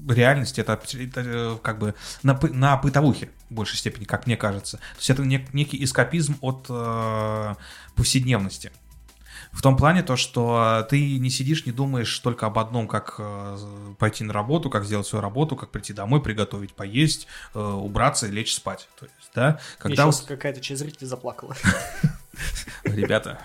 реальности, 0.09 0.61
это, 0.61 0.73
это, 0.95 1.21
э, 1.25 1.57
как 1.63 1.79
бы 1.79 1.95
на, 2.23 2.39
на 2.53 2.77
бытовухе 2.77 3.31
в 3.51 3.55
большей 3.55 3.79
степени, 3.79 4.05
как 4.05 4.27
мне 4.27 4.37
кажется. 4.37 4.77
То 4.79 4.97
есть 4.99 5.11
это 5.11 5.23
нек- 5.23 5.49
некий 5.53 5.83
эскапизм 5.85 6.37
от 6.41 6.67
э, 6.69 7.55
повседневности. 7.97 8.73
В 9.53 9.61
том 9.61 9.77
плане 9.77 10.03
то, 10.03 10.17
что 10.17 10.87
ты 10.89 11.19
не 11.19 11.29
сидишь, 11.29 11.67
не 11.67 11.73
думаешь 11.73 12.19
только 12.21 12.47
об 12.47 12.59
одном, 12.59 12.89
как 12.89 13.17
э, 13.19 13.59
пойти 13.99 14.25
на 14.25 14.33
работу, 14.33 14.71
как 14.71 14.85
сделать 14.85 15.07
свою 15.07 15.21
работу, 15.23 15.57
как 15.57 15.71
прийти 15.71 15.93
домой, 15.93 16.23
приготовить, 16.23 16.75
поесть, 16.75 17.27
убраться 17.55 18.27
и 18.27 18.31
лечь 18.31 18.55
спать. 18.55 18.89
То 18.99 19.05
есть, 19.07 19.31
да, 19.35 19.61
когда 19.79 20.05
Когда 20.05 20.07
у- 20.09 20.27
какая-то 20.27 20.61
часть 20.61 20.81
зрителей 20.81 21.07
заплакала. 21.07 21.55
ребята, 22.85 23.39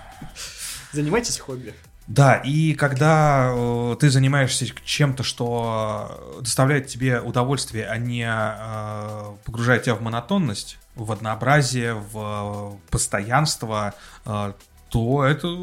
Занимайтесь 0.98 1.38
хобби. 1.38 1.76
Да, 2.08 2.38
и 2.38 2.74
когда 2.74 3.54
э, 3.54 3.98
ты 4.00 4.10
занимаешься 4.10 4.66
чем-то, 4.66 5.22
что 5.22 6.40
доставляет 6.42 6.88
тебе 6.88 7.22
удовольствие, 7.22 7.86
а 7.86 7.98
не 7.98 8.26
э, 8.28 9.36
погружает 9.46 9.84
тебя 9.84 9.94
в 9.94 10.02
монотонность, 10.02 10.80
в 10.96 11.12
однообразие, 11.12 11.94
в 11.94 12.78
э, 12.80 12.90
постоянство, 12.90 13.94
э, 14.26 14.54
то 14.90 15.24
это 15.24 15.56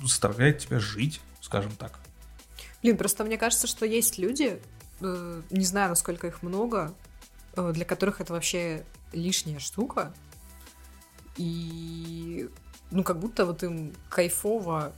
заставляет 0.00 0.58
тебя 0.58 0.78
жить, 0.78 1.20
скажем 1.40 1.72
так. 1.72 1.98
Блин, 2.82 2.96
просто 2.96 3.24
мне 3.24 3.36
кажется, 3.36 3.66
что 3.66 3.84
есть 3.84 4.18
люди, 4.18 4.60
э, 5.00 5.42
не 5.50 5.64
знаю, 5.64 5.88
насколько 5.88 6.28
их 6.28 6.44
много, 6.44 6.94
э, 7.56 7.72
для 7.74 7.84
которых 7.84 8.20
это 8.20 8.32
вообще 8.32 8.84
лишняя 9.12 9.58
штука. 9.58 10.14
И, 11.36 12.48
ну, 12.92 13.02
как 13.02 13.18
будто 13.18 13.44
вот 13.46 13.62
им 13.62 13.92
кайфово 14.08 14.92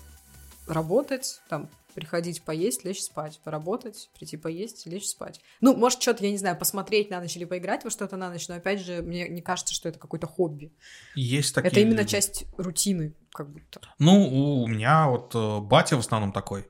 работать, 0.67 1.41
там, 1.49 1.69
приходить 1.95 2.43
поесть, 2.43 2.85
лечь 2.85 3.03
спать, 3.03 3.41
поработать, 3.43 4.11
прийти 4.19 4.37
поесть, 4.37 4.87
лечь 4.87 5.07
спать. 5.07 5.41
Ну, 5.61 5.77
может, 5.77 6.03
что-то, 6.03 6.25
я 6.25 6.31
не 6.31 6.37
знаю, 6.37 6.57
посмотреть 6.59 7.11
на 7.11 7.21
ночь 7.21 7.37
или 7.37 7.45
поиграть 7.45 7.85
во 7.85 7.91
что-то 7.91 8.17
на 8.17 8.31
ночь, 8.31 8.49
но, 8.49 8.57
опять 8.57 8.81
же, 8.81 9.01
мне 9.03 9.29
не 9.29 9.41
кажется, 9.41 9.73
что 9.73 9.89
это 9.89 9.99
какое-то 9.99 10.27
хобби. 10.27 10.73
Есть 11.15 11.55
такие 11.55 11.71
это 11.71 11.81
именно 11.81 12.01
люди. 12.01 12.11
часть 12.11 12.45
рутины, 12.59 13.15
как 13.33 13.49
будто. 13.49 13.81
Ну, 13.99 14.63
у 14.63 14.67
меня 14.67 15.09
вот 15.09 15.35
э, 15.35 15.61
батя 15.61 15.97
в 15.97 16.01
основном 16.01 16.33
такой. 16.33 16.67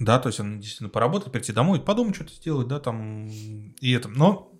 Да, 0.00 0.18
то 0.18 0.28
есть 0.28 0.40
он 0.40 0.58
действительно 0.58 0.90
поработать, 0.90 1.32
прийти 1.32 1.52
домой, 1.52 1.80
подумать, 1.80 2.16
что-то 2.16 2.34
сделать, 2.34 2.68
да, 2.68 2.80
там, 2.80 3.28
и 3.28 3.92
это. 3.92 4.08
Но 4.08 4.52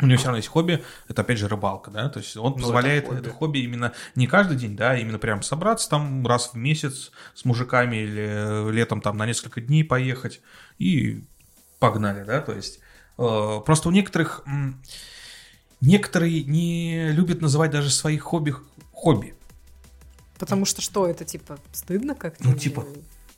у 0.00 0.06
него 0.06 0.16
все 0.18 0.26
равно 0.26 0.38
есть 0.38 0.48
хобби, 0.48 0.82
это 1.08 1.22
опять 1.22 1.38
же 1.38 1.46
рыбалка, 1.48 1.90
да, 1.90 2.08
то 2.08 2.18
есть 2.18 2.36
он 2.36 2.52
Ну, 2.52 2.58
позволяет 2.58 3.04
это 3.04 3.14
это 3.14 3.30
хобби. 3.30 3.36
хобби. 3.38 3.58
именно 3.58 3.92
не 4.16 4.26
каждый 4.26 4.56
день, 4.56 4.76
да, 4.76 4.96
именно 4.98 5.18
прям 5.18 5.42
собраться 5.42 5.88
там 5.88 6.26
раз 6.26 6.50
в 6.52 6.54
месяц 6.56 7.12
с 7.34 7.44
мужиками 7.44 7.96
или 7.96 8.70
летом 8.72 9.00
там 9.00 9.16
на 9.16 9.26
несколько 9.26 9.60
дней 9.60 9.84
поехать 9.84 10.40
и 10.78 11.24
погнали, 11.78 12.24
да, 12.24 12.40
то 12.40 12.52
есть 12.52 12.80
э, 13.18 13.60
просто 13.64 13.88
у 13.88 13.92
некоторых 13.92 14.42
м, 14.46 14.82
некоторые 15.80 16.44
не 16.44 17.10
любят 17.12 17.40
называть 17.40 17.70
даже 17.70 17.90
свои 17.90 18.18
хобби 18.18 18.54
хобби. 18.92 19.34
Потому 20.38 20.64
что 20.64 20.82
что, 20.82 21.06
это, 21.06 21.24
типа, 21.24 21.58
стыдно 21.72 22.14
как-то? 22.14 22.42
Ну, 22.44 22.52
или- 22.52 22.58
типа, 22.58 22.84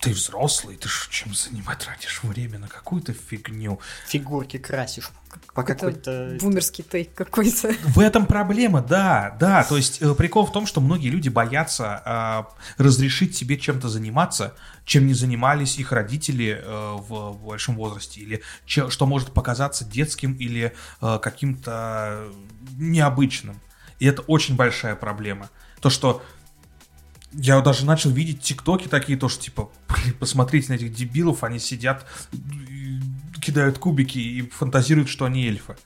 Ты 0.01 0.11
взрослый, 0.11 0.77
ты 0.77 0.89
ж 0.89 1.09
чем 1.11 1.35
занимать 1.35 1.79
тратишь 1.79 2.23
время 2.23 2.59
на 2.59 2.69
какую-то 2.69 3.13
фигню. 3.13 3.81
Фигурки 4.07 4.59
красишь. 4.59 5.11
По 5.55 5.63
какой-то. 5.63 6.37
Бумерский 6.41 6.85
тейк 6.85 7.15
какой-то. 7.15 7.75
В 7.87 7.99
этом 7.99 8.27
проблема, 8.27 8.83
да, 8.83 9.37
да. 9.41 9.65
То 9.65 9.77
есть 9.77 10.03
э, 10.03 10.15
прикол 10.15 10.47
в 10.47 10.53
том, 10.53 10.67
что 10.67 10.81
многие 10.81 11.09
люди 11.09 11.29
боятся 11.29 12.03
а, 12.05 12.49
разрешить 12.79 13.37
себе 13.37 13.59
чем-то 13.59 13.89
заниматься, 13.89 14.55
чем 14.85 15.07
не 15.07 15.15
занимались 15.15 15.79
их 15.79 15.93
родители 15.93 16.61
э, 16.63 16.97
в 16.99 17.33
большом 17.45 17.77
возрасте, 17.77 18.21
или 18.21 18.43
че- 18.67 18.91
что 18.91 19.07
может 19.07 19.33
показаться 19.33 19.85
детским 19.85 20.35
или 20.35 20.75
э, 21.01 21.19
каким-то 21.23 22.29
необычным. 22.77 23.61
И 23.99 24.07
это 24.07 24.23
очень 24.23 24.57
большая 24.57 24.95
проблема. 24.95 25.51
То, 25.81 25.91
что 25.91 26.23
я 27.33 27.61
даже 27.61 27.85
начал 27.85 28.11
видеть 28.11 28.41
тиктоки 28.41 28.89
такие, 28.89 29.19
то, 29.19 29.29
что 29.29 29.43
типа, 29.43 29.71
блин, 29.89 30.15
посмотрите 30.19 30.73
на 30.73 30.77
этих 30.77 30.93
дебилов, 30.95 31.45
они 31.45 31.59
сидят, 31.59 32.07
кидают 33.41 33.79
кубики 33.79 34.19
и 34.19 34.43
фантазируют, 34.49 35.09
что 35.09 35.25
они 35.25 35.47
эльфы. 35.47 35.77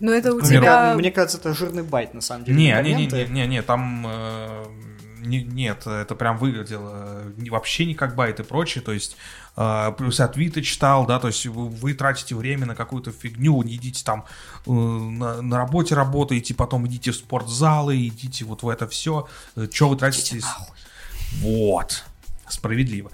Но 0.00 0.12
это 0.12 0.34
у 0.34 0.38
Мне 0.38 0.48
тебя... 0.48 0.94
Мне 0.94 1.10
кажется, 1.10 1.38
это 1.38 1.54
жирный 1.54 1.82
bait, 1.82 2.12
на 2.12 2.20
самом 2.20 2.44
деле. 2.44 2.56
Не, 2.56 2.82
не, 2.82 2.94
не, 2.94 3.06
не, 3.06 3.26
не, 3.26 3.46
не, 3.46 3.62
там 3.62 4.04
э, 4.06 4.66
не- 5.20 5.42
нет, 5.42 5.86
это 5.86 6.14
прям 6.14 6.38
выглядело 6.38 7.22
вообще 7.50 7.86
не 7.86 7.94
как 7.94 8.14
bait 8.14 8.40
и 8.40 8.42
прочее, 8.42 8.82
то 8.82 8.92
есть 8.92 9.16
э, 9.56 9.92
плюс 9.96 10.18
я 10.18 10.28
твиты 10.28 10.62
читал, 10.62 11.06
да, 11.06 11.18
то 11.18 11.28
есть 11.28 11.46
вы, 11.46 11.68
вы 11.68 11.94
тратите 11.94 12.34
время 12.34 12.66
на 12.66 12.74
какую-то 12.74 13.10
фигню, 13.10 13.62
идите 13.62 14.04
там 14.04 14.26
э, 14.66 14.70
на, 14.70 15.40
на 15.40 15.56
работе 15.56 15.94
работаете, 15.94 16.54
потом 16.54 16.86
идите 16.86 17.10
в 17.12 17.16
спортзалы, 17.16 18.06
идите 18.06 18.44
вот 18.44 18.62
в 18.62 18.68
это 18.68 18.86
все, 18.86 19.28
что 19.72 19.88
вы 19.88 19.96
тратите? 19.96 20.40
Вот, 21.40 22.04
справедливо. 22.48 23.10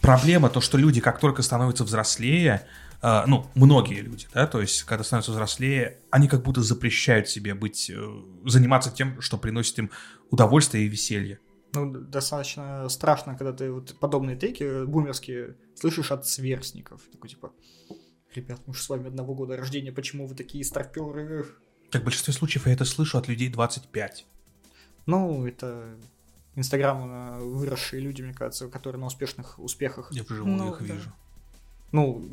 Проблема 0.00 0.48
то, 0.48 0.60
что 0.60 0.78
люди, 0.78 1.00
как 1.00 1.18
только 1.18 1.42
становятся 1.42 1.84
взрослее, 1.84 2.66
э, 3.02 3.24
ну, 3.26 3.46
многие 3.54 4.00
люди, 4.00 4.28
да, 4.32 4.46
то 4.46 4.60
есть, 4.60 4.84
когда 4.84 5.02
становятся 5.04 5.32
взрослее, 5.32 5.98
они 6.10 6.28
как 6.28 6.42
будто 6.42 6.62
запрещают 6.62 7.28
себе 7.28 7.54
быть, 7.54 7.90
э, 7.90 8.22
заниматься 8.44 8.90
тем, 8.90 9.20
что 9.20 9.38
приносит 9.38 9.78
им 9.78 9.90
удовольствие 10.30 10.84
и 10.84 10.88
веселье. 10.88 11.40
Ну, 11.74 11.92
достаточно 11.92 12.88
страшно, 12.88 13.36
когда 13.36 13.52
ты 13.52 13.70
вот 13.70 13.98
подобные 13.98 14.36
тейки 14.36 14.62
э, 14.62 14.84
бумерские 14.86 15.56
слышишь 15.74 16.12
от 16.12 16.26
сверстников. 16.26 17.02
Такой 17.12 17.30
типа, 17.30 17.52
ребят, 18.34 18.60
мы 18.66 18.74
же 18.74 18.82
с 18.82 18.88
вами 18.88 19.08
одного 19.08 19.34
года 19.34 19.56
рождения, 19.56 19.92
почему 19.92 20.26
вы 20.26 20.34
такие 20.34 20.64
старперы? 20.64 21.46
Как 21.90 22.02
в 22.02 22.04
большинстве 22.04 22.32
случаев 22.32 22.66
я 22.66 22.72
это 22.72 22.84
слышу 22.84 23.18
от 23.18 23.28
людей 23.28 23.48
25. 23.48 24.24
Ну, 25.06 25.46
это 25.46 25.96
инстаграм 26.56 27.38
выросшие 27.38 28.00
люди, 28.02 28.22
мне 28.22 28.34
кажется, 28.34 28.68
которые 28.68 29.00
на 29.00 29.06
успешных 29.06 29.58
успехах. 29.58 30.08
Я 30.10 30.22
вживую 30.24 30.56
Ну, 30.56 30.72
их 30.72 30.78
да. 30.86 30.94
вижу. 30.94 31.12
Ну, 31.92 32.26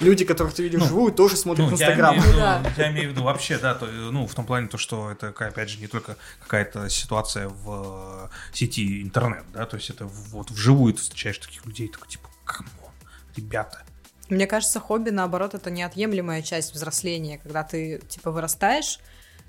люди, 0.00 0.24
которых 0.24 0.54
ты 0.54 0.62
видишь 0.62 0.80
Ну, 0.80 0.86
вживую, 0.86 1.12
тоже 1.12 1.36
смотрят 1.36 1.70
Ну, 1.70 1.76
я 1.76 1.86
инстаграм. 1.86 2.14
имею, 2.14 2.22
в 2.22 2.26
виду, 2.28 2.38
Да. 2.38 2.62
я 2.76 2.90
имею 2.90 3.08
в 3.08 3.12
виду 3.12 3.22
вообще, 3.22 3.58
да, 3.58 3.74
то, 3.74 3.86
ну, 3.86 4.26
в 4.26 4.34
том 4.34 4.46
плане 4.46 4.68
то, 4.68 4.78
что 4.78 5.10
это, 5.10 5.28
опять 5.28 5.68
же, 5.68 5.78
не 5.78 5.86
только 5.86 6.16
какая-то 6.40 6.88
ситуация 6.88 7.48
в 7.48 8.28
э, 8.30 8.54
сети 8.54 9.02
интернет, 9.02 9.44
да, 9.52 9.66
то 9.66 9.76
есть 9.76 9.90
это 9.90 10.06
вот 10.06 10.50
вживую 10.50 10.94
ты 10.94 11.00
встречаешь 11.00 11.38
таких 11.38 11.64
людей, 11.66 11.88
такой, 11.88 12.08
типа, 12.08 12.28
come 12.44 12.71
on, 12.71 12.92
ребята. 13.36 13.82
Мне 14.28 14.46
кажется, 14.46 14.80
хобби, 14.80 15.10
наоборот, 15.10 15.54
это 15.54 15.70
неотъемлемая 15.70 16.42
часть 16.42 16.72
взросления, 16.74 17.38
когда 17.38 17.62
ты, 17.64 18.00
типа, 18.08 18.30
вырастаешь, 18.30 18.98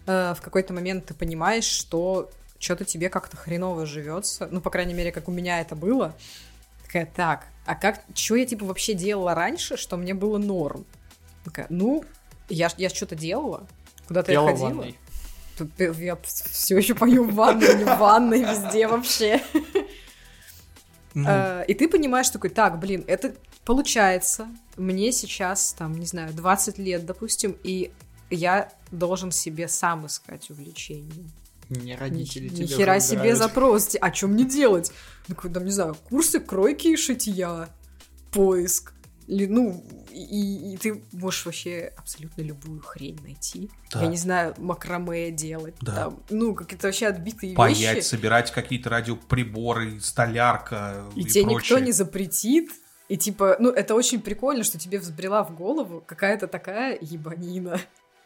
э, 0.05 0.33
в 0.37 0.41
какой-то 0.41 0.73
момент 0.73 1.05
ты 1.05 1.13
понимаешь, 1.13 1.63
что 1.65 2.29
что-то 2.63 2.85
тебе 2.85 3.09
как-то 3.09 3.35
хреново 3.37 3.85
живется. 3.85 4.47
Ну, 4.49 4.61
по 4.61 4.69
крайней 4.69 4.93
мере, 4.93 5.11
как 5.11 5.27
у 5.27 5.31
меня 5.31 5.59
это 5.59 5.75
было. 5.75 6.15
Такая, 6.85 7.05
так, 7.05 7.47
а 7.65 7.75
как, 7.75 8.03
что 8.15 8.35
я, 8.35 8.45
типа, 8.45 8.65
вообще 8.65 8.93
делала 8.93 9.35
раньше, 9.35 9.77
что 9.77 9.97
мне 9.97 10.13
было 10.13 10.37
норм? 10.37 10.85
Такая, 11.43 11.65
ну, 11.69 12.05
я, 12.49 12.69
я 12.77 12.89
что-то 12.89 13.15
делала, 13.15 13.67
куда-то 14.07 14.31
я 14.31 14.41
ходила. 14.41 14.69
ванной. 14.69 14.97
Тут 15.57 15.69
Я 15.79 16.17
все 16.23 16.77
еще 16.77 16.95
пою 16.95 17.25
в 17.25 17.33
ванной, 17.35 17.83
в 17.83 17.97
ванной, 17.97 18.41
везде 18.43 18.87
вообще. 18.87 19.41
Э, 21.15 21.63
И 21.67 21.73
ты 21.73 21.87
понимаешь 21.87 22.29
такой, 22.29 22.49
так, 22.49 22.79
блин, 22.79 23.03
это 23.07 23.35
получается, 23.65 24.47
мне 24.77 25.11
сейчас, 25.11 25.73
там, 25.73 25.93
не 25.99 26.05
знаю, 26.05 26.33
20 26.33 26.77
лет, 26.79 27.05
допустим, 27.05 27.55
и 27.63 27.91
я 28.29 28.71
должен 28.91 29.31
себе 29.31 29.67
сам 29.67 30.07
искать 30.07 30.49
увлечение. 30.49 31.25
Не 31.81 31.95
родители 31.95 32.49
Ни 32.49 32.65
тебя 32.65 32.77
хера 32.77 32.99
себе 32.99 33.35
запрос. 33.35 33.95
А 33.99 34.13
что 34.13 34.27
мне 34.27 34.45
делать? 34.45 34.91
Такой, 35.27 35.51
там, 35.51 35.65
не 35.65 35.71
знаю, 35.71 35.95
курсы 36.09 36.39
кройки 36.39 36.89
и 36.89 36.95
шитья, 36.95 37.69
поиск. 38.31 38.93
Или, 39.27 39.45
ну, 39.45 39.83
и, 40.11 40.73
и 40.73 40.77
ты 40.77 41.01
можешь 41.13 41.45
вообще 41.45 41.93
абсолютно 41.97 42.41
любую 42.41 42.81
хрень 42.81 43.19
найти. 43.23 43.71
Да. 43.91 44.01
Я 44.01 44.07
не 44.07 44.17
знаю, 44.17 44.53
макраме 44.57 45.31
делать. 45.31 45.75
Да. 45.81 45.95
Там, 45.95 46.23
ну, 46.29 46.53
какие-то 46.53 46.87
вообще 46.87 47.07
отбитые 47.07 47.55
паять, 47.55 47.95
вещи. 47.95 48.05
собирать 48.05 48.51
какие-то 48.51 48.89
радиоприборы, 48.89 49.99
столярка 50.01 51.05
И, 51.15 51.21
и, 51.21 51.23
тебе 51.23 51.45
никто 51.45 51.55
прочее. 51.55 51.81
не 51.81 51.91
запретит. 51.93 52.69
И 53.07 53.17
типа, 53.17 53.57
ну, 53.59 53.69
это 53.69 53.95
очень 53.95 54.21
прикольно, 54.21 54.63
что 54.63 54.77
тебе 54.77 54.99
взбрела 54.99 55.43
в 55.43 55.55
голову 55.55 56.03
какая-то 56.05 56.47
такая 56.47 56.97
ебанина. 56.99 57.79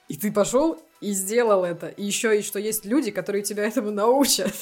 И 0.08 0.16
ты 0.16 0.32
пошел 0.32 0.82
и 1.02 1.12
сделал 1.14 1.64
это. 1.66 1.88
И 1.88 2.04
еще 2.06 2.40
и 2.40 2.42
что 2.42 2.60
есть 2.60 2.86
люди, 2.86 3.12
которые 3.12 3.44
тебя 3.44 3.64
этому 3.64 3.92
научат. 3.92 4.54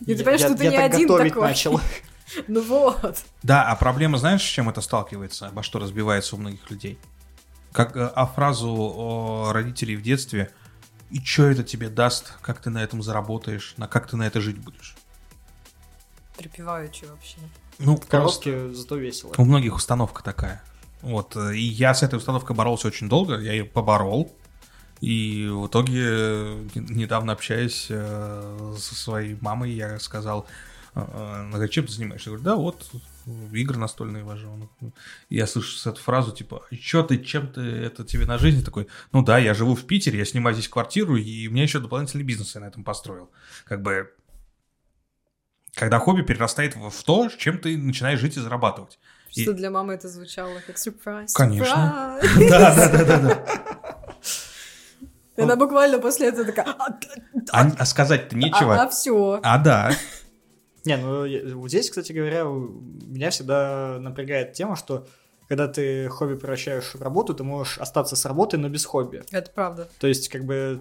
И 0.00 0.04
ты 0.06 0.12
Я- 0.12 0.16
понимаешь, 0.18 0.40
что 0.40 0.54
ты 0.56 0.68
не 0.68 0.76
так 0.76 0.94
один 0.94 1.08
готовить 1.08 1.32
такой. 1.32 1.48
начал. 1.48 1.80
Ну 2.46 2.62
вот. 2.62 3.18
Да, 3.42 3.64
а 3.68 3.74
проблема, 3.74 4.16
знаешь, 4.16 4.42
с 4.42 4.44
чем 4.44 4.68
это 4.68 4.80
сталкивается, 4.82 5.48
обо 5.48 5.64
что 5.64 5.80
разбивается 5.80 6.36
у 6.36 6.38
многих 6.38 6.70
людей? 6.70 6.96
Как 7.72 7.96
э, 7.96 8.06
о 8.06 8.24
фразу 8.26 8.68
о 8.70 9.50
родителей 9.52 9.96
в 9.96 10.02
детстве 10.02 10.52
«И 11.10 11.18
что 11.24 11.46
это 11.50 11.64
тебе 11.64 11.88
даст? 11.88 12.34
Как 12.40 12.60
ты 12.60 12.70
на 12.70 12.84
этом 12.84 13.02
заработаешь? 13.02 13.74
На 13.78 13.88
как 13.88 14.08
ты 14.08 14.16
на 14.16 14.28
это 14.28 14.40
жить 14.40 14.58
будешь?» 14.58 14.94
Припеваючи 16.36 17.04
вообще. 17.06 17.38
Ну, 17.78 17.96
просто 17.96 18.50
Коробки, 18.50 18.74
зато 18.76 18.96
весело. 18.96 19.32
у 19.36 19.44
многих 19.44 19.74
установка 19.74 20.22
такая. 20.22 20.62
Вот, 21.02 21.34
э, 21.36 21.56
и 21.56 21.62
я 21.62 21.94
с 21.94 22.02
этой 22.04 22.16
установкой 22.16 22.54
боролся 22.54 22.86
очень 22.88 23.08
долго, 23.08 23.38
я 23.40 23.52
ее 23.52 23.64
поборол. 23.64 24.32
И 25.00 25.48
в 25.50 25.66
итоге, 25.66 26.58
недавно 26.74 27.32
общаясь 27.32 27.86
э, 27.88 28.74
со 28.78 28.94
своей 28.94 29.36
мамой, 29.40 29.70
я 29.72 29.98
сказал, 29.98 30.46
она 30.94 31.50
говорит, 31.52 31.70
чем 31.70 31.86
ты 31.86 31.92
занимаешься? 31.92 32.30
Я 32.30 32.36
говорю, 32.36 32.44
да, 32.44 32.56
вот, 32.56 32.90
игры 33.52 33.78
настольные 33.78 34.24
вожу. 34.24 34.68
Ну, 34.80 34.92
и 35.28 35.36
Я 35.36 35.46
слышу 35.46 35.88
эту 35.88 36.00
фразу, 36.00 36.32
типа, 36.32 36.62
что 36.82 37.02
ты, 37.02 37.18
чем 37.18 37.46
ты, 37.48 37.60
это 37.60 38.04
тебе 38.04 38.26
на 38.26 38.38
жизнь? 38.38 38.64
Такой, 38.64 38.88
ну 39.12 39.22
да, 39.22 39.38
я 39.38 39.54
живу 39.54 39.74
в 39.74 39.86
Питере, 39.86 40.18
я 40.18 40.24
снимаю 40.24 40.54
здесь 40.54 40.68
квартиру, 40.68 41.16
и 41.16 41.46
у 41.48 41.52
меня 41.52 41.62
еще 41.62 41.78
дополнительный 41.78 42.24
бизнес 42.24 42.54
я 42.54 42.60
на 42.60 42.66
этом 42.66 42.82
построил. 42.84 43.30
Как 43.64 43.82
бы, 43.82 44.10
когда 45.74 45.98
хобби 45.98 46.22
перерастает 46.22 46.74
в 46.76 47.02
то, 47.04 47.28
чем 47.28 47.58
ты 47.58 47.78
начинаешь 47.78 48.18
жить 48.20 48.36
и 48.36 48.40
зарабатывать. 48.40 48.98
И- 49.34 49.44
Что 49.44 49.52
для 49.54 49.70
мамы 49.70 49.94
это 49.94 50.08
звучало 50.08 50.60
как 50.66 50.76
сюрприз. 50.76 51.32
Конечно. 51.32 52.18
Да, 52.50 52.74
да, 52.74 52.88
да, 52.92 53.04
да, 53.04 53.18
да. 53.20 53.99
И 55.36 55.42
Она 55.42 55.56
буквально 55.56 55.98
после 55.98 56.28
этого 56.28 56.44
такая, 56.44 56.66
а, 56.78 56.98
А, 57.52 57.70
а 57.78 57.86
сказать-то 57.86 58.36
нечего. 58.36 58.88
все. 58.90 59.40
А, 59.42 59.58
да. 59.58 59.92
Не, 60.84 60.96
ну 60.96 61.58
вот 61.58 61.68
здесь, 61.68 61.90
кстати 61.90 62.12
говоря, 62.12 62.44
меня 62.44 63.30
всегда 63.30 63.98
напрягает 64.00 64.54
тема, 64.54 64.76
что 64.76 65.06
когда 65.48 65.66
ты 65.66 66.08
хобби 66.08 66.36
превращаешь 66.36 66.94
в 66.94 67.02
работу, 67.02 67.34
ты 67.34 67.42
можешь 67.42 67.78
остаться 67.78 68.16
с 68.16 68.24
работы, 68.24 68.56
но 68.56 68.68
без 68.68 68.84
хобби. 68.84 69.22
Это 69.32 69.50
правда. 69.50 69.88
То 69.98 70.06
есть, 70.06 70.28
как 70.28 70.44
бы, 70.44 70.80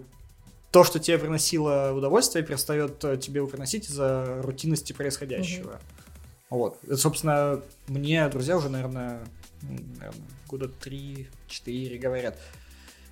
то, 0.72 0.84
что 0.84 1.00
тебе 1.00 1.18
приносило 1.18 1.92
удовольствие, 1.92 2.46
перестает 2.46 3.00
тебе 3.20 3.46
приносить 3.48 3.90
из-за 3.90 4.42
рутинности 4.44 4.94
происходящего. 4.94 5.80
Вот. 6.50 6.78
Это, 6.84 6.98
собственно, 6.98 7.62
мне 7.88 8.28
друзья 8.30 8.58
уже, 8.58 8.70
наверное, 8.70 9.22
наверное, 9.62 10.14
года 10.48 10.70
3-4 10.84 11.98
говорят. 11.98 12.38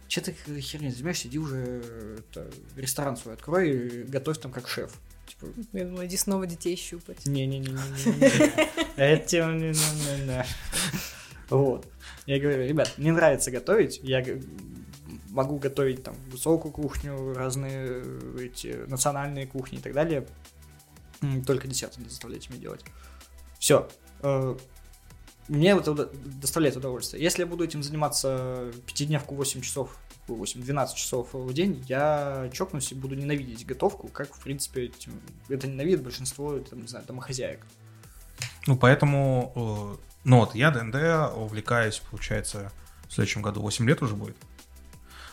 Че 0.08 0.22
ты 0.22 0.62
херней 0.62 0.92
занимаешься, 0.92 1.28
иди 1.28 1.38
уже 1.38 1.82
э, 1.84 2.20
это, 2.20 2.50
ресторан 2.76 3.18
свой 3.18 3.34
открой 3.34 3.70
и 3.72 4.04
готовь 4.04 4.38
там 4.40 4.52
как 4.52 4.68
шеф. 4.68 4.94
Типа, 5.28 5.48
Я 5.74 5.86
думала, 5.86 6.06
иди 6.06 6.16
снова 6.16 6.48
детей 6.48 6.76
щупать. 6.78 7.26
не-не-не-не-не. 7.26 8.70
Это 8.96 9.36
не-не-не-не. 9.52 10.46
Вот. 11.50 11.86
Я 12.26 12.40
говорю, 12.40 12.66
ребят, 12.68 12.94
мне 12.98 13.12
нравится 13.12 13.52
готовить. 13.52 14.00
Я 14.02 14.26
могу 15.30 15.58
готовить 15.58 16.04
там 16.04 16.16
высокую 16.32 16.72
кухню, 16.72 17.34
разные 17.34 18.02
э, 18.04 18.38
эти 18.46 18.86
национальные 18.88 19.48
кухни 19.48 19.80
и 19.80 19.82
так 19.82 19.94
далее. 19.94 20.26
Только 21.46 21.68
десерты 21.68 22.02
не 22.02 22.10
заставляйте 22.10 22.50
меня 22.50 22.62
делать. 22.62 22.86
Все. 23.60 23.90
Мне 25.48 25.72
это 25.72 25.94
доставляет 25.94 26.76
удовольствие. 26.76 27.24
Если 27.24 27.42
я 27.42 27.48
буду 27.48 27.64
этим 27.64 27.82
заниматься 27.82 28.72
пятидневку 28.86 29.36
8 29.36 29.62
часов, 29.62 29.98
8-12 30.28 30.96
часов 30.96 31.30
в 31.34 31.54
день, 31.54 31.84
я 31.88 32.50
чокнусь 32.52 32.92
и 32.92 32.96
буду 32.96 33.16
ненавидеть 33.16 33.66
готовку, 33.66 34.10
как, 34.10 34.34
в 34.34 34.40
принципе, 34.42 34.92
это 35.48 35.68
ненавидит 35.68 36.04
большинство, 36.04 36.60
там, 36.60 36.82
не 36.82 36.88
знаю, 36.88 37.06
домохозяек. 37.06 37.66
Ну, 38.66 38.76
поэтому, 38.76 39.54
э, 39.56 40.18
ну 40.26 40.40
вот, 40.40 40.54
я 40.54 40.72
ДНД 40.72 41.34
увлекаюсь, 41.38 42.02
получается, 42.12 42.72
в 43.08 43.14
следующем 43.14 43.42
году 43.42 43.62
8 43.62 43.88
лет 43.88 44.02
уже 44.02 44.16
будет. 44.16 44.36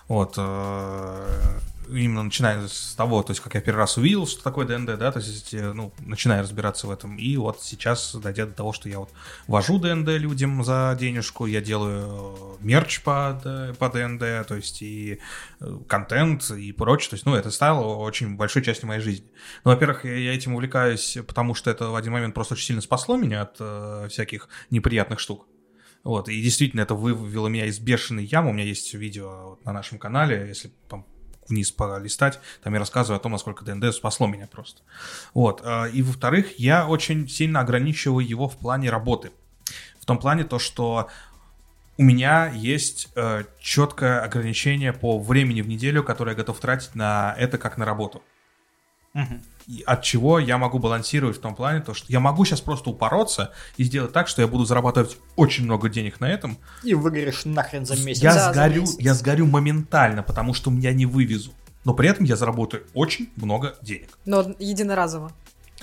Вот, 0.07 0.35
э, 0.37 1.59
именно 1.89 2.23
начиная 2.23 2.67
с 2.67 2.95
того, 2.97 3.23
то 3.23 3.33
есть, 3.33 3.41
как 3.43 3.55
я 3.55 3.61
первый 3.61 3.79
раз 3.79 3.97
увидел, 3.97 4.27
что 4.27 4.43
такое 4.43 4.67
ДНД, 4.67 4.99
да, 4.99 5.13
то 5.13 5.19
есть, 5.19 5.55
э, 5.55 5.73
ну, 5.73 5.93
начиная 6.01 6.43
разбираться 6.43 6.87
в 6.87 6.91
этом, 6.91 7.17
и 7.17 7.37
вот 7.37 7.63
сейчас 7.63 8.15
дойдя 8.15 8.47
до 8.47 8.53
того, 8.53 8.73
что 8.73 8.89
я 8.89 8.99
вот 8.99 9.11
вожу 9.47 9.79
ДНД 9.79 10.09
людям 10.09 10.63
за 10.65 10.97
денежку, 10.99 11.47
я 11.47 11.61
делаю 11.61 12.37
э, 12.61 12.65
мерч 12.65 13.03
по, 13.03 13.75
по 13.79 13.89
ДНД, 13.89 14.47
то 14.47 14.55
есть, 14.57 14.83
и 14.83 15.21
э, 15.61 15.79
контент, 15.89 16.51
и 16.51 16.73
прочее, 16.73 17.11
то 17.11 17.15
есть, 17.15 17.27
ну, 17.27 17.35
это 17.35 17.51
стало 17.51 17.97
очень 17.97 18.37
большой 18.37 18.63
частью 18.63 18.89
моей 18.89 19.01
жизни. 19.01 19.27
Ну, 19.65 19.71
во-первых, 19.71 20.05
я, 20.05 20.35
этим 20.35 20.55
увлекаюсь, 20.55 21.19
потому 21.27 21.55
что 21.55 21.71
это 21.71 21.89
в 21.89 21.97
один 21.97 22.13
момент 22.13 22.35
просто 22.35 22.55
очень 22.55 22.67
сильно 22.67 22.83
спасло 22.83 23.17
меня 23.17 23.43
от 23.43 23.57
э, 23.61 24.09
всяких 24.11 24.49
неприятных 24.71 25.21
штук. 25.21 25.47
Вот, 26.05 26.29
и 26.29 26.41
действительно, 26.43 26.83
это 26.83 26.95
вывело 26.95 27.49
меня 27.49 27.65
из 27.65 27.79
бешеной 27.79 28.27
ямы. 28.27 28.51
У 28.51 28.53
меня 28.53 28.65
есть 28.65 28.93
видео 28.93 29.59
на 29.65 29.73
нашем 29.73 29.99
канале, 29.99 30.47
если 30.49 30.71
вниз 31.49 31.73
полистать, 31.73 32.41
там 32.63 32.75
я 32.75 32.81
рассказываю 32.81 33.19
о 33.19 33.21
том, 33.21 33.33
насколько 33.33 33.65
ДНД 33.65 33.95
спасло 33.95 34.27
меня 34.27 34.47
просто. 34.47 34.83
Вот, 35.33 35.63
э, 35.65 35.91
и 35.91 36.03
во-вторых, 36.03 36.59
я 36.59 36.87
очень 36.87 37.29
сильно 37.29 37.61
ограничиваю 37.61 38.27
его 38.27 38.49
в 38.49 38.57
плане 38.57 38.91
работы. 38.91 39.31
В 40.01 40.07
том 40.07 40.19
плане 40.19 40.45
то, 40.45 40.59
что 40.59 41.09
у 41.97 42.03
меня 42.03 42.51
есть 42.55 43.09
э, 43.15 43.45
четкое 43.61 44.21
ограничение 44.21 44.93
по 44.93 45.19
времени 45.19 45.63
в 45.63 45.69
неделю, 45.69 46.03
которое 46.03 46.33
я 46.33 46.37
готов 46.37 46.59
тратить 46.59 46.95
на 46.95 47.35
это 47.39 47.57
как 47.57 47.79
на 47.79 47.85
работу. 47.85 48.23
И 49.67 49.83
от 49.87 50.03
чего 50.03 50.39
я 50.39 50.59
могу 50.59 50.79
балансировать 50.79 51.39
в 51.39 51.41
том 51.41 51.55
плане, 51.55 51.81
то, 51.81 51.95
что 51.95 52.05
я 52.13 52.21
могу 52.21 52.45
сейчас 52.45 52.61
просто 52.61 52.91
упороться 52.91 53.53
и 53.79 53.85
сделать 53.85 54.13
так, 54.13 54.29
что 54.29 54.43
я 54.43 54.49
буду 54.49 54.65
зарабатывать 54.67 55.17
очень 55.37 55.65
много 55.65 55.89
денег 55.89 56.21
на 56.21 56.27
этом. 56.31 56.59
И 56.83 56.93
выгоришь 56.95 57.47
нахрен 57.47 57.87
за 57.87 57.97
месяц. 58.05 58.23
Я 58.23 58.35
Да, 58.35 58.53
за 58.53 58.53
сгорю, 58.53 58.81
месяц. 58.83 58.97
я 58.99 59.15
сгорю 59.15 59.47
моментально, 59.47 60.23
потому 60.23 60.53
что 60.53 60.71
я 60.73 60.93
не 60.93 61.07
вывезу. 61.07 61.53
Но 61.85 61.95
при 61.95 62.09
этом 62.11 62.25
я 62.27 62.37
заработаю 62.37 62.85
очень 62.93 63.31
много 63.37 63.77
денег. 63.81 64.19
Но 64.27 64.55
единоразово. 64.59 65.33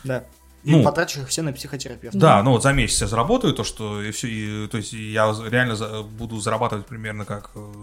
Да. 0.04 0.26
И 0.64 0.76
Ну. 0.76 0.84
потрачешь 0.84 1.18
их 1.24 1.28
все 1.30 1.42
на 1.42 1.52
психотерапевта. 1.54 2.16
Да, 2.20 2.44
ну 2.44 2.52
вот 2.52 2.62
за 2.62 2.72
месяц 2.74 3.02
я 3.02 3.08
заработаю 3.08 3.54
то, 3.56 3.64
что 3.64 4.00
и 4.04 4.12
все, 4.12 4.28
и, 4.28 4.68
то 4.68 4.78
есть 4.78 4.94
я 4.94 5.34
реально 5.50 5.76
за- 5.76 6.04
буду 6.04 6.40
зарабатывать 6.40 6.86
примерно 6.86 7.26
как 7.26 7.50
э, 7.56 7.74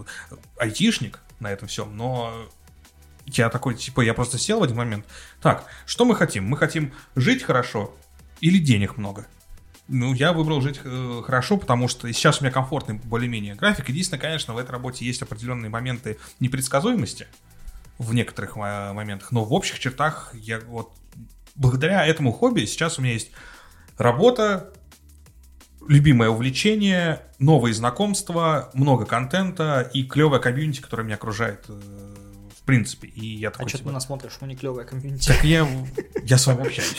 айтишник 0.59 1.19
на 1.41 1.51
этом 1.51 1.67
всем, 1.67 1.97
но 1.97 2.31
я 3.37 3.49
такой, 3.49 3.75
типа, 3.75 4.01
я 4.01 4.13
просто 4.13 4.37
сел 4.37 4.59
в 4.59 4.63
один 4.63 4.77
момент. 4.77 5.05
Так, 5.41 5.65
что 5.85 6.05
мы 6.05 6.15
хотим? 6.15 6.45
Мы 6.45 6.57
хотим 6.57 6.93
жить 7.15 7.43
хорошо 7.43 7.93
или 8.41 8.57
денег 8.57 8.97
много? 8.97 9.27
Ну, 9.87 10.13
я 10.13 10.33
выбрал 10.33 10.61
жить 10.61 10.79
э, 10.83 11.21
хорошо, 11.25 11.57
потому 11.57 11.87
что 11.87 12.11
сейчас 12.13 12.39
у 12.39 12.43
меня 12.43 12.51
комфортный 12.51 12.95
более-менее 12.95 13.55
график. 13.55 13.89
Единственное, 13.89 14.21
конечно, 14.21 14.53
в 14.53 14.57
этой 14.57 14.71
работе 14.71 15.03
есть 15.03 15.21
определенные 15.23 15.69
моменты 15.69 16.19
непредсказуемости 16.39 17.27
в 17.97 18.13
некоторых 18.13 18.55
э, 18.55 18.93
моментах, 18.93 19.31
но 19.31 19.43
в 19.43 19.51
общих 19.51 19.79
чертах 19.79 20.31
я 20.33 20.59
вот 20.59 20.91
благодаря 21.55 22.05
этому 22.05 22.31
хобби 22.31 22.65
сейчас 22.65 22.99
у 22.99 23.01
меня 23.01 23.13
есть 23.13 23.31
работа, 23.97 24.71
любимое 25.87 26.29
увлечение, 26.29 27.23
новые 27.39 27.73
знакомства, 27.73 28.69
много 28.73 29.05
контента 29.05 29.89
и 29.93 30.03
клевая 30.03 30.39
комьюнити, 30.39 30.81
которая 30.81 31.05
меня 31.05 31.15
окружает 31.15 31.65
э, 31.67 32.08
принципе. 32.69 33.07
И 33.07 33.25
я 33.37 33.49
А 33.49 33.51
такой, 33.51 33.69
что 33.69 33.77
ты 33.77 33.83
типа, 33.83 33.89
на 33.89 33.93
нас 33.95 34.05
смотришь? 34.05 34.37
Мы 34.41 34.47
не 34.47 34.55
клевая 34.55 34.85
комьюнити. 34.85 35.27
так 35.27 35.43
я, 35.43 35.67
я 36.23 36.37
с 36.37 36.47
вами 36.47 36.67
общаюсь. 36.67 36.95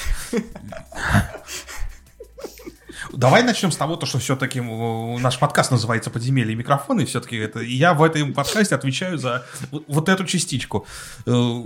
Давай 3.13 3.43
начнем 3.43 3.73
с 3.73 3.77
того, 3.77 3.97
то, 3.97 4.07
что 4.07 4.19
все-таки 4.19 4.61
наш 4.61 5.39
подкаст 5.39 5.71
называется 5.71 6.11
«Подземелье 6.11 6.53
и 6.53 6.57
микрофоны», 6.57 7.05
все-таки 7.07 7.37
это 7.37 7.61
и 7.61 7.73
я 7.73 7.95
в 7.95 8.03
этом 8.03 8.33
подкасте 8.35 8.75
отвечаю 8.75 9.19
за 9.19 9.45
вот 9.89 10.09
эту 10.09 10.25
частичку 10.25 10.87
э, 11.27 11.63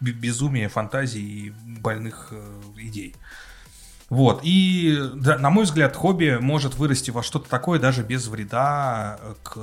безумия, 0.00 0.68
фантазии 0.68 1.20
и 1.20 1.50
больных 1.80 2.28
э, 2.30 2.60
идей. 2.78 3.14
Вот, 4.08 4.40
и, 4.42 4.98
да, 5.14 5.38
на 5.38 5.50
мой 5.50 5.64
взгляд, 5.64 5.96
хобби 5.96 6.38
может 6.40 6.74
вырасти 6.74 7.10
во 7.10 7.22
что-то 7.22 7.48
такое 7.48 7.78
даже 7.78 8.02
без 8.02 8.26
вреда 8.26 9.18
к 9.42 9.56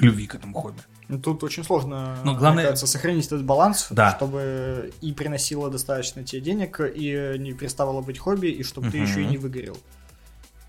любви 0.00 0.26
к 0.26 0.34
этому 0.34 0.54
хобби. 0.54 0.80
Ну, 1.08 1.18
тут 1.18 1.44
очень 1.44 1.62
сложно, 1.62 2.16
Но 2.24 2.34
главное... 2.34 2.64
кажется, 2.64 2.86
сохранить 2.86 3.26
этот 3.26 3.44
баланс, 3.44 3.88
да. 3.90 4.14
чтобы 4.16 4.92
и 5.02 5.12
приносило 5.12 5.70
достаточно 5.70 6.24
тебе 6.24 6.40
денег, 6.40 6.80
и 6.80 7.36
не 7.38 7.52
переставало 7.52 8.00
быть 8.00 8.18
хобби, 8.18 8.46
и 8.46 8.62
чтобы 8.62 8.86
угу. 8.86 8.92
ты 8.92 8.98
еще 8.98 9.22
и 9.22 9.26
не 9.26 9.36
выгорел. 9.36 9.76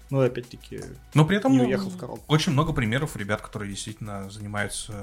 Ну, 0.09 0.21
опять-таки, 0.21 0.79
Но 1.15 1.25
при 1.25 1.37
этом 1.37 1.53
не 1.53 1.61
уехал 1.61 1.89
в 1.89 1.97
коробку. 1.97 2.23
Очень 2.27 2.51
много 2.51 2.71
примеров 2.71 3.15
ребят, 3.15 3.41
которые 3.41 3.71
действительно 3.71 4.29
занимаются 4.29 4.93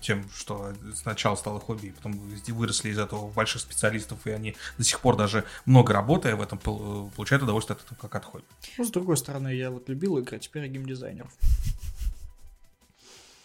тем, 0.00 0.28
что 0.34 0.72
сначала 0.96 1.36
стало 1.36 1.60
хобби, 1.60 1.86
и 1.86 1.90
потом 1.90 2.18
выросли 2.48 2.88
из 2.88 2.98
этого 2.98 3.30
больших 3.30 3.60
специалистов, 3.60 4.26
и 4.26 4.30
они 4.30 4.56
до 4.76 4.82
сих 4.82 4.98
пор 4.98 5.16
даже 5.16 5.44
много 5.64 5.92
работая 5.92 6.34
в 6.34 6.42
этом 6.42 6.58
получают 6.58 7.44
удовольствие 7.44 7.76
от 7.76 7.84
этого 7.84 7.98
как 8.00 8.14
от 8.16 8.24
хобби. 8.24 8.44
Ну, 8.78 8.84
с 8.84 8.90
другой 8.90 9.16
стороны, 9.16 9.54
я 9.54 9.70
вот 9.70 9.88
любил 9.88 10.18
играть, 10.18 10.42
теперь 10.42 10.66
геймдизайнер. 10.66 11.28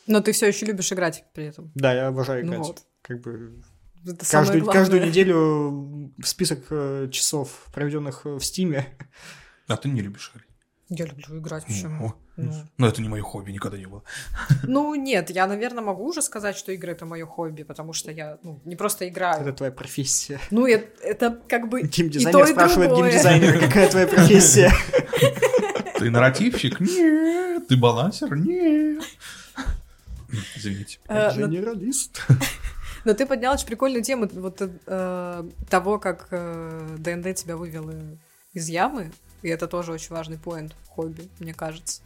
Но 0.07 0.21
ты 0.21 0.31
все 0.31 0.47
еще 0.47 0.65
любишь 0.65 0.91
играть 0.91 1.25
при 1.33 1.45
этом. 1.45 1.71
Да, 1.75 1.93
я 1.93 2.07
обожаю 2.07 2.45
ну 2.45 2.53
играть. 2.53 2.59
Ну 2.59 2.67
вот. 2.67 2.83
Как 3.01 3.21
бы 3.21 3.61
это 4.05 4.29
каждую, 4.29 4.65
каждую 4.65 5.05
неделю 5.05 6.11
список 6.23 6.65
э, 6.69 7.07
часов, 7.11 7.67
проведенных 7.73 8.25
в 8.25 8.41
Стиме. 8.41 8.87
А 9.67 9.77
ты 9.77 9.87
не 9.87 10.01
любишь 10.01 10.29
играть? 10.35 10.49
Я 10.89 11.05
люблю 11.05 11.39
играть, 11.39 11.65
почему? 11.65 12.13
Ну, 12.35 12.43
ну. 12.51 12.53
Но 12.77 12.87
это 12.87 13.01
не 13.01 13.07
мое 13.07 13.21
хобби, 13.21 13.51
никогда 13.51 13.77
не 13.77 13.85
было. 13.85 14.03
Ну, 14.63 14.93
нет, 14.93 15.29
я, 15.29 15.47
наверное, 15.47 15.81
могу 15.81 16.05
уже 16.05 16.21
сказать, 16.21 16.57
что 16.57 16.73
игры 16.73 16.91
это 16.91 17.05
мое 17.05 17.25
хобби, 17.25 17.63
потому 17.63 17.93
что 17.93 18.11
я, 18.11 18.37
ну, 18.43 18.61
не 18.65 18.75
просто 18.75 19.07
играю. 19.07 19.41
Это 19.41 19.53
твоя 19.53 19.71
профессия. 19.71 20.39
Ну, 20.51 20.67
это, 20.67 20.85
это 21.01 21.39
как 21.47 21.69
бы 21.69 21.81
Геймдизайнер 21.81 22.47
спрашивает 22.47 22.91
геймдизайнера, 22.91 23.59
какая 23.67 23.89
твоя 23.89 24.07
профессия. 24.07 24.71
Ты 25.97 26.11
нарративщик? 26.11 26.81
Нет. 26.81 27.67
Ты 27.67 27.77
балансер? 27.77 28.35
Нет. 28.35 29.03
Извините. 30.55 30.99
Генералист. 31.07 32.21
Э, 32.29 32.33
но 33.05 33.13
ты 33.13 33.25
поднял 33.25 33.53
очень 33.53 33.67
прикольную 33.67 34.03
тему 34.03 34.29
вот 34.31 34.61
э, 34.61 35.43
того, 35.69 35.99
как 35.99 36.27
э, 36.31 36.95
ДНД 36.97 37.35
тебя 37.35 37.57
вывел 37.57 37.91
из 38.53 38.67
ямы. 38.67 39.11
И 39.41 39.49
это 39.49 39.67
тоже 39.67 39.91
очень 39.91 40.15
важный 40.15 40.37
поинт 40.37 40.75
хобби, 40.87 41.29
мне 41.39 41.53
кажется. 41.53 42.01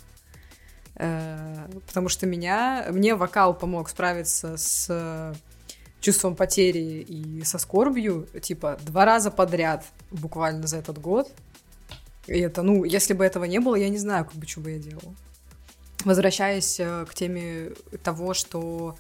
Э, 0.96 1.68
потому 1.88 2.10
что 2.10 2.26
меня, 2.26 2.88
мне 2.92 3.16
вокал 3.16 3.54
помог 3.54 3.90
справиться 3.90 4.58
с 4.58 5.36
чувством 6.00 6.36
потери 6.36 7.02
и 7.02 7.44
со 7.44 7.58
скорбью, 7.58 8.28
типа, 8.42 8.78
два 8.86 9.06
раза 9.06 9.32
подряд 9.32 9.86
буквально 10.12 10.68
за 10.68 10.78
этот 10.78 11.00
год. 11.00 11.32
И 12.28 12.40
это, 12.40 12.62
ну, 12.62 12.84
если 12.84 13.14
бы 13.14 13.26
этого 13.26 13.46
не 13.46 13.60
было, 13.60 13.76
я 13.76 13.90
не 13.90 13.98
знаю, 13.98 14.26
как 14.26 14.36
бы, 14.36 14.46
что 14.46 14.60
бы 14.60 14.72
я 14.72 14.80
делала. 14.80 15.16
Возвращаясь 16.08 16.80
э, 16.80 17.06
к 17.06 17.14
теме 17.14 17.72
того, 18.02 18.34
что 18.34 18.96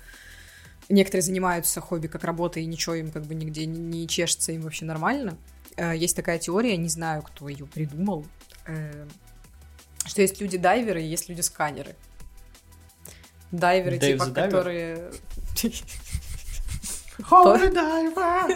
некоторые 0.89 1.21
занимаются 1.21 1.79
хобби 1.79 2.07
как 2.07 2.25
работой, 2.25 2.63
и 2.63 2.65
ничего 2.65 2.95
им 2.95 3.11
как 3.11 3.23
бы 3.23 3.33
нигде 3.33 3.65
не, 3.65 4.09
чешется, 4.09 4.51
им 4.51 4.59
вообще 4.63 4.83
нормально. 4.83 5.37
Э, 5.77 5.95
есть 5.95 6.17
такая 6.17 6.37
теория, 6.37 6.75
не 6.75 6.89
знаю, 6.89 7.21
кто 7.21 7.47
ее 7.47 7.65
придумал, 7.65 8.25
э, 8.65 9.07
что 10.05 10.21
есть 10.21 10.41
люди-дайверы 10.41 11.01
и 11.01 11.05
есть 11.05 11.29
люди-сканеры. 11.29 11.95
Дайверы, 13.53 13.99
Дэйв 13.99 14.21
типа, 14.21 14.33
которые... 14.33 15.09
Holy 17.19 17.71
diver! 17.73 18.51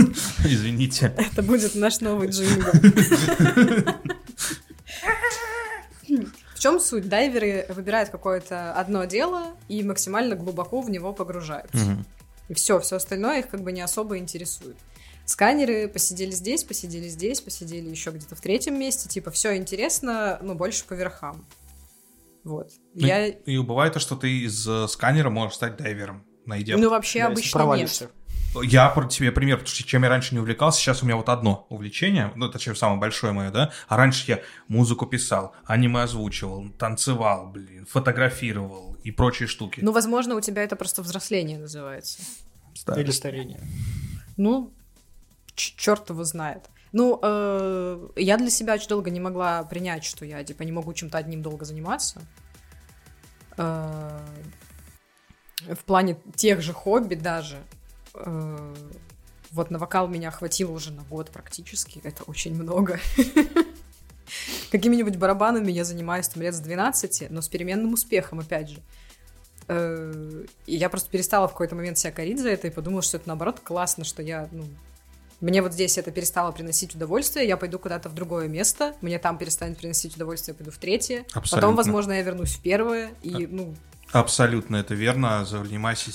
Извините. 0.44 1.14
Это 1.16 1.42
будет 1.42 1.74
наш 1.74 2.00
новый 2.00 2.28
джингл. 2.28 2.70
В 6.60 6.62
чем 6.62 6.78
суть? 6.78 7.08
Дайверы 7.08 7.64
выбирают 7.70 8.10
какое-то 8.10 8.74
одно 8.74 9.06
дело 9.06 9.56
и 9.68 9.82
максимально 9.82 10.36
глубоко 10.36 10.82
в 10.82 10.90
него 10.90 11.14
погружаются. 11.14 11.82
Угу. 11.82 12.04
И 12.50 12.54
все, 12.54 12.78
все 12.80 12.96
остальное 12.96 13.38
их 13.38 13.48
как 13.48 13.62
бы 13.62 13.72
не 13.72 13.80
особо 13.80 14.18
интересует. 14.18 14.76
Сканеры 15.24 15.88
посидели 15.88 16.32
здесь, 16.32 16.62
посидели 16.62 17.08
здесь, 17.08 17.40
посидели 17.40 17.88
еще 17.88 18.10
где-то 18.10 18.36
в 18.36 18.42
третьем 18.42 18.78
месте. 18.78 19.08
Типа, 19.08 19.30
все 19.30 19.56
интересно, 19.56 20.38
но 20.42 20.54
больше 20.54 20.84
по 20.84 20.92
верхам. 20.92 21.46
Вот. 22.44 22.70
Ну, 22.92 23.06
Я... 23.06 23.28
И 23.28 23.56
бывает 23.56 23.94
то, 23.94 23.98
что 23.98 24.14
ты 24.14 24.30
из 24.40 24.68
э, 24.68 24.86
сканера 24.86 25.30
можешь 25.30 25.54
стать 25.54 25.78
дайвером, 25.78 26.26
найдя. 26.44 26.76
Ну, 26.76 26.90
вообще 26.90 27.20
да, 27.20 27.28
обычно 27.28 27.74
нет. 27.74 28.10
Я 28.62 28.88
про 28.88 29.06
тебе 29.06 29.30
пример, 29.30 29.58
потому 29.58 29.72
что 29.74 29.84
чем 29.84 30.02
я 30.02 30.08
раньше 30.08 30.34
не 30.34 30.40
увлекался, 30.40 30.80
сейчас 30.80 31.02
у 31.02 31.06
меня 31.06 31.16
вот 31.16 31.28
одно 31.28 31.66
увлечение, 31.68 32.32
ну, 32.34 32.46
это 32.46 32.54
точнее, 32.54 32.74
самое 32.74 32.98
большое 32.98 33.32
мое, 33.32 33.50
да, 33.50 33.72
а 33.86 33.96
раньше 33.96 34.24
я 34.26 34.40
музыку 34.66 35.06
писал, 35.06 35.54
аниме 35.64 36.02
озвучивал, 36.02 36.68
танцевал, 36.70 37.46
блин, 37.46 37.86
фотографировал 37.86 38.96
и 39.04 39.12
прочие 39.12 39.46
штуки. 39.46 39.80
Ну, 39.82 39.92
возможно, 39.92 40.34
у 40.34 40.40
тебя 40.40 40.64
это 40.64 40.74
просто 40.74 41.02
взросление 41.02 41.58
называется. 41.58 42.22
Старость. 42.74 43.04
Или 43.04 43.10
старение. 43.12 43.60
Ну, 44.36 44.72
черт 45.54 46.10
его 46.10 46.24
знает. 46.24 46.68
Ну, 46.92 47.20
э, 47.22 48.08
я 48.16 48.36
для 48.36 48.50
себя 48.50 48.74
очень 48.74 48.88
долго 48.88 49.10
не 49.10 49.20
могла 49.20 49.62
принять, 49.62 50.04
что 50.04 50.24
я, 50.24 50.42
типа, 50.42 50.62
не 50.62 50.72
могу 50.72 50.92
чем-то 50.92 51.18
одним 51.18 51.42
долго 51.42 51.64
заниматься. 51.64 52.20
Э, 53.56 54.18
в 55.68 55.84
плане 55.84 56.16
тех 56.34 56.62
же 56.62 56.72
хобби 56.72 57.14
даже. 57.14 57.58
Э, 58.14 58.74
вот 59.52 59.70
на 59.70 59.78
вокал 59.78 60.08
меня 60.08 60.30
хватило 60.30 60.70
уже 60.70 60.92
на 60.92 61.02
год 61.02 61.30
практически, 61.30 62.00
это 62.04 62.22
очень 62.24 62.54
много. 62.54 63.00
Какими-нибудь 64.70 65.16
барабанами 65.16 65.72
я 65.72 65.84
занимаюсь 65.84 66.28
там 66.28 66.42
лет 66.42 66.54
с 66.54 66.60
12, 66.60 67.30
но 67.30 67.40
с 67.40 67.48
переменным 67.48 67.92
успехом, 67.94 68.40
опять 68.40 68.70
же. 68.70 68.78
Э, 69.66 70.44
и 70.66 70.76
я 70.76 70.88
просто 70.88 71.10
перестала 71.10 71.48
в 71.48 71.52
какой-то 71.52 71.74
момент 71.74 71.98
себя 71.98 72.12
корить 72.12 72.40
за 72.40 72.50
это 72.50 72.68
и 72.68 72.70
подумала, 72.70 73.02
что 73.02 73.16
это 73.16 73.28
наоборот 73.28 73.60
классно, 73.60 74.04
что 74.04 74.22
я, 74.22 74.48
ну, 74.52 74.64
мне 75.40 75.62
вот 75.62 75.72
здесь 75.72 75.96
это 75.96 76.10
перестало 76.10 76.52
приносить 76.52 76.94
удовольствие, 76.94 77.46
я 77.46 77.56
пойду 77.56 77.78
куда-то 77.78 78.08
в 78.08 78.14
другое 78.14 78.48
место, 78.48 78.94
мне 79.00 79.18
там 79.18 79.38
перестанет 79.38 79.78
приносить 79.78 80.16
удовольствие, 80.16 80.54
я 80.54 80.58
пойду 80.58 80.70
в 80.70 80.78
третье, 80.78 81.24
Абсолютно. 81.32 81.56
потом, 81.56 81.76
возможно, 81.76 82.12
я 82.12 82.22
вернусь 82.22 82.56
в 82.56 82.60
первое, 82.60 83.12
и, 83.22 83.46
ну... 83.46 83.74
Абсолютно 84.12 84.76
это 84.76 84.94
верно, 84.94 85.44
занимайся 85.44 86.10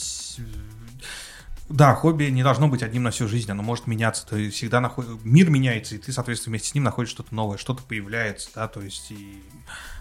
да, 1.70 1.95
хобби 1.95 2.26
не 2.26 2.43
должно 2.43 2.68
быть 2.68 2.84
одним 2.84 3.03
на 3.03 3.11
всю 3.11 3.28
жизнь, 3.28 3.49
оно 3.51 3.63
может 3.63 3.88
меняться. 3.88 4.26
Ты 4.28 4.49
всегда 4.49 4.80
находишь... 4.82 5.18
Мир 5.24 5.49
меняется, 5.49 5.95
и 5.95 5.97
ты, 5.97 6.11
соответственно, 6.11 6.51
вместе 6.51 6.70
с 6.70 6.76
ним 6.76 6.84
находишь 6.84 7.11
что-то 7.11 7.34
новое, 7.34 7.57
что-то 7.57 7.82
появляется, 7.84 8.49
да, 8.53 8.68
то 8.68 8.82
есть 8.82 9.11
и 9.11 9.43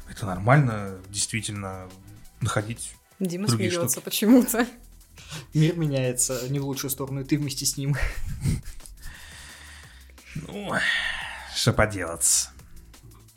это 0.09 0.27
нормально, 0.27 0.99
действительно, 1.09 1.89
находить 2.41 2.95
Дима 3.21 3.49
смеется 3.49 3.89
штуки. 3.89 4.05
почему-то. 4.05 4.67
Мир 5.55 5.77
меняется 5.77 6.49
не 6.51 6.59
в 6.59 6.67
лучшую 6.67 6.91
сторону, 6.91 7.21
и 7.21 7.25
ты 7.25 7.39
вместе 7.39 7.65
с 7.65 7.77
ним. 7.77 7.97
Ну, 10.35 10.73
что 11.55 11.73
поделать. 11.73 12.49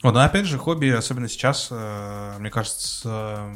Вот, 0.01 0.13
но 0.13 0.21
опять 0.21 0.45
же, 0.45 0.57
хобби, 0.57 0.87
особенно 0.89 1.27
сейчас, 1.27 1.67
э, 1.69 2.35
мне 2.39 2.49
кажется, 2.49 3.53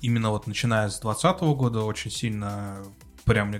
именно 0.00 0.30
вот 0.30 0.46
начиная 0.46 0.88
с 0.88 1.00
2020 1.00 1.42
года 1.56 1.82
очень 1.82 2.10
сильно 2.10 2.84
прям 3.24 3.54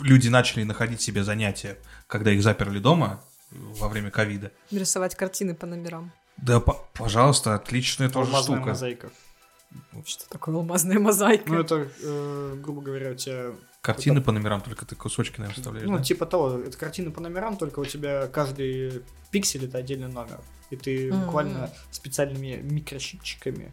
люди 0.00 0.28
начали 0.28 0.64
находить 0.64 1.00
себе 1.00 1.24
занятия, 1.24 1.78
когда 2.06 2.32
их 2.32 2.42
заперли 2.42 2.78
дома 2.78 3.22
во 3.50 3.88
время 3.88 4.10
ковида. 4.10 4.52
Рисовать 4.70 5.14
картины 5.14 5.54
по 5.54 5.66
номерам. 5.66 6.12
Да, 6.36 6.60
пожалуйста, 6.60 7.54
отличная 7.54 8.08
тоже 8.08 8.30
Алмазная 8.30 8.56
штука. 8.56 8.70
мозаика. 8.70 9.10
Что 10.04 10.28
такое 10.28 10.54
алмазная 10.54 10.98
мозаика? 10.98 11.52
Ну, 11.52 11.60
это, 11.60 11.88
э, 12.02 12.56
грубо 12.60 12.80
говоря, 12.80 13.10
у 13.10 13.14
тебя... 13.14 13.52
Картины 13.80 14.18
это... 14.18 14.26
по 14.26 14.32
номерам, 14.32 14.60
только 14.60 14.86
ты 14.86 14.94
кусочки, 14.96 15.38
наверное, 15.38 15.56
вставляешь, 15.56 15.88
Ну, 15.88 15.98
да? 15.98 16.02
типа 16.02 16.26
того, 16.26 16.58
это 16.58 16.76
картины 16.76 17.10
по 17.10 17.20
номерам, 17.20 17.56
только 17.56 17.80
у 17.80 17.84
тебя 17.84 18.26
каждый 18.28 19.02
пиксель— 19.30 19.64
это 19.66 19.78
отдельный 19.78 20.08
номер. 20.08 20.40
И 20.70 20.76
ты 20.76 21.08
mm-hmm. 21.08 21.24
буквально 21.24 21.70
специальными 21.90 22.60
микрощипчиками 22.62 23.72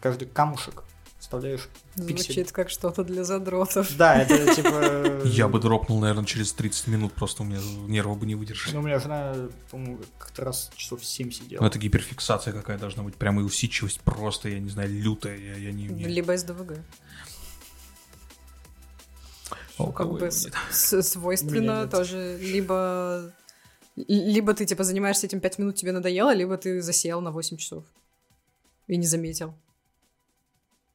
каждый 0.00 0.28
камушек 0.28 0.84
вставляешь 1.20 1.68
Звучит 1.94 2.26
пиксель. 2.26 2.46
как 2.50 2.70
что-то 2.70 3.04
для 3.04 3.24
задротов. 3.24 3.94
Да, 3.96 4.16
это 4.16 4.54
типа... 4.54 5.22
Я 5.26 5.48
бы 5.48 5.60
дропнул, 5.60 6.00
наверное, 6.00 6.24
через 6.24 6.52
30 6.52 6.88
минут, 6.88 7.12
просто 7.12 7.42
у 7.42 7.46
меня 7.46 7.60
нервы 7.86 8.14
бы 8.14 8.26
не 8.26 8.34
выдержали. 8.34 8.74
Ну, 8.74 8.80
у 8.80 8.82
меня 8.82 8.98
жена, 8.98 9.34
по-моему, 9.70 9.98
как-то 10.18 10.44
раз 10.44 10.70
часов 10.74 11.04
7 11.04 11.30
сидела. 11.30 11.60
Ну, 11.60 11.66
это 11.66 11.78
гиперфиксация 11.78 12.54
какая 12.54 12.78
должна 12.78 13.02
быть, 13.02 13.16
прямо 13.16 13.42
и 13.42 13.44
усидчивость 13.44 14.00
просто, 14.00 14.48
я 14.48 14.58
не 14.58 14.70
знаю, 14.70 14.90
лютая. 14.90 15.36
Я, 15.36 15.56
я 15.56 15.72
не, 15.72 15.88
не... 15.88 16.04
Либо 16.04 16.36
СДВГ. 16.36 16.78
У 19.78 19.92
как 19.92 20.10
бы 20.10 20.30
свойственно 20.30 21.86
тоже. 21.86 22.38
Либо, 22.40 23.32
либо 23.96 24.54
ты, 24.54 24.64
типа, 24.64 24.84
занимаешься 24.84 25.26
этим 25.26 25.40
5 25.40 25.58
минут, 25.58 25.76
тебе 25.76 25.92
надоело, 25.92 26.34
либо 26.34 26.56
ты 26.56 26.80
засел 26.80 27.20
на 27.20 27.30
8 27.30 27.58
часов 27.58 27.84
и 28.86 28.96
не 28.96 29.06
заметил. 29.06 29.54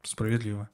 Справедливо. 0.05 0.69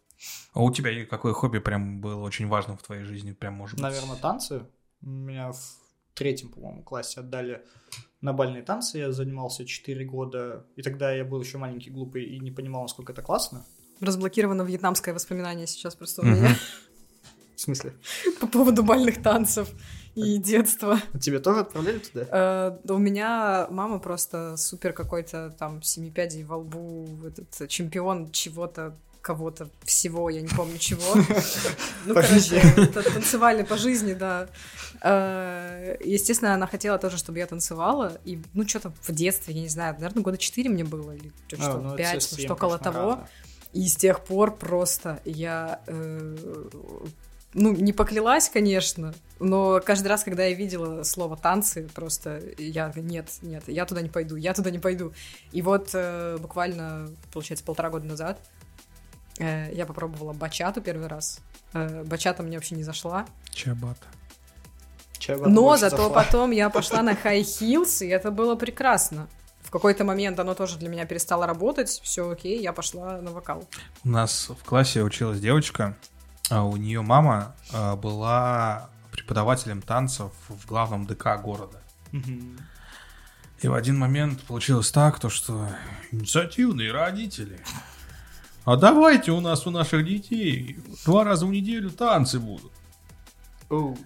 А 0.53 0.61
у 0.61 0.71
тебя 0.71 1.05
какое 1.05 1.33
хобби 1.33 1.59
прям 1.59 1.99
было 2.01 2.21
очень 2.21 2.47
важным 2.47 2.77
в 2.77 2.83
твоей 2.83 3.03
жизни? 3.03 3.31
Прям, 3.31 3.55
может 3.55 3.75
быть? 3.75 3.83
Наверное, 3.83 4.15
танцы. 4.17 4.65
Меня 5.01 5.51
в 5.51 5.59
третьем, 6.13 6.49
по-моему, 6.49 6.83
классе 6.83 7.21
отдали 7.21 7.63
на 8.21 8.33
бальные 8.33 8.61
танцы. 8.61 8.99
Я 8.99 9.11
занимался 9.11 9.65
4 9.65 10.05
года. 10.05 10.65
И 10.75 10.81
тогда 10.81 11.11
я 11.11 11.25
был 11.25 11.41
еще 11.41 11.57
маленький, 11.57 11.89
глупый 11.89 12.23
и 12.23 12.39
не 12.39 12.51
понимал, 12.51 12.83
насколько 12.83 13.13
это 13.13 13.21
классно. 13.21 13.65
Разблокировано 13.99 14.63
вьетнамское 14.63 15.13
воспоминание 15.13 15.67
сейчас 15.67 15.95
просто 15.95 16.21
у 16.21 16.25
меня 16.25 16.55
В 17.55 17.61
смысле? 17.61 17.93
по 18.39 18.47
поводу 18.47 18.83
бальных 18.83 19.21
танцев 19.21 19.69
и 20.15 20.37
детства. 20.37 20.99
Тебе 21.19 21.39
тоже 21.39 21.61
отправляли 21.61 21.99
туда? 21.99 22.25
Э, 22.31 22.91
у 22.91 22.97
меня 22.97 23.67
мама 23.69 23.99
просто 23.99 24.57
супер 24.57 24.93
какой-то 24.93 25.55
там 25.57 25.81
семипядей 25.83 26.43
во 26.43 26.57
лбу, 26.57 27.07
этот 27.25 27.69
чемпион 27.69 28.31
чего-то, 28.31 28.97
кого-то, 29.21 29.69
всего, 29.83 30.29
я 30.29 30.41
не 30.41 30.47
помню 30.47 30.77
чего. 30.77 31.15
Ну, 32.05 32.15
короче, 32.15 32.59
танцевали 33.13 33.63
по 33.63 33.77
жизни, 33.77 34.13
да. 34.13 34.47
Э, 35.01 35.97
Естественно, 36.03 36.55
она 36.55 36.65
хотела 36.65 36.97
тоже, 36.97 37.17
чтобы 37.17 37.37
я 37.37 37.45
танцевала. 37.45 38.19
И, 38.25 38.41
ну, 38.53 38.67
что-то 38.67 38.91
в 39.01 39.11
детстве, 39.11 39.53
я 39.53 39.61
не 39.61 39.67
знаю, 39.67 39.93
наверное, 39.93 40.23
года 40.23 40.37
4 40.37 40.69
мне 40.69 40.83
было, 40.83 41.11
или 41.11 41.31
А, 41.53 41.55
что, 41.55 41.79
ну, 41.79 41.89
это 41.89 41.97
5, 41.97 42.23
совсем, 42.23 42.45
что 42.45 42.53
около 42.53 42.79
того. 42.79 43.27
И 43.73 43.87
с 43.87 43.95
тех 43.95 44.21
пор 44.21 44.57
просто 44.57 45.21
я, 45.23 45.79
э, 45.87 46.35
ну, 47.53 47.71
не 47.71 47.93
поклялась, 47.93 48.49
конечно, 48.49 49.13
но 49.39 49.81
каждый 49.83 50.07
раз, 50.07 50.23
когда 50.23 50.45
я 50.45 50.55
видела 50.55 51.03
слово 51.03 51.37
танцы, 51.37 51.87
просто 51.93 52.41
я, 52.57 52.91
нет, 52.95 53.29
нет, 53.41 53.63
я 53.67 53.85
туда 53.85 54.01
не 54.01 54.09
пойду, 54.09 54.35
я 54.35 54.53
туда 54.53 54.71
не 54.71 54.79
пойду. 54.79 55.13
И 55.51 55.61
вот 55.61 55.91
э, 55.93 56.37
буквально, 56.39 57.09
получается, 57.31 57.63
полтора 57.63 57.89
года 57.89 58.05
назад 58.05 58.39
я 59.73 59.85
попробовала 59.85 60.33
бачату 60.33 60.81
первый 60.81 61.07
раз. 61.07 61.39
Э, 61.73 62.03
бачата 62.03 62.43
мне 62.43 62.57
вообще 62.57 62.75
не 62.75 62.83
зашла. 62.83 63.25
Чабата. 63.51 64.07
Но 65.27 65.77
зато 65.77 65.97
зашла. 65.97 66.09
потом 66.09 66.51
я 66.51 66.69
пошла 66.71 67.01
на 67.01 67.11
high 67.13 67.41
heels, 67.41 68.05
и 68.05 68.09
это 68.09 68.31
было 68.31 68.55
прекрасно. 68.55 69.27
В 69.61 69.69
какой-то 69.69 70.03
момент 70.03 70.39
оно 70.39 70.53
тоже 70.53 70.77
для 70.77 70.89
меня 70.89 71.05
перестало 71.05 71.45
работать, 71.45 71.89
все 71.89 72.29
окей, 72.29 72.61
я 72.61 72.73
пошла 72.73 73.21
на 73.21 73.31
вокал. 73.31 73.67
У 74.03 74.09
нас 74.09 74.49
в 74.49 74.63
классе 74.65 75.01
училась 75.03 75.39
девочка, 75.39 75.95
а 76.49 76.65
у 76.65 76.75
нее 76.75 77.01
мама 77.01 77.55
а, 77.71 77.95
была 77.95 78.89
преподавателем 79.11 79.81
танцев 79.81 80.31
в 80.49 80.65
главном 80.65 81.05
ДК 81.05 81.39
города. 81.41 81.81
Мгм. 82.11 82.57
И 83.61 83.67
в 83.67 83.73
один 83.73 83.97
момент 83.97 84.41
получилось 84.43 84.91
так, 84.91 85.19
то 85.19 85.29
что 85.29 85.69
инициативные 86.11 86.91
родители. 86.91 87.59
А 88.63 88.75
давайте 88.75 89.31
у 89.31 89.41
нас 89.41 89.65
у 89.65 89.71
наших 89.71 90.05
детей 90.05 90.77
два 91.05 91.23
раза 91.23 91.45
в 91.45 91.51
неделю 91.51 91.89
танцы 91.89 92.39
будут. 92.39 92.71
Оу. 93.69 93.97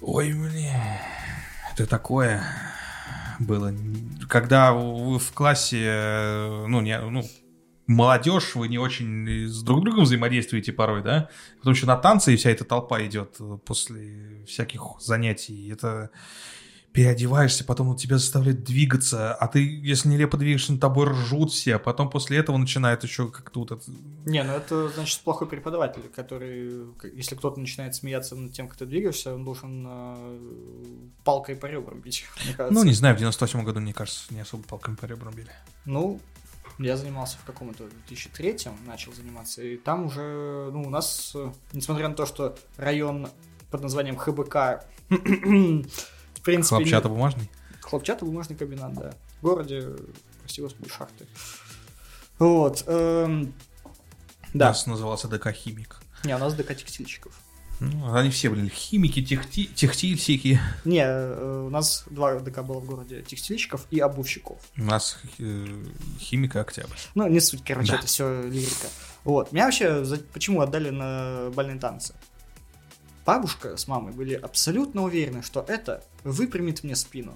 Ой, 0.00 0.32
блин, 0.32 0.74
это 1.72 1.86
такое 1.86 2.42
было. 3.38 3.72
Когда 4.28 4.72
вы 4.72 5.18
в 5.18 5.32
классе, 5.32 5.84
э, 5.84 6.66
ну, 6.68 6.80
не, 6.80 7.00
ну, 7.00 7.24
молодежь, 7.86 8.54
вы 8.54 8.68
не 8.68 8.78
очень 8.78 9.48
с 9.48 9.62
друг 9.62 9.84
другом 9.84 10.04
взаимодействуете 10.04 10.72
порой, 10.72 11.02
да? 11.02 11.30
Потому 11.58 11.74
что 11.74 11.86
на 11.86 11.96
танцы 11.96 12.34
и 12.34 12.36
вся 12.36 12.50
эта 12.50 12.64
толпа 12.64 13.02
идет 13.04 13.36
э, 13.40 13.58
после 13.64 14.44
всяких 14.46 14.82
занятий. 15.00 15.72
Это 15.72 16.10
переодеваешься, 16.92 17.64
потом 17.64 17.94
тебя 17.96 18.18
заставляют 18.18 18.64
двигаться, 18.64 19.34
а 19.34 19.46
ты, 19.48 19.60
если 19.60 20.08
нелепо 20.08 20.36
двигаешься, 20.36 20.72
над 20.72 20.80
тобой 20.80 21.06
ржут 21.06 21.52
все, 21.52 21.76
а 21.76 21.78
потом 21.78 22.10
после 22.10 22.38
этого 22.38 22.56
начинают 22.56 23.04
еще 23.04 23.28
как-то 23.28 23.60
вот 23.60 23.72
это... 23.72 23.82
Не, 24.24 24.42
ну 24.42 24.52
это 24.52 24.88
значит 24.88 25.20
плохой 25.20 25.46
преподаватель, 25.48 26.02
который, 26.14 26.86
если 27.14 27.34
кто-то 27.34 27.60
начинает 27.60 27.94
смеяться 27.94 28.34
над 28.36 28.52
тем, 28.52 28.68
как 28.68 28.78
ты 28.78 28.86
двигаешься, 28.86 29.34
он 29.34 29.44
должен 29.44 29.86
э, 29.86 30.38
палкой 31.24 31.56
по 31.56 31.66
ребрам 31.66 32.00
бить, 32.00 32.24
мне 32.44 32.54
кажется. 32.54 32.74
Ну, 32.74 32.84
не 32.84 32.94
знаю, 32.94 33.14
в 33.14 33.18
98 33.18 33.64
году, 33.64 33.80
мне 33.80 33.92
кажется, 33.92 34.32
не 34.32 34.40
особо 34.40 34.62
палками 34.64 34.96
по 34.96 35.04
ребрам 35.04 35.32
били. 35.32 35.52
Ну, 35.84 36.20
я 36.78 36.96
занимался 36.96 37.36
в 37.38 37.44
каком-то 37.44 37.84
2003-м, 38.08 38.74
начал 38.86 39.12
заниматься, 39.12 39.62
и 39.62 39.76
там 39.76 40.06
уже, 40.06 40.70
ну, 40.72 40.82
у 40.82 40.90
нас, 40.90 41.36
несмотря 41.72 42.08
на 42.08 42.14
то, 42.14 42.24
что 42.24 42.56
район 42.76 43.28
под 43.70 43.82
названием 43.82 44.16
ХБК, 44.16 44.84
в 46.38 46.42
принципе... 46.42 46.76
не- 46.76 46.82
Хлопчатобумажный? 46.84 47.50
Хлопчатобумажный 47.82 48.56
комбинат, 48.56 48.94
да. 48.94 49.12
В 49.40 49.44
городе, 49.44 49.88
прости 50.42 50.60
господи, 50.62 50.90
шахты. 50.90 51.26
Вот. 52.38 52.84
эм, 52.86 53.52
У 54.54 54.58
Да, 54.58 54.68
нас 54.68 54.86
назывался 54.86 55.28
ДК 55.28 55.50
«Химик». 55.52 56.00
не, 56.24 56.34
у 56.34 56.38
нас 56.38 56.54
ДК 56.54 56.74
текстильщиков. 56.76 57.32
Ну, 57.80 58.12
они 58.12 58.30
все 58.30 58.50
были 58.50 58.68
химики, 58.68 59.24
техти, 59.24 59.66
техтильщики. 59.66 60.58
Не, 60.84 61.04
э, 61.04 61.62
у 61.66 61.70
нас 61.70 62.04
два 62.10 62.34
ДК 62.40 62.62
было 62.64 62.80
в 62.80 62.84
городе 62.86 63.22
текстильщиков 63.22 63.86
и 63.92 64.00
обувщиков. 64.00 64.58
У 64.76 64.82
нас 64.82 65.16
э, 65.38 65.84
химика 66.18 66.60
Октябрь. 66.62 66.96
Ну, 67.14 67.28
не 67.28 67.38
суть, 67.38 67.62
короче, 67.64 67.92
Да. 67.92 67.98
это 67.98 68.06
все 68.08 68.42
лирика. 68.42 68.88
Вот. 69.22 69.52
Меня 69.52 69.66
вообще 69.66 70.04
за- 70.04 70.18
почему 70.18 70.60
отдали 70.60 70.90
на 70.90 71.50
бальные 71.54 71.78
танцы? 71.78 72.14
Бабушка 73.28 73.76
с 73.76 73.86
мамой 73.86 74.14
были 74.14 74.32
абсолютно 74.32 75.02
уверены, 75.02 75.42
что 75.42 75.62
это 75.68 76.02
выпрямит 76.24 76.82
мне 76.82 76.96
спину. 76.96 77.34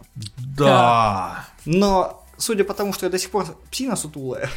Да. 0.56 1.46
Но, 1.66 2.26
судя 2.38 2.64
по 2.64 2.72
тому, 2.72 2.94
что 2.94 3.04
я 3.04 3.10
до 3.10 3.18
сих 3.18 3.30
пор 3.30 3.44
псина 3.70 3.94
сутулая, 3.94 4.48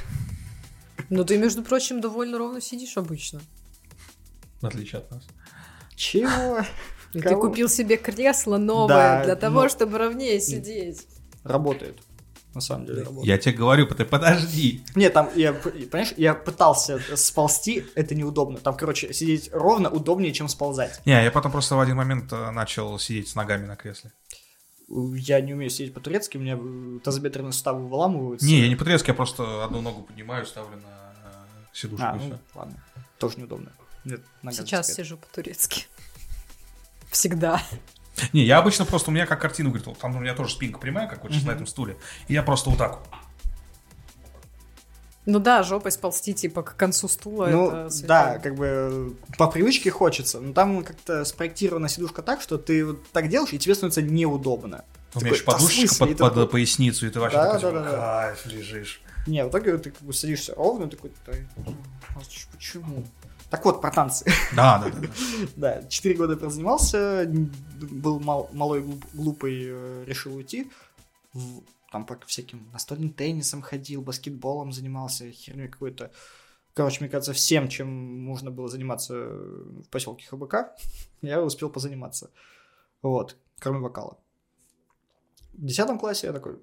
Ну, 1.10 1.26
ты, 1.26 1.38
между 1.38 1.62
прочим, 1.62 2.00
довольно 2.00 2.38
ровно 2.38 2.62
сидишь 2.62 2.96
обычно. 2.96 3.42
В 4.62 4.66
отличие 4.66 5.00
от 5.00 5.12
нас. 5.12 5.24
чего? 5.98 6.62
Ты 7.12 7.36
купил 7.36 7.68
себе 7.68 7.98
кресло 7.98 8.56
новое 8.56 8.88
Да, 9.20 9.24
для 9.26 9.36
того, 9.36 9.64
но- 9.64 9.70
чтобы 9.70 9.98
ровнее 9.98 10.40
сидеть. 10.40 11.06
Работает. 11.44 12.00
На 12.56 12.62
самом 12.62 12.86
деле 12.86 13.04
работает. 13.04 13.28
Я 13.28 13.38
тебе 13.38 13.54
говорю, 13.54 13.86
ты 13.86 14.06
подожди. 14.06 14.82
Нет, 14.96 15.12
там, 15.12 15.30
я, 15.36 15.52
понимаешь, 15.54 16.14
я 16.16 16.34
пытался 16.34 17.02
сползти, 17.18 17.86
это 17.96 18.16
неудобно. 18.16 18.58
Там, 18.60 18.78
короче, 18.78 19.14
сидеть 19.14 19.50
ровно 19.52 19.90
удобнее, 19.90 20.32
чем 20.32 20.48
сползать. 20.48 21.02
Не, 21.06 21.22
я 21.22 21.32
потом 21.32 21.52
просто 21.52 21.76
в 21.76 21.82
один 21.82 21.98
момент 21.98 22.32
э, 22.32 22.52
начал 22.52 22.98
сидеть 22.98 23.28
с 23.28 23.36
ногами 23.36 23.66
на 23.66 23.76
кресле. 23.76 24.14
Я 24.88 25.42
не 25.42 25.54
умею 25.54 25.70
сидеть 25.70 25.94
по-турецки, 25.94 26.38
у 26.38 26.40
меня 26.40 26.58
э, 26.58 27.00
тазобедренные 27.04 27.52
суставы 27.52 27.86
выламываются. 27.88 28.48
Не, 28.48 28.62
я 28.62 28.70
не 28.70 28.78
по-турецки, 28.78 29.10
я 29.10 29.16
просто 29.16 29.66
одну 29.66 29.82
ногу 29.82 30.04
поднимаю, 30.04 30.46
ставлю 30.46 30.78
на 30.78 31.14
э, 31.26 31.66
сидушку 31.74 32.06
А, 32.06 32.16
ну, 32.16 32.40
ладно. 32.54 32.82
Тоже 33.20 33.38
неудобно. 33.38 33.70
Нет, 34.06 34.22
нога 34.42 34.56
Сейчас 34.56 34.94
сижу 34.94 35.18
по-турецки. 35.18 35.88
Всегда. 37.12 37.62
Не, 38.34 38.44
я 38.44 38.60
обычно 38.60 38.86
просто, 38.86 39.12
у 39.12 39.14
меня 39.14 39.26
как 39.26 39.42
картина 39.42 39.70
говорит, 39.70 39.88
вот 39.88 39.98
там 39.98 40.16
у 40.16 40.20
меня 40.20 40.34
тоже 40.34 40.54
спинка 40.54 40.80
прямая, 40.80 41.08
как 41.08 41.24
вот 41.24 41.32
сейчас 41.32 41.46
на 41.46 41.52
этом 41.52 41.68
стуле. 41.68 41.98
И 42.28 42.34
я 42.34 42.44
просто 42.44 42.70
вот 42.70 42.80
так 42.80 43.00
вот. 43.00 43.08
Ну 45.26 45.40
да, 45.40 45.64
жопой 45.64 45.92
сползти, 45.92 46.36
типа, 46.36 46.62
к 46.62 46.76
концу 46.76 47.08
стула. 47.08 47.48
Ну, 47.48 47.72
это 47.72 48.08
да, 48.08 48.38
как 48.38 48.56
бы 48.56 48.66
э, 48.68 49.10
по 49.40 49.48
привычке 49.48 49.90
хочется, 49.90 50.40
но 50.40 50.54
там 50.54 50.84
как-то 50.84 51.26
спроектирована 51.26 51.90
сидушка 51.90 52.22
так, 52.22 52.42
что 52.42 52.60
ты 52.60 52.86
вот 52.86 53.08
так 53.12 53.28
делаешь, 53.28 53.52
и 53.52 53.58
тебе 53.58 53.74
становится 53.74 54.04
неудобно. 54.04 54.86
У 55.16 55.20
меня 55.22 55.32
еще 55.32 55.44
Такой, 55.44 55.54
«Да 55.54 55.58
в 55.58 55.62
подушечка 55.62 55.96
смысле?» 55.96 56.16
под, 56.16 56.18
под 56.20 56.34
такой, 56.36 56.50
поясницу, 56.50 57.08
и 57.08 57.10
ты 57.10 57.20
вообще 57.20 57.38
Да, 57.38 57.54
такой, 57.54 57.62
да, 57.62 57.68
типа, 57.70 57.84
да, 57.84 57.92
да. 57.92 57.98
кайф, 57.98 58.46
лежишь. 58.46 59.02
Не, 59.26 59.44
в 59.44 59.50
итоге 59.50 59.78
ты 59.80 59.90
как 59.90 60.02
бы 60.04 60.14
садишься 60.14 60.54
ровно, 60.54 60.88
такой, 60.88 61.12
«Да, 61.26 61.34
а 62.10 62.20
почему? 62.54 63.04
Так 63.56 63.64
вот, 63.64 63.80
про 63.80 63.90
танцы. 63.90 64.26
Да, 64.54 64.80
да, 64.80 64.90
да. 64.90 65.08
да. 65.56 65.84
Четыре 65.88 66.16
года 66.16 66.36
прозанимался, 66.36 67.26
был 67.80 68.20
мал- 68.20 68.50
малой 68.52 68.82
глуп- 68.82 69.06
глупый, 69.14 69.64
э, 69.70 70.04
решил 70.06 70.36
уйти. 70.36 70.70
В- 71.32 71.62
Там 71.90 72.06
по 72.06 72.18
всяким 72.26 72.70
настольным 72.74 73.14
теннисом 73.14 73.62
ходил, 73.62 74.02
баскетболом 74.02 74.74
занимался, 74.74 75.32
херней 75.32 75.70
какой-то. 75.70 76.12
Короче, 76.74 76.98
мне 77.00 77.08
кажется, 77.10 77.32
всем, 77.32 77.70
чем 77.70 77.88
можно 78.26 78.52
было 78.52 78.68
заниматься 78.68 79.14
в 79.14 79.88
поселке 79.90 80.26
ХБК, 80.28 80.76
я 81.22 81.42
успел 81.42 81.70
позаниматься. 81.70 82.32
Вот, 83.02 83.38
кроме 83.60 83.80
вокала. 83.80 84.18
В 85.54 85.66
десятом 85.66 85.98
классе 85.98 86.28
я 86.28 86.34
такой, 86.34 86.60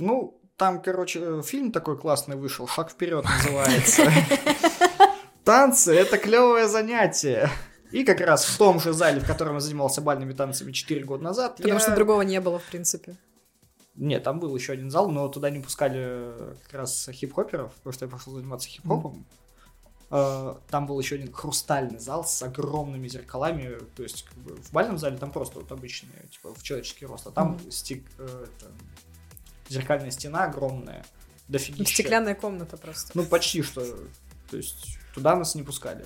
ну, 0.00 0.40
там, 0.56 0.82
короче, 0.82 1.20
э, 1.22 1.42
фильм 1.44 1.70
такой 1.70 1.96
классный 1.96 2.34
вышел, 2.34 2.66
«Шаг 2.66 2.90
вперед» 2.90 3.24
называется. 3.24 4.10
Танцы— 5.46 5.94
это 5.96 6.18
клевое 6.18 6.66
занятие. 6.68 7.48
И 7.92 8.02
как 8.02 8.20
раз 8.20 8.44
в 8.44 8.58
том 8.58 8.80
же 8.80 8.92
зале, 8.92 9.20
в 9.20 9.26
котором 9.26 9.54
я 9.54 9.60
занимался 9.60 10.00
бальными 10.00 10.32
танцами 10.32 10.72
4 10.72 11.04
года 11.04 11.22
назад, 11.22 11.56
Потому 11.58 11.74
я- 11.74 11.80
что 11.80 11.94
другого 11.94 12.22
не 12.22 12.40
было, 12.40 12.58
в 12.58 12.64
принципе. 12.64 13.16
Нет, 13.94 14.24
там 14.24 14.40
был 14.40 14.54
еще 14.56 14.72
один 14.72 14.90
зал, 14.90 15.08
но 15.08 15.28
туда 15.28 15.48
не 15.50 15.60
пускали 15.60 16.32
как 16.64 16.74
раз 16.74 17.08
хип-хоперов, 17.12 17.72
потому 17.74 17.92
что 17.92 18.04
я 18.06 18.10
пошел 18.10 18.34
заниматься 18.34 18.68
хип-хопом. 18.68 19.24
Э, 20.10 20.56
Там 20.68 20.86
был 20.88 20.98
еще 21.00 21.14
один 21.14 21.32
хрустальный 21.32 21.98
зал 22.00 22.24
с 22.24 22.42
огромными 22.42 23.06
зеркалами. 23.08 23.78
То 23.96 24.02
есть, 24.02 24.24
как 24.24 24.36
бы, 24.38 24.56
в 24.56 24.72
бальном 24.72 24.98
зале 24.98 25.16
там 25.16 25.30
просто 25.30 25.60
вот 25.60 25.70
обычные, 25.72 26.26
типа, 26.32 26.54
в 26.54 26.62
человеческий 26.64 27.06
рост. 27.06 27.26
А 27.28 27.30
там 27.30 27.56
стек- 27.70 28.04
э, 28.18 28.46
это, 28.58 28.70
зеркальная 29.68 30.10
стена 30.10 30.44
огромная. 30.44 31.04
Дофигища. 31.48 31.92
Стеклянная 31.94 32.34
комната 32.34 32.76
просто. 32.76 33.12
Ну, 33.14 33.24
почти 33.24 33.62
что. 33.62 33.84
То 34.50 34.56
есть, 34.56 34.98
туда 35.14 35.36
нас 35.36 35.54
не 35.54 35.62
пускали. 35.62 36.04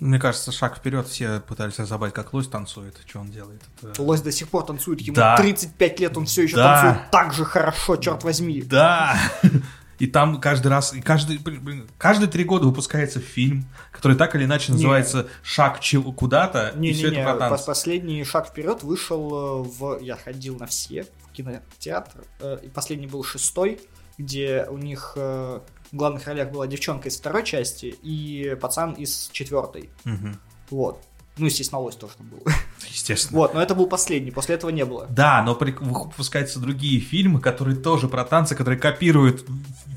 Мне 0.00 0.18
кажется, 0.18 0.50
шаг 0.50 0.78
вперед 0.78 1.06
все 1.08 1.40
пытались 1.40 1.78
разобрать, 1.78 2.14
как 2.14 2.32
лось 2.32 2.48
танцует. 2.48 2.96
Что 3.06 3.20
он 3.20 3.30
делает? 3.30 3.60
Это- 3.82 4.02
Лось 4.02 4.22
до 4.22 4.32
сих 4.32 4.48
пор 4.48 4.64
танцует, 4.64 5.00
ему 5.02 5.14
Да. 5.14 5.36
35 5.36 6.00
лет, 6.00 6.16
он 6.16 6.24
все 6.24 6.44
еще 6.44 6.56
Да. 6.56 6.80
танцует 6.82 7.10
так 7.10 7.34
же 7.34 7.44
хорошо, 7.44 7.96
черт 7.96 8.24
возьми. 8.24 8.62
Да! 8.62 9.18
И 9.98 10.06
там 10.06 10.40
каждый 10.42 10.68
раз, 10.68 10.92
и 10.92 11.00
каждый, 11.00 11.38
блин, 11.38 11.88
каждые 11.96 12.28
три 12.30 12.44
года 12.44 12.66
выпускается 12.66 13.18
фильм, 13.18 13.64
который 13.92 14.14
так 14.14 14.34
или 14.34 14.44
иначе 14.44 14.70
Не. 14.72 14.76
называется 14.76 15.26
«Шаг 15.42 15.80
чего- 15.80 16.12
куда-то», 16.12 16.68
и 16.68 16.92
все 16.92 17.06
это 17.06 17.14
Не-не-не, 17.16 17.24
про 17.24 17.36
танцы. 17.38 17.64
последний 17.64 18.22
шаг 18.24 18.46
вперед 18.48 18.82
вышел 18.82 19.64
э, 19.64 19.68
в... 19.70 19.98
Я 20.02 20.16
ходил 20.16 20.58
на 20.58 20.66
все, 20.66 21.06
в 21.26 21.32
кинотеатр, 21.32 22.24
э, 22.40 22.58
и 22.64 22.68
последний 22.68 23.06
был 23.06 23.24
шестой, 23.24 23.80
где 24.18 24.66
у 24.70 24.78
них 24.78 25.12
э, 25.16 25.60
в 25.92 25.96
главных 25.96 26.26
ролях 26.26 26.50
была 26.50 26.66
девчонка 26.66 27.08
из 27.08 27.16
второй 27.16 27.44
части 27.44 27.86
и 28.02 28.56
пацан 28.60 28.92
из 28.92 29.28
четвертой. 29.32 29.90
Мгм. 30.04 30.38
Вот. 30.70 31.00
Ну, 31.38 31.44
естественно, 31.44 31.80
лось 31.82 31.96
тоже 31.96 32.14
там 32.16 32.28
был. 32.28 32.40
Естественно. 32.88 33.38
Вот, 33.40 33.52
но 33.52 33.60
это 33.62 33.74
был 33.74 33.86
последний, 33.88 34.30
после 34.30 34.54
этого 34.54 34.70
не 34.70 34.86
было. 34.86 35.06
Да, 35.10 35.42
но 35.42 35.54
при- 35.54 35.72
выпускаются 35.72 36.58
другие 36.60 36.98
фильмы, 36.98 37.40
которые 37.42 37.76
тоже 37.76 38.08
про 38.08 38.24
танцы, 38.24 38.54
которые 38.54 38.80
копируют 38.80 39.44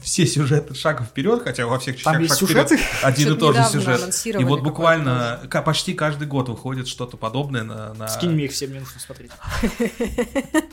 все 0.04 0.26
сюжеты 0.28 0.76
шага 0.76 1.06
вперед, 1.06 1.42
хотя 1.42 1.66
во 1.66 1.80
всех 1.80 1.96
частях 1.96 2.14
Там 2.16 2.28
«Шаг 2.28 2.38
вперед» 2.38 2.68
сюжеты? 2.70 2.80
один 3.04 3.34
и 3.36 3.38
тот 3.38 3.56
же 3.56 3.64
сюжет. 3.64 4.26
И 4.26 4.44
вот 4.44 4.62
буквально 4.64 5.40
ка- 5.50 5.62
почти 5.62 5.94
каждый 5.94 6.28
год 6.28 6.50
выходит 6.50 6.90
что-то 6.90 7.16
подобное 7.16 7.64
на... 7.64 7.94
на- 7.94 8.10
Скинь 8.10 8.32
мне 8.32 8.44
их 8.46 8.52
все, 8.52 8.68
мне 8.68 8.82
нужно 8.82 9.00
смотреть. 9.00 9.32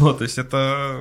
Ну, 0.00 0.12
то 0.14 0.24
есть 0.24 0.38
это... 0.38 1.00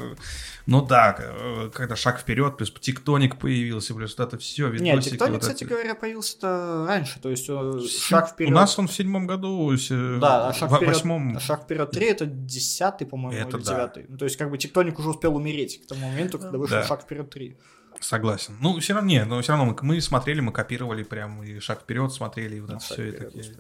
Ну 0.68 0.86
да, 0.86 1.16
э, 1.18 1.70
когда 1.74 1.96
шаг 1.96 2.20
вперед, 2.20 2.58
плюс 2.58 2.70
тектоник 2.72 3.40
появился, 3.40 3.96
плюс 3.96 4.18
вот 4.18 4.28
это 4.28 4.38
все. 4.38 4.68
Нет, 4.70 5.02
Тектоник, 5.02 5.40
кстати 5.40 5.64
говоря, 5.64 5.96
появился-то 5.96 6.86
раньше, 6.86 7.22
то 7.22 7.30
есть 7.30 7.46
э, 7.48 7.80
шаг 7.88 8.32
вперед. 8.32 8.52
У 8.52 8.54
нас 8.54 8.78
он 8.78 8.90
в 8.90 8.94
седьмом 8.94 9.28
году, 9.28 9.72
с- 9.78 9.88
Да, 10.20 10.50
а 10.50 10.54
шаг 10.54 10.70
в 10.70 10.76
вперед, 10.76 10.94
восьмом... 10.94 11.38
а 11.38 11.40
шаг 11.40 11.64
вперед 11.64 11.90
3 11.92 12.06
это 12.08 12.26
десятый, 12.26 13.08
по-моему, 13.08 13.48
Это 13.48 13.58
или 13.58 13.64
да. 13.64 13.72
девятый. 13.74 14.06
Ну, 14.10 14.18
то 14.18 14.26
есть, 14.26 14.36
как 14.36 14.52
бы 14.52 14.58
Тектоник 14.58 15.00
уже 15.00 15.10
успел 15.12 15.38
умереть 15.38 15.82
к 15.84 15.88
тому 15.88 16.06
моменту, 16.06 16.38
когда 16.38 16.58
вышел 16.58 16.76
Да. 16.78 16.84
шаг 16.84 17.02
вперед 17.02 17.30
3. 17.30 17.58
Согласен. 18.02 18.58
Ну, 18.60 18.78
все 18.82 18.94
равно, 18.94 19.10
не, 19.10 19.24
но 19.24 19.42
все 19.42 19.54
равно 19.54 19.66
мы, 19.74 19.78
мы 19.82 20.02
смотрели, 20.02 20.42
мы 20.42 20.52
копировали 20.52 21.04
прям 21.04 21.42
и 21.44 21.60
шаг 21.60 21.80
вперед 21.84 22.12
смотрели, 22.12 22.58
и 22.58 22.60
вот 22.60 22.72
Ну, 22.72 22.76
это 22.76 22.86
шаг 22.86 22.94
все. 22.98 23.08
И 23.08 23.12
вперед, 23.14 23.34
такие... 23.34 23.56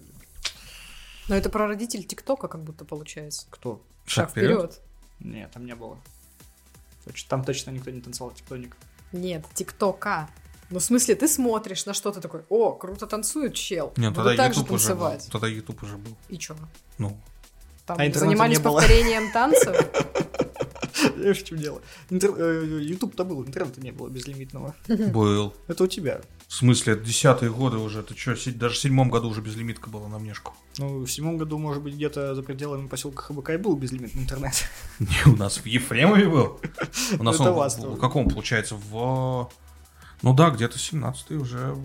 Но 1.30 1.36
это 1.36 1.50
про 1.50 1.68
родителей 1.68 2.04
ТикТока 2.04 2.50
как 2.50 2.64
будто 2.64 2.84
получается. 2.84 3.48
Кто? 3.50 3.82
Шаг 4.06 4.30
вперед? 4.30 4.52
вперед. 4.74 4.82
Нет, 5.20 5.52
там 5.52 5.66
не 5.66 5.74
было. 5.74 5.98
Там 7.30 7.44
точно 7.44 7.72
никто 7.72 7.92
не 7.92 8.02
танцевал 8.02 8.32
Тектоник. 8.32 8.76
Нет, 9.12 9.46
ТикТока. 9.54 10.30
Ну, 10.70 10.80
в 10.80 10.84
смысле, 10.84 11.16
ты 11.16 11.28
смотришь 11.30 11.86
на 11.86 11.94
что-то 11.94 12.20
такой, 12.20 12.42
о, 12.50 12.74
круто 12.74 13.08
танцует 13.08 13.54
чел. 13.54 13.94
Нет, 13.96 14.12
Буду 14.14 14.26
тогда 14.30 14.44
так 14.44 14.54
же 14.54 14.60
YouTube 14.60 14.76
уже 14.76 14.96
был. 14.96 15.10
танцевать. 15.10 15.30
Тогда 15.32 15.48
YouTube 15.48 15.84
уже 15.84 15.98
был. 15.98 16.16
И 16.28 16.38
чё? 16.38 16.56
Ну, 16.98 17.18
Там 17.86 17.98
А 18.00 18.12
занимались 18.12 18.60
повторением 18.60 19.32
танцев? 19.32 19.76
Знаешь, 21.16 21.38
в 21.38 21.44
чем 21.46 21.58
дело? 21.58 21.82
Интер- 22.10 22.36
э, 22.38 23.24
был, 23.24 23.46
интернета 23.46 23.82
не 23.82 23.92
было 23.92 24.10
безлимитного. 24.10 24.76
был. 24.88 25.54
Это 25.68 25.84
у 25.84 25.88
тебя. 25.88 26.22
В 26.48 26.54
смысле, 26.54 26.94
это 26.94 27.04
десятые 27.04 27.52
годы 27.52 27.78
уже. 27.78 28.04
Ты 28.04 28.16
что, 28.16 28.36
даже 28.54 28.76
в 28.76 28.78
седьмом 28.78 29.10
году 29.10 29.30
уже 29.30 29.42
безлимитка 29.42 29.90
была 29.90 30.08
на 30.08 30.18
внешку. 30.18 30.54
Ну, 30.78 31.00
в 31.00 31.08
седьмом 31.12 31.38
году, 31.38 31.58
может 31.58 31.84
быть, 31.84 31.96
где-то 31.96 32.36
за 32.36 32.44
пределами 32.44 32.88
поселка 32.88 33.24
ХБК 33.24 33.52
и 33.52 33.58
был 33.58 33.76
безлимитный 33.76 34.22
интернет. 34.22 34.54
Не, 35.00 35.32
у 35.32 35.36
нас 35.36 35.58
в 35.58 35.66
Ефремове 35.66 36.30
был. 36.30 36.60
У 37.20 37.24
нас 37.24 37.36
Это 37.36 37.52
он 37.52 37.96
в- 37.96 38.00
каком, 38.00 38.30
получается, 38.30 38.76
в... 38.76 39.50
Ну 40.24 40.34
да, 40.34 40.50
где-то 40.50 40.78
17-й 40.78 41.36
уже. 41.36 41.76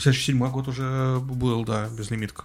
Следующий 0.00 0.26
седьмой 0.32 0.50
год 0.50 0.68
уже 0.68 1.18
был, 1.20 1.64
да, 1.64 1.88
безлимитка. 1.88 2.44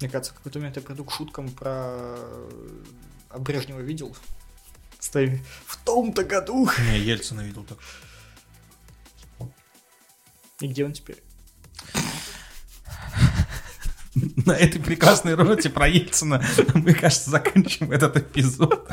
Мне 0.00 0.10
кажется, 0.10 0.32
в 0.32 0.36
какой-то 0.36 0.58
момент 0.58 0.76
я 0.76 0.82
приду 0.82 1.04
к 1.04 1.12
шуткам 1.12 1.48
про... 1.48 2.16
А 3.30 3.38
Брежнева 3.38 3.80
видел? 3.80 4.16
Стоим 5.06 5.40
в 5.66 5.76
том-то 5.84 6.24
году. 6.24 6.68
Не, 6.90 6.98
Ельцина 6.98 7.42
видел 7.42 7.62
так. 7.62 7.78
И 10.58 10.66
где 10.66 10.84
он 10.84 10.94
теперь? 10.94 11.22
На 14.46 14.52
этой 14.52 14.80
прекрасной 14.80 15.36
ноте 15.36 15.68
про 15.68 15.88
Ельцина 15.88 16.42
мы, 16.74 16.94
кажется, 16.94 17.30
заканчиваем 17.30 17.92
этот 17.92 18.16
эпизод. 18.16 18.88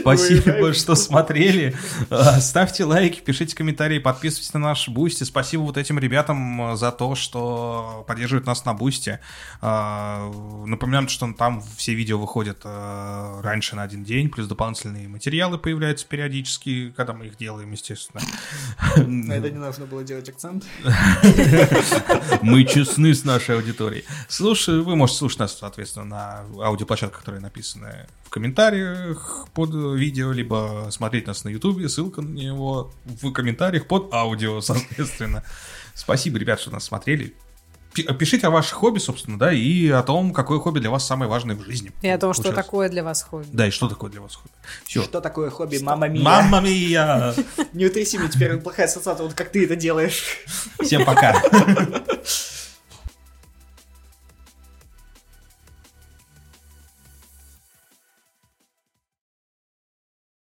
Спасибо, 0.00 0.72
что 0.72 0.94
смотрели. 0.96 1.76
А, 2.10 2.40
Ставьте 2.40 2.84
лайки, 2.84 3.20
пишите 3.20 3.54
комментарии, 3.54 3.98
подписывайтесь 3.98 4.52
на 4.52 4.60
наш 4.60 4.88
Бусти. 4.88 5.22
Спасибо 5.24 5.62
вот 5.62 5.76
этим 5.76 5.98
ребятам 5.98 6.72
э, 6.72 6.76
за 6.76 6.90
то, 6.90 7.14
что 7.14 8.04
поддерживают 8.08 8.46
нас 8.46 8.64
на 8.64 8.74
Бусти. 8.74 9.20
А, 9.60 10.32
Напоминаем, 10.66 11.08
что 11.08 11.32
там 11.32 11.62
все 11.76 11.94
видео 11.94 12.18
выходят 12.18 12.64
раньше 12.64 13.76
на 13.76 13.82
один 13.82 14.04
день, 14.04 14.28
плюс 14.28 14.46
дополнительные 14.46 15.08
материалы 15.08 15.58
появляются 15.58 16.06
периодически, 16.06 16.92
когда 16.96 17.12
мы 17.12 17.26
их 17.26 17.36
делаем, 17.36 17.70
естественно. 17.72 18.22
На 18.96 19.34
это 19.34 19.50
не 19.50 19.58
нужно 19.58 19.86
было 19.86 20.02
делать 20.02 20.28
акцент. 20.28 20.64
Мы 22.42 22.64
честны 22.64 23.14
с 23.14 23.24
нашей 23.24 23.56
аудиторией. 23.56 24.04
Слушай, 24.28 24.63
вы 24.68 24.96
можете 24.96 25.18
слушать 25.18 25.38
нас, 25.40 25.56
соответственно, 25.58 26.04
на 26.06 26.64
аудиоплощадках, 26.64 27.20
которые 27.20 27.40
написаны 27.40 28.06
в 28.24 28.30
комментариях 28.30 29.46
под 29.54 29.70
видео, 29.74 30.32
либо 30.32 30.88
смотреть 30.90 31.26
нас 31.26 31.44
на 31.44 31.48
ютубе, 31.50 31.88
ссылка 31.88 32.22
на 32.22 32.28
него 32.34 32.92
в 33.04 33.32
комментариях 33.32 33.86
под 33.86 34.12
аудио, 34.12 34.60
соответственно. 34.62 35.42
Спасибо, 35.94 36.38
ребят, 36.38 36.60
что 36.60 36.70
нас 36.70 36.84
смотрели. 36.84 37.34
Пи- 37.92 38.02
Пишите 38.14 38.48
о 38.48 38.50
ваших 38.50 38.72
хобби, 38.74 38.98
собственно, 38.98 39.38
да, 39.38 39.52
и 39.52 39.88
о 39.88 40.02
том, 40.02 40.32
какое 40.32 40.58
хобби 40.58 40.80
для 40.80 40.90
вас 40.90 41.06
самое 41.06 41.30
важное 41.30 41.54
в 41.54 41.62
жизни. 41.62 41.92
И 42.02 42.08
о 42.08 42.18
том, 42.18 42.32
что 42.32 42.42
Получается. 42.42 42.64
такое 42.68 42.88
для 42.88 43.04
вас 43.04 43.22
хобби. 43.22 43.46
Да, 43.52 43.68
и 43.68 43.70
что 43.70 43.88
такое 43.88 44.10
для 44.10 44.20
вас 44.20 44.34
хобби. 44.34 44.50
Все. 44.84 45.02
Что 45.04 45.20
такое 45.20 45.48
хобби? 45.50 45.78
Мама 45.78 46.08
мия. 46.08 46.24
Мамма 46.24 46.60
мия! 46.60 47.34
Не 47.72 47.86
утряси 47.86 48.18
мне 48.18 48.28
теперь 48.28 48.56
плохая 48.56 48.86
ассоциация, 48.86 49.24
вот 49.24 49.34
как 49.34 49.50
ты 49.52 49.64
это 49.64 49.76
делаешь. 49.76 50.24
Всем 50.82 51.04
пока. 51.04 51.40